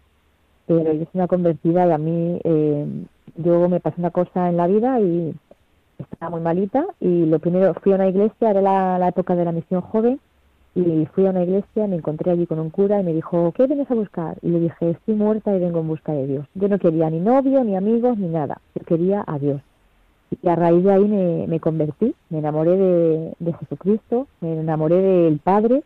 Pero 0.67 0.93
yo 0.93 1.01
soy 1.01 1.09
una 1.15 1.29
convencida 1.29 1.87
y 1.87 1.91
a 1.91 1.99
mí, 1.99 2.41
eh, 2.45 2.87
yo 3.37 3.69
me 3.69 3.81
pasó 3.81 3.97
una 3.99 4.11
cosa 4.11 4.49
en 4.49 4.57
la 4.57 4.67
vida 4.67 5.01
y 5.01 5.35
estaba 5.99 6.31
muy 6.31 6.41
malita 6.41 6.85
y 7.01 7.27
lo 7.27 7.39
primero 7.39 7.75
fui 7.75 7.93
a 7.93 7.97
una 7.97 8.09
iglesia, 8.09 8.51
era 8.51 8.61
la, 8.61 9.09
época 9.09 9.37
de 9.37 9.45
la 9.45 9.53
misión 9.53 9.81
joven, 9.81 10.21
y 10.75 11.07
fui 11.15 11.27
a 11.27 11.31
una 11.31 11.45
iglesia, 11.45 11.87
me 11.87 11.97
encontré 11.97 12.33
allí 12.33 12.47
con 12.47 12.59
un 12.59 12.71
cura 12.71 13.01
y 13.01 13.05
me 13.05 13.13
dijo, 13.13 13.53
¿qué 13.53 13.67
vienes 13.67 13.89
a 13.91 13.95
buscar? 13.95 14.37
Y 14.43 14.49
le 14.49 14.61
dije, 14.61 14.91
estoy 14.91 15.15
muerta 15.15 15.55
y 15.55 15.61
vengo 15.61 15.81
en 15.81 15.89
busca 15.89 16.13
de 16.13 16.27
Dios. 16.27 16.47
Yo 16.55 16.69
no 16.69 16.81
quería 16.81 17.09
ni 17.11 17.21
novio, 17.21 17.63
ni 17.63 17.77
amigos, 17.77 18.19
ni 18.19 18.29
nada, 18.29 18.61
yo 18.75 18.85
quería 18.85 19.23
a 19.25 19.39
Dios. 19.39 19.61
Y 20.43 20.49
a 20.49 20.57
raíz 20.57 20.83
de 20.83 20.93
ahí 20.93 21.05
me, 21.07 21.47
me 21.47 21.61
convertí, 21.61 22.15
me 22.29 22.39
enamoré 22.39 22.77
de, 22.77 23.35
de 23.39 23.53
Jesucristo, 23.53 24.27
me 24.41 24.59
enamoré 24.59 24.97
del 24.97 25.39
Padre 25.39 25.85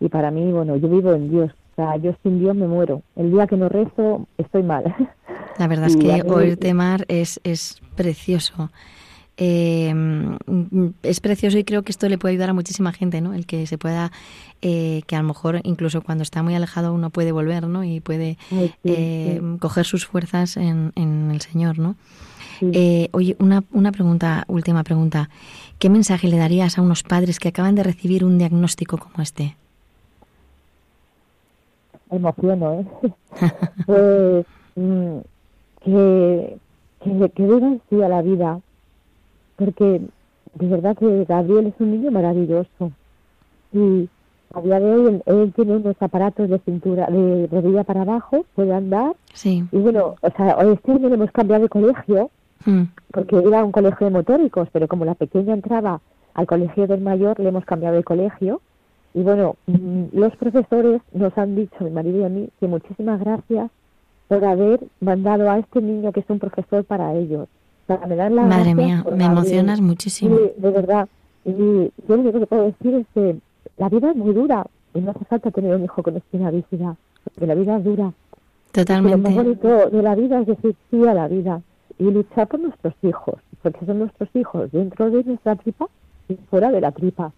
y 0.00 0.08
para 0.08 0.30
mí, 0.30 0.50
bueno, 0.50 0.76
yo 0.76 0.88
vivo 0.88 1.12
en 1.12 1.28
Dios, 1.28 1.52
sea, 1.80 1.96
yo 1.96 2.14
sin 2.22 2.38
Dios 2.38 2.54
me 2.54 2.66
muero. 2.66 3.02
El 3.16 3.32
día 3.32 3.46
que 3.46 3.56
no 3.56 3.68
rezo, 3.68 4.26
estoy 4.38 4.62
mal. 4.62 4.84
La 5.58 5.66
verdad 5.66 5.86
es 5.86 5.96
que 5.96 6.22
oírte, 6.22 6.72
Mar, 6.74 7.04
es, 7.08 7.40
es 7.44 7.80
precioso. 7.94 8.70
Eh, 9.42 9.94
es 11.02 11.20
precioso 11.20 11.56
y 11.56 11.64
creo 11.64 11.82
que 11.82 11.92
esto 11.92 12.08
le 12.08 12.18
puede 12.18 12.32
ayudar 12.32 12.50
a 12.50 12.52
muchísima 12.52 12.92
gente, 12.92 13.22
¿no? 13.22 13.32
El 13.32 13.46
que 13.46 13.66
se 13.66 13.78
pueda, 13.78 14.12
eh, 14.60 15.00
que 15.06 15.16
a 15.16 15.22
lo 15.22 15.28
mejor 15.28 15.60
incluso 15.64 16.02
cuando 16.02 16.22
está 16.22 16.42
muy 16.42 16.54
alejado 16.54 16.92
uno 16.92 17.08
puede 17.08 17.32
volver, 17.32 17.66
¿no? 17.66 17.82
Y 17.82 18.00
puede 18.00 18.36
eh, 18.84 19.40
coger 19.58 19.86
sus 19.86 20.06
fuerzas 20.06 20.58
en, 20.58 20.92
en 20.94 21.30
el 21.30 21.40
Señor, 21.40 21.78
¿no? 21.78 21.96
Oye, 23.12 23.36
una, 23.38 23.64
una 23.72 23.92
pregunta, 23.92 24.44
última 24.46 24.84
pregunta. 24.84 25.30
¿Qué 25.78 25.88
mensaje 25.88 26.28
le 26.28 26.36
darías 26.36 26.76
a 26.76 26.82
unos 26.82 27.02
padres 27.02 27.38
que 27.38 27.48
acaban 27.48 27.74
de 27.74 27.82
recibir 27.82 28.26
un 28.26 28.36
diagnóstico 28.36 28.98
como 28.98 29.22
este? 29.22 29.56
Emociono, 32.10 32.80
¿eh? 32.80 32.86
pues 33.86 34.46
mm, 34.76 35.18
que, 35.84 36.58
que, 37.02 37.30
que 37.30 37.78
sí 37.88 38.02
a 38.02 38.08
la 38.08 38.22
vida, 38.22 38.60
porque 39.56 40.00
de 40.54 40.66
verdad 40.66 40.96
que 40.96 41.24
Gabriel 41.24 41.68
es 41.68 41.74
un 41.78 41.92
niño 41.92 42.10
maravilloso 42.10 42.92
y 43.72 44.08
a 44.52 44.60
día 44.62 44.80
de 44.80 44.94
hoy 44.94 45.22
él, 45.26 45.52
tiene 45.54 45.76
unos 45.76 45.96
aparatos 46.00 46.48
de 46.48 46.58
cintura, 46.60 47.06
de 47.06 47.48
rodilla 47.50 47.84
para 47.84 48.02
abajo, 48.02 48.44
puede 48.54 48.74
andar. 48.74 49.14
Sí. 49.32 49.64
Y 49.70 49.76
bueno, 49.78 50.16
o 50.20 50.30
sea, 50.30 50.56
hoy 50.58 50.72
este 50.72 50.90
año 50.90 51.08
le 51.08 51.14
hemos 51.14 51.30
cambiado 51.30 51.62
de 51.62 51.68
colegio 51.68 52.30
Mm. 52.66 52.82
porque 53.12 53.36
iba 53.36 53.60
a 53.60 53.64
un 53.64 53.72
colegio 53.72 54.06
de 54.06 54.12
motóricos, 54.12 54.68
pero 54.72 54.86
como 54.88 55.04
la 55.04 55.14
pequeña 55.14 55.54
entraba 55.54 56.00
al 56.34 56.46
colegio 56.46 56.86
del 56.86 57.00
mayor, 57.00 57.40
le 57.40 57.48
hemos 57.48 57.64
cambiado 57.64 57.96
de 57.96 58.04
colegio. 58.04 58.60
Y 59.14 59.22
bueno, 59.22 59.56
mm, 59.66 60.04
los 60.12 60.36
profesores 60.36 61.00
nos 61.12 61.36
han 61.36 61.56
dicho, 61.56 61.84
mi 61.84 61.90
marido 61.90 62.20
y 62.20 62.24
a 62.24 62.28
mí, 62.28 62.48
que 62.60 62.66
muchísimas 62.66 63.20
gracias 63.20 63.70
por 64.28 64.44
haber 64.44 64.80
mandado 65.00 65.50
a 65.50 65.58
este 65.58 65.80
niño 65.80 66.12
que 66.12 66.20
es 66.20 66.30
un 66.30 66.38
profesor 66.38 66.84
para 66.84 67.14
ellos. 67.14 67.48
Sea, 67.86 67.98
me 68.06 68.14
dan 68.14 68.36
las 68.36 68.46
Madre 68.46 68.74
mía, 68.74 69.04
me 69.16 69.24
emocionas 69.24 69.80
muchísimo. 69.80 70.36
Sí, 70.36 70.42
de 70.56 70.70
verdad. 70.70 71.08
Y 71.44 71.52
yo 71.52 71.90
lo 72.08 72.20
único 72.20 72.38
que 72.38 72.46
puedo 72.46 72.64
decir 72.64 72.94
es 72.94 73.06
que 73.14 73.36
la 73.76 73.88
vida 73.88 74.10
es 74.10 74.16
muy 74.16 74.32
dura 74.32 74.66
y 74.94 75.00
no 75.00 75.10
hace 75.10 75.24
falta 75.24 75.50
tener 75.50 75.74
un 75.74 75.84
hijo 75.84 76.02
con 76.02 76.16
espina 76.16 76.50
bífida, 76.50 76.96
porque 77.24 77.46
la 77.46 77.54
vida 77.54 77.78
es 77.78 77.84
dura. 77.84 78.12
Y 78.72 78.78
lo 78.78 78.84
más 78.84 78.86
Totalmente. 78.86 79.34
bonito 79.34 79.90
de 79.90 80.02
la 80.02 80.14
vida 80.14 80.40
es 80.40 80.46
decir 80.46 80.76
sí 80.90 81.04
a 81.06 81.14
la 81.14 81.26
vida 81.26 81.60
y 81.98 82.04
luchar 82.04 82.46
por 82.46 82.60
nuestros 82.60 82.94
hijos, 83.02 83.34
porque 83.62 83.84
son 83.84 83.98
nuestros 83.98 84.28
hijos 84.34 84.70
dentro 84.70 85.10
de 85.10 85.24
nuestra 85.24 85.56
tripa 85.56 85.88
y 86.28 86.36
fuera 86.48 86.70
de 86.70 86.80
la 86.80 86.92
tripa. 86.92 87.32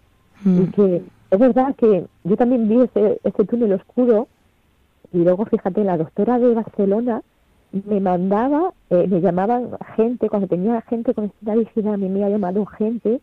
Mm. 0.44 0.62
Y 0.62 0.66
que 0.66 1.02
es 1.32 1.38
verdad 1.38 1.74
que 1.76 2.06
yo 2.24 2.36
también 2.36 2.68
vi 2.68 2.82
ese, 2.82 3.18
ese 3.24 3.44
túnel 3.46 3.72
oscuro 3.72 4.28
y 5.12 5.18
luego 5.24 5.44
fíjate, 5.46 5.82
la 5.82 5.96
doctora 5.96 6.38
de 6.38 6.54
Barcelona 6.54 7.22
me 7.72 8.00
mandaba, 8.00 8.72
eh, 8.90 9.06
me 9.08 9.20
llamaban 9.22 9.70
gente, 9.96 10.28
cuando 10.28 10.46
tenía 10.46 10.80
gente 10.82 11.14
con 11.14 11.24
espina 11.24 11.54
bífida, 11.54 11.94
a 11.94 11.96
mí 11.96 12.08
me 12.08 12.22
ha 12.24 12.28
llamado 12.28 12.66
gente 12.66 13.20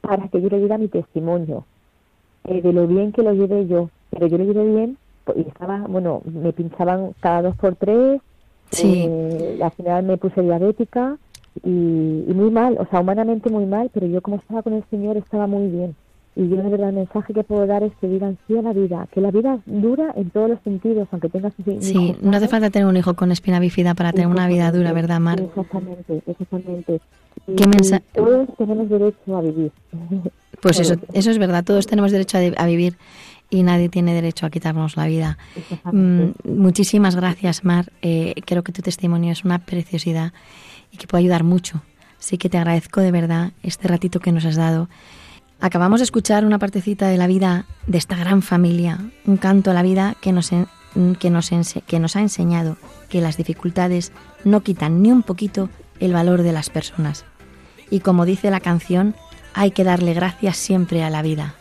para 0.00 0.26
que 0.28 0.40
yo 0.40 0.48
le 0.48 0.58
diera 0.58 0.78
mi 0.78 0.88
testimonio 0.88 1.66
eh, 2.44 2.62
de 2.62 2.72
lo 2.72 2.86
bien 2.86 3.12
que 3.12 3.22
lo 3.22 3.34
llevé 3.34 3.66
yo, 3.66 3.90
pero 4.10 4.26
yo 4.26 4.38
lo 4.38 4.44
llevé 4.44 4.64
bien 4.74 4.96
pues, 5.24 5.36
y 5.38 5.42
estaba, 5.42 5.80
bueno, 5.86 6.22
me 6.24 6.52
pinchaban 6.54 7.12
cada 7.20 7.42
dos 7.42 7.56
por 7.56 7.76
tres, 7.76 8.20
Sí. 8.72 9.04
eh, 9.06 9.58
al 9.62 9.72
final 9.72 10.04
me 10.04 10.16
puse 10.16 10.40
diabética 10.42 11.18
y, 11.64 12.24
y 12.28 12.32
muy 12.34 12.50
mal, 12.50 12.76
o 12.78 12.86
sea, 12.86 13.00
humanamente 13.00 13.50
muy 13.50 13.66
mal, 13.66 13.90
pero 13.92 14.06
yo 14.06 14.22
como 14.22 14.36
estaba 14.36 14.62
con 14.62 14.74
el 14.74 14.84
Señor 14.90 15.16
estaba 15.16 15.46
muy 15.48 15.66
bien. 15.66 15.96
Y 16.36 16.48
yo 16.48 16.56
de 16.56 16.68
verdad 16.68 16.90
el 16.90 16.94
mensaje 16.94 17.34
que 17.34 17.42
puedo 17.42 17.66
dar 17.66 17.82
es 17.82 17.92
que 18.00 18.06
digan 18.06 18.38
sí 18.46 18.56
a 18.56 18.62
la 18.62 18.72
vida, 18.72 19.06
que 19.12 19.20
la 19.20 19.30
vida 19.30 19.58
dura 19.66 20.12
en 20.16 20.30
todos 20.30 20.50
los 20.50 20.60
sentidos, 20.62 21.08
aunque 21.10 21.28
tengas 21.28 21.52
un 21.58 21.72
hijo 21.72 21.82
Sí, 21.82 22.14
no 22.22 22.36
hace 22.36 22.46
falta 22.48 22.70
tener 22.70 22.86
un 22.86 22.96
hijo 22.96 23.14
con 23.14 23.32
espina 23.32 23.58
bífida 23.58 23.94
para 23.94 24.12
tener 24.12 24.28
una 24.28 24.46
vida 24.46 24.70
dura, 24.70 24.92
¿verdad, 24.92 25.18
Mar? 25.20 25.40
Exactamente, 25.40 26.22
exactamente. 26.26 27.00
Y 27.48 27.56
¿Qué 27.56 28.00
todos 28.14 28.48
tenemos 28.56 28.88
derecho 28.88 29.36
a 29.36 29.40
vivir. 29.42 29.72
Pues 30.60 30.78
eso, 30.78 30.94
eso 31.14 31.30
es 31.30 31.38
verdad, 31.38 31.64
todos 31.64 31.86
tenemos 31.86 32.12
derecho 32.12 32.36
a, 32.36 32.40
de- 32.40 32.54
a 32.58 32.66
vivir 32.66 32.98
y 33.48 33.62
nadie 33.62 33.88
tiene 33.88 34.12
derecho 34.12 34.44
a 34.44 34.50
quitarnos 34.50 34.94
la 34.94 35.06
vida. 35.06 35.38
Mm, 35.90 36.32
muchísimas 36.44 37.16
gracias, 37.16 37.64
Mar. 37.64 37.90
Eh, 38.02 38.34
creo 38.44 38.62
que 38.62 38.70
tu 38.70 38.82
testimonio 38.82 39.32
es 39.32 39.42
una 39.46 39.58
preciosidad 39.60 40.34
y 40.92 40.98
que 40.98 41.06
puede 41.06 41.22
ayudar 41.22 41.44
mucho. 41.44 41.80
Así 42.18 42.36
que 42.36 42.50
te 42.50 42.58
agradezco 42.58 43.00
de 43.00 43.10
verdad 43.10 43.52
este 43.62 43.88
ratito 43.88 44.20
que 44.20 44.32
nos 44.32 44.44
has 44.44 44.56
dado. 44.56 44.90
Acabamos 45.60 46.00
de 46.00 46.04
escuchar 46.04 46.46
una 46.46 46.58
partecita 46.58 47.08
de 47.08 47.18
la 47.18 47.26
vida 47.26 47.66
de 47.86 47.98
esta 47.98 48.16
gran 48.16 48.40
familia, 48.40 48.98
un 49.26 49.36
canto 49.36 49.70
a 49.70 49.74
la 49.74 49.82
vida 49.82 50.16
que 50.20 50.32
nos, 50.32 50.50
que 50.50 51.30
nos, 51.30 51.50
que 51.86 51.98
nos 52.00 52.16
ha 52.16 52.20
enseñado 52.20 52.78
que 53.10 53.20
las 53.20 53.36
dificultades 53.36 54.12
no 54.44 54.62
quitan 54.62 55.02
ni 55.02 55.12
un 55.12 55.22
poquito 55.22 55.68
el 55.98 56.14
valor 56.14 56.42
de 56.42 56.52
las 56.52 56.70
personas. 56.70 57.26
Y 57.90 58.00
como 58.00 58.24
dice 58.24 58.50
la 58.50 58.60
canción, 58.60 59.14
hay 59.52 59.72
que 59.72 59.84
darle 59.84 60.14
gracias 60.14 60.56
siempre 60.56 61.02
a 61.02 61.10
la 61.10 61.20
vida. 61.20 61.54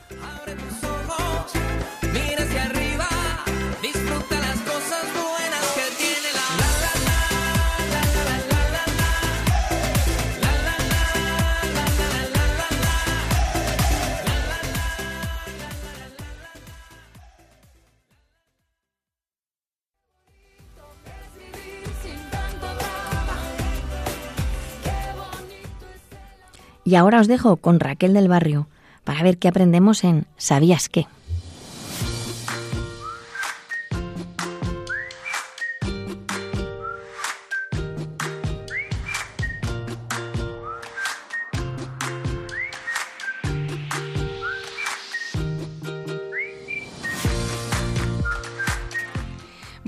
Y 26.84 26.96
ahora 26.96 27.20
os 27.20 27.28
dejo 27.28 27.58
con 27.58 27.80
Raquel 27.80 28.14
del 28.14 28.28
Barrio 28.28 28.68
para 29.04 29.24
ver 29.24 29.38
qué 29.38 29.48
aprendemos 29.48 30.04
en 30.04 30.26
¿Sabías 30.38 30.90
qué? 30.90 31.08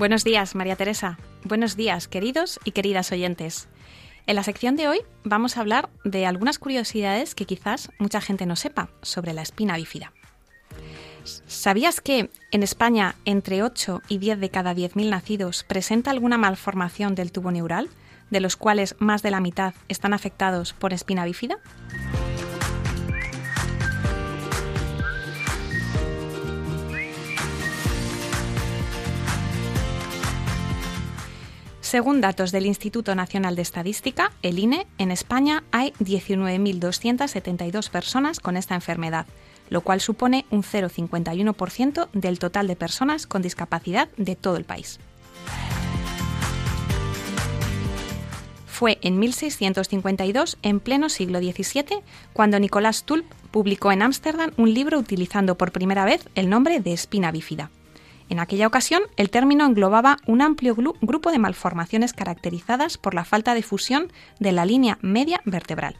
Buenos 0.02 0.24
días, 0.24 0.56
María 0.56 0.74
Teresa. 0.74 1.16
Buenos 1.44 1.76
días, 1.76 2.08
queridos 2.08 2.58
y 2.64 2.72
queridas 2.72 3.12
oyentes. 3.12 3.68
En 4.26 4.36
la 4.36 4.44
sección 4.44 4.76
de 4.76 4.88
hoy 4.88 5.00
vamos 5.24 5.56
a 5.56 5.60
hablar 5.60 5.90
de 6.04 6.26
algunas 6.26 6.58
curiosidades 6.58 7.34
que 7.34 7.44
quizás 7.44 7.90
mucha 7.98 8.20
gente 8.20 8.46
no 8.46 8.54
sepa 8.54 8.88
sobre 9.02 9.32
la 9.32 9.42
espina 9.42 9.76
bífida. 9.76 10.12
¿Sabías 11.24 12.00
que 12.00 12.30
en 12.50 12.62
España 12.62 13.16
entre 13.24 13.62
8 13.62 14.02
y 14.08 14.18
10 14.18 14.40
de 14.40 14.50
cada 14.50 14.74
10.000 14.74 15.10
nacidos 15.10 15.64
presenta 15.64 16.10
alguna 16.10 16.38
malformación 16.38 17.14
del 17.14 17.32
tubo 17.32 17.50
neural, 17.50 17.90
de 18.30 18.40
los 18.40 18.56
cuales 18.56 18.94
más 18.98 19.22
de 19.22 19.30
la 19.30 19.40
mitad 19.40 19.74
están 19.88 20.14
afectados 20.14 20.72
por 20.72 20.92
espina 20.92 21.24
bífida? 21.24 21.58
Según 31.92 32.22
datos 32.22 32.52
del 32.52 32.64
Instituto 32.64 33.14
Nacional 33.14 33.54
de 33.54 33.60
Estadística, 33.60 34.32
el 34.40 34.58
INE, 34.58 34.86
en 34.96 35.10
España 35.10 35.62
hay 35.72 35.92
19.272 36.00 37.90
personas 37.90 38.40
con 38.40 38.56
esta 38.56 38.74
enfermedad, 38.74 39.26
lo 39.68 39.82
cual 39.82 40.00
supone 40.00 40.46
un 40.48 40.62
0,51% 40.62 42.08
del 42.14 42.38
total 42.38 42.66
de 42.66 42.76
personas 42.76 43.26
con 43.26 43.42
discapacidad 43.42 44.08
de 44.16 44.36
todo 44.36 44.56
el 44.56 44.64
país. 44.64 45.00
Fue 48.66 48.96
en 49.02 49.18
1652, 49.18 50.56
en 50.62 50.80
pleno 50.80 51.10
siglo 51.10 51.40
XVII, 51.40 52.00
cuando 52.32 52.58
Nicolás 52.58 53.04
Tulp 53.04 53.26
publicó 53.50 53.92
en 53.92 54.00
Ámsterdam 54.00 54.52
un 54.56 54.72
libro 54.72 54.98
utilizando 54.98 55.58
por 55.58 55.72
primera 55.72 56.06
vez 56.06 56.26
el 56.36 56.48
nombre 56.48 56.80
de 56.80 56.94
espina 56.94 57.30
bífida. 57.30 57.70
En 58.32 58.40
aquella 58.40 58.66
ocasión, 58.66 59.02
el 59.18 59.28
término 59.28 59.66
englobaba 59.66 60.16
un 60.26 60.40
amplio 60.40 60.74
grupo 60.74 61.30
de 61.30 61.38
malformaciones 61.38 62.14
caracterizadas 62.14 62.96
por 62.96 63.12
la 63.12 63.26
falta 63.26 63.52
de 63.52 63.62
fusión 63.62 64.10
de 64.40 64.52
la 64.52 64.64
línea 64.64 64.96
media 65.02 65.42
vertebral. 65.44 65.98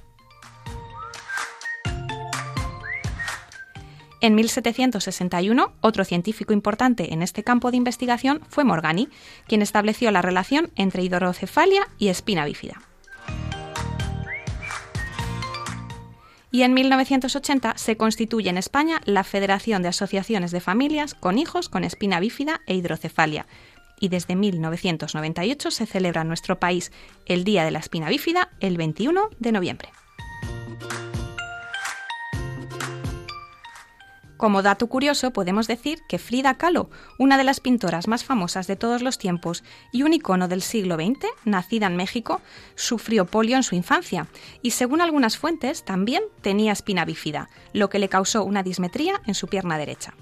En 4.22 4.34
1761, 4.34 5.74
otro 5.82 6.06
científico 6.06 6.54
importante 6.54 7.12
en 7.12 7.20
este 7.20 7.44
campo 7.44 7.70
de 7.70 7.76
investigación 7.76 8.40
fue 8.48 8.64
Morgani, 8.64 9.10
quien 9.46 9.60
estableció 9.60 10.10
la 10.10 10.22
relación 10.22 10.70
entre 10.74 11.02
hidrocefalia 11.02 11.86
y 11.98 12.08
espina 12.08 12.46
bífida. 12.46 12.80
Y 16.52 16.62
en 16.62 16.74
1980 16.74 17.78
se 17.78 17.96
constituye 17.96 18.50
en 18.50 18.58
España 18.58 19.00
la 19.06 19.24
Federación 19.24 19.82
de 19.82 19.88
Asociaciones 19.88 20.50
de 20.50 20.60
Familias 20.60 21.14
con 21.14 21.38
hijos 21.38 21.70
con 21.70 21.82
espina 21.82 22.20
bífida 22.20 22.60
e 22.66 22.74
hidrocefalia. 22.74 23.46
Y 23.98 24.08
desde 24.08 24.36
1998 24.36 25.70
se 25.70 25.86
celebra 25.86 26.20
en 26.20 26.28
nuestro 26.28 26.60
país 26.60 26.92
el 27.24 27.44
Día 27.44 27.64
de 27.64 27.70
la 27.70 27.78
Espina 27.78 28.10
Bífida 28.10 28.50
el 28.60 28.76
21 28.76 29.30
de 29.38 29.52
noviembre. 29.52 29.88
Como 34.42 34.62
dato 34.62 34.88
curioso, 34.88 35.30
podemos 35.30 35.68
decir 35.68 36.00
que 36.08 36.18
Frida 36.18 36.54
Kahlo, 36.54 36.90
una 37.16 37.38
de 37.38 37.44
las 37.44 37.60
pintoras 37.60 38.08
más 38.08 38.24
famosas 38.24 38.66
de 38.66 38.74
todos 38.74 39.00
los 39.00 39.16
tiempos 39.16 39.62
y 39.92 40.02
un 40.02 40.14
icono 40.14 40.48
del 40.48 40.62
siglo 40.62 40.96
XX, 40.96 41.28
nacida 41.44 41.86
en 41.86 41.94
México, 41.94 42.40
sufrió 42.74 43.24
polio 43.24 43.56
en 43.56 43.62
su 43.62 43.76
infancia 43.76 44.26
y, 44.60 44.72
según 44.72 45.00
algunas 45.00 45.38
fuentes, 45.38 45.84
también 45.84 46.24
tenía 46.40 46.72
espina 46.72 47.04
bífida, 47.04 47.50
lo 47.72 47.88
que 47.88 48.00
le 48.00 48.08
causó 48.08 48.42
una 48.42 48.64
dismetría 48.64 49.22
en 49.26 49.34
su 49.34 49.46
pierna 49.46 49.78
derecha. 49.78 50.12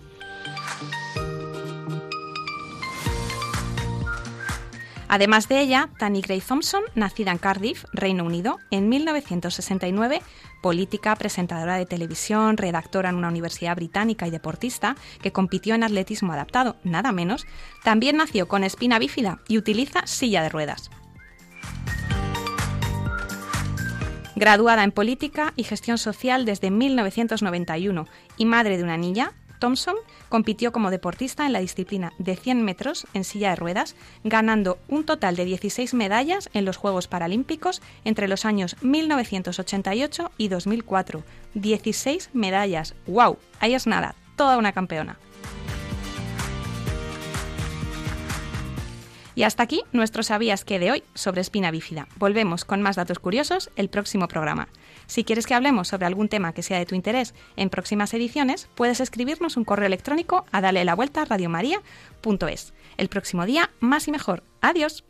Además 5.12 5.48
de 5.48 5.60
ella, 5.60 5.90
Tanny 5.98 6.20
Gray 6.20 6.40
Thompson, 6.40 6.84
nacida 6.94 7.32
en 7.32 7.38
Cardiff, 7.38 7.84
Reino 7.92 8.24
Unido, 8.24 8.60
en 8.70 8.88
1969, 8.88 10.22
política, 10.62 11.16
presentadora 11.16 11.74
de 11.74 11.84
televisión, 11.84 12.56
redactora 12.56 13.08
en 13.08 13.16
una 13.16 13.26
universidad 13.26 13.74
británica 13.74 14.28
y 14.28 14.30
deportista, 14.30 14.94
que 15.20 15.32
compitió 15.32 15.74
en 15.74 15.82
atletismo 15.82 16.32
adaptado, 16.32 16.76
nada 16.84 17.10
menos, 17.10 17.44
también 17.82 18.18
nació 18.18 18.46
con 18.46 18.62
espina 18.62 19.00
bífida 19.00 19.40
y 19.48 19.58
utiliza 19.58 20.06
silla 20.06 20.44
de 20.44 20.48
ruedas. 20.48 20.92
Graduada 24.36 24.84
en 24.84 24.92
Política 24.92 25.54
y 25.56 25.64
Gestión 25.64 25.98
Social 25.98 26.44
desde 26.44 26.70
1991 26.70 28.06
y 28.36 28.44
madre 28.44 28.76
de 28.76 28.84
una 28.84 28.96
niña, 28.96 29.32
Thompson 29.60 29.94
compitió 30.28 30.72
como 30.72 30.90
deportista 30.90 31.46
en 31.46 31.52
la 31.52 31.60
disciplina 31.60 32.12
de 32.18 32.34
100 32.34 32.64
metros 32.64 33.06
en 33.14 33.22
silla 33.22 33.50
de 33.50 33.56
ruedas, 33.56 33.94
ganando 34.24 34.78
un 34.88 35.04
total 35.04 35.36
de 35.36 35.44
16 35.44 35.94
medallas 35.94 36.50
en 36.52 36.64
los 36.64 36.76
Juegos 36.76 37.06
Paralímpicos 37.06 37.80
entre 38.04 38.26
los 38.26 38.44
años 38.44 38.74
1988 38.82 40.32
y 40.36 40.48
2004. 40.48 41.22
16 41.54 42.30
medallas. 42.32 42.94
¡Wow! 43.06 43.38
Ahí 43.60 43.74
es 43.74 43.86
nada, 43.86 44.16
toda 44.36 44.58
una 44.58 44.72
campeona. 44.72 45.18
Y 49.34 49.44
hasta 49.44 49.62
aquí 49.62 49.82
nuestro 49.92 50.22
Sabías 50.22 50.64
que 50.64 50.78
de 50.78 50.90
hoy 50.90 51.04
sobre 51.14 51.40
espina 51.40 51.70
bífida. 51.70 52.08
Volvemos 52.16 52.64
con 52.64 52.82
más 52.82 52.96
datos 52.96 53.18
curiosos 53.18 53.70
el 53.76 53.88
próximo 53.88 54.28
programa. 54.28 54.68
Si 55.10 55.24
quieres 55.24 55.44
que 55.44 55.54
hablemos 55.54 55.88
sobre 55.88 56.06
algún 56.06 56.28
tema 56.28 56.52
que 56.52 56.62
sea 56.62 56.78
de 56.78 56.86
tu 56.86 56.94
interés 56.94 57.34
en 57.56 57.68
próximas 57.68 58.14
ediciones, 58.14 58.68
puedes 58.76 59.00
escribirnos 59.00 59.56
un 59.56 59.64
correo 59.64 59.88
electrónico 59.88 60.46
a 60.52 60.60
dale 60.60 60.84
la 60.84 60.94
vuelta 60.94 61.24
radiomaria.es. 61.24 62.72
El 62.96 63.08
próximo 63.08 63.44
día, 63.44 63.70
más 63.80 64.06
y 64.06 64.12
mejor. 64.12 64.44
Adiós. 64.60 65.02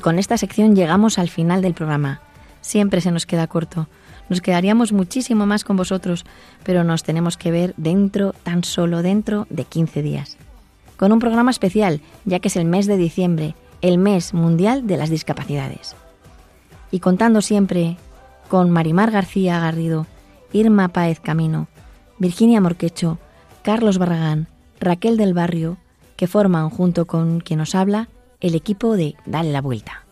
Con 0.00 0.18
esta 0.18 0.36
sección 0.36 0.74
llegamos 0.74 1.18
al 1.18 1.28
final 1.28 1.62
del 1.62 1.74
programa. 1.74 2.20
Siempre 2.60 3.00
se 3.00 3.10
nos 3.10 3.26
queda 3.26 3.46
corto. 3.46 3.88
Nos 4.28 4.40
quedaríamos 4.40 4.92
muchísimo 4.92 5.46
más 5.46 5.64
con 5.64 5.76
vosotros, 5.76 6.24
pero 6.62 6.84
nos 6.84 7.02
tenemos 7.02 7.36
que 7.36 7.50
ver 7.50 7.74
dentro, 7.76 8.32
tan 8.42 8.62
solo 8.64 9.02
dentro 9.02 9.46
de 9.50 9.64
15 9.64 10.02
días. 10.02 10.36
Con 10.96 11.12
un 11.12 11.18
programa 11.18 11.50
especial, 11.50 12.00
ya 12.24 12.38
que 12.38 12.48
es 12.48 12.56
el 12.56 12.66
mes 12.66 12.86
de 12.86 12.96
diciembre, 12.96 13.54
el 13.80 13.98
mes 13.98 14.34
mundial 14.34 14.86
de 14.86 14.96
las 14.96 15.10
discapacidades. 15.10 15.96
Y 16.90 17.00
contando 17.00 17.40
siempre 17.40 17.96
con 18.48 18.70
Marimar 18.70 19.10
García 19.10 19.58
Garrido, 19.58 20.06
Irma 20.52 20.88
Páez 20.88 21.20
Camino, 21.20 21.68
Virginia 22.18 22.60
Morquecho, 22.60 23.18
Carlos 23.62 23.98
Barragán, 23.98 24.48
Raquel 24.78 25.16
del 25.16 25.34
Barrio, 25.34 25.78
que 26.16 26.26
forman 26.26 26.70
junto 26.70 27.06
con 27.06 27.40
quien 27.40 27.58
nos 27.58 27.74
habla 27.74 28.08
el 28.40 28.54
equipo 28.54 28.96
de 28.96 29.16
Dale 29.26 29.52
la 29.52 29.60
Vuelta. 29.60 30.04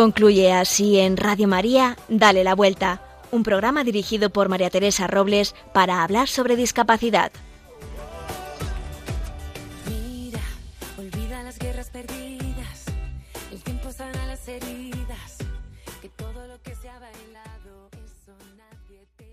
Concluye 0.00 0.50
así 0.54 0.98
en 0.98 1.18
Radio 1.18 1.46
María, 1.46 1.94
Dale 2.08 2.42
la 2.42 2.54
Vuelta, 2.54 3.02
un 3.32 3.42
programa 3.42 3.84
dirigido 3.84 4.30
por 4.30 4.48
María 4.48 4.70
Teresa 4.70 5.06
Robles 5.06 5.54
para 5.74 6.02
hablar 6.02 6.26
sobre 6.26 6.56
discapacidad. 6.56 7.32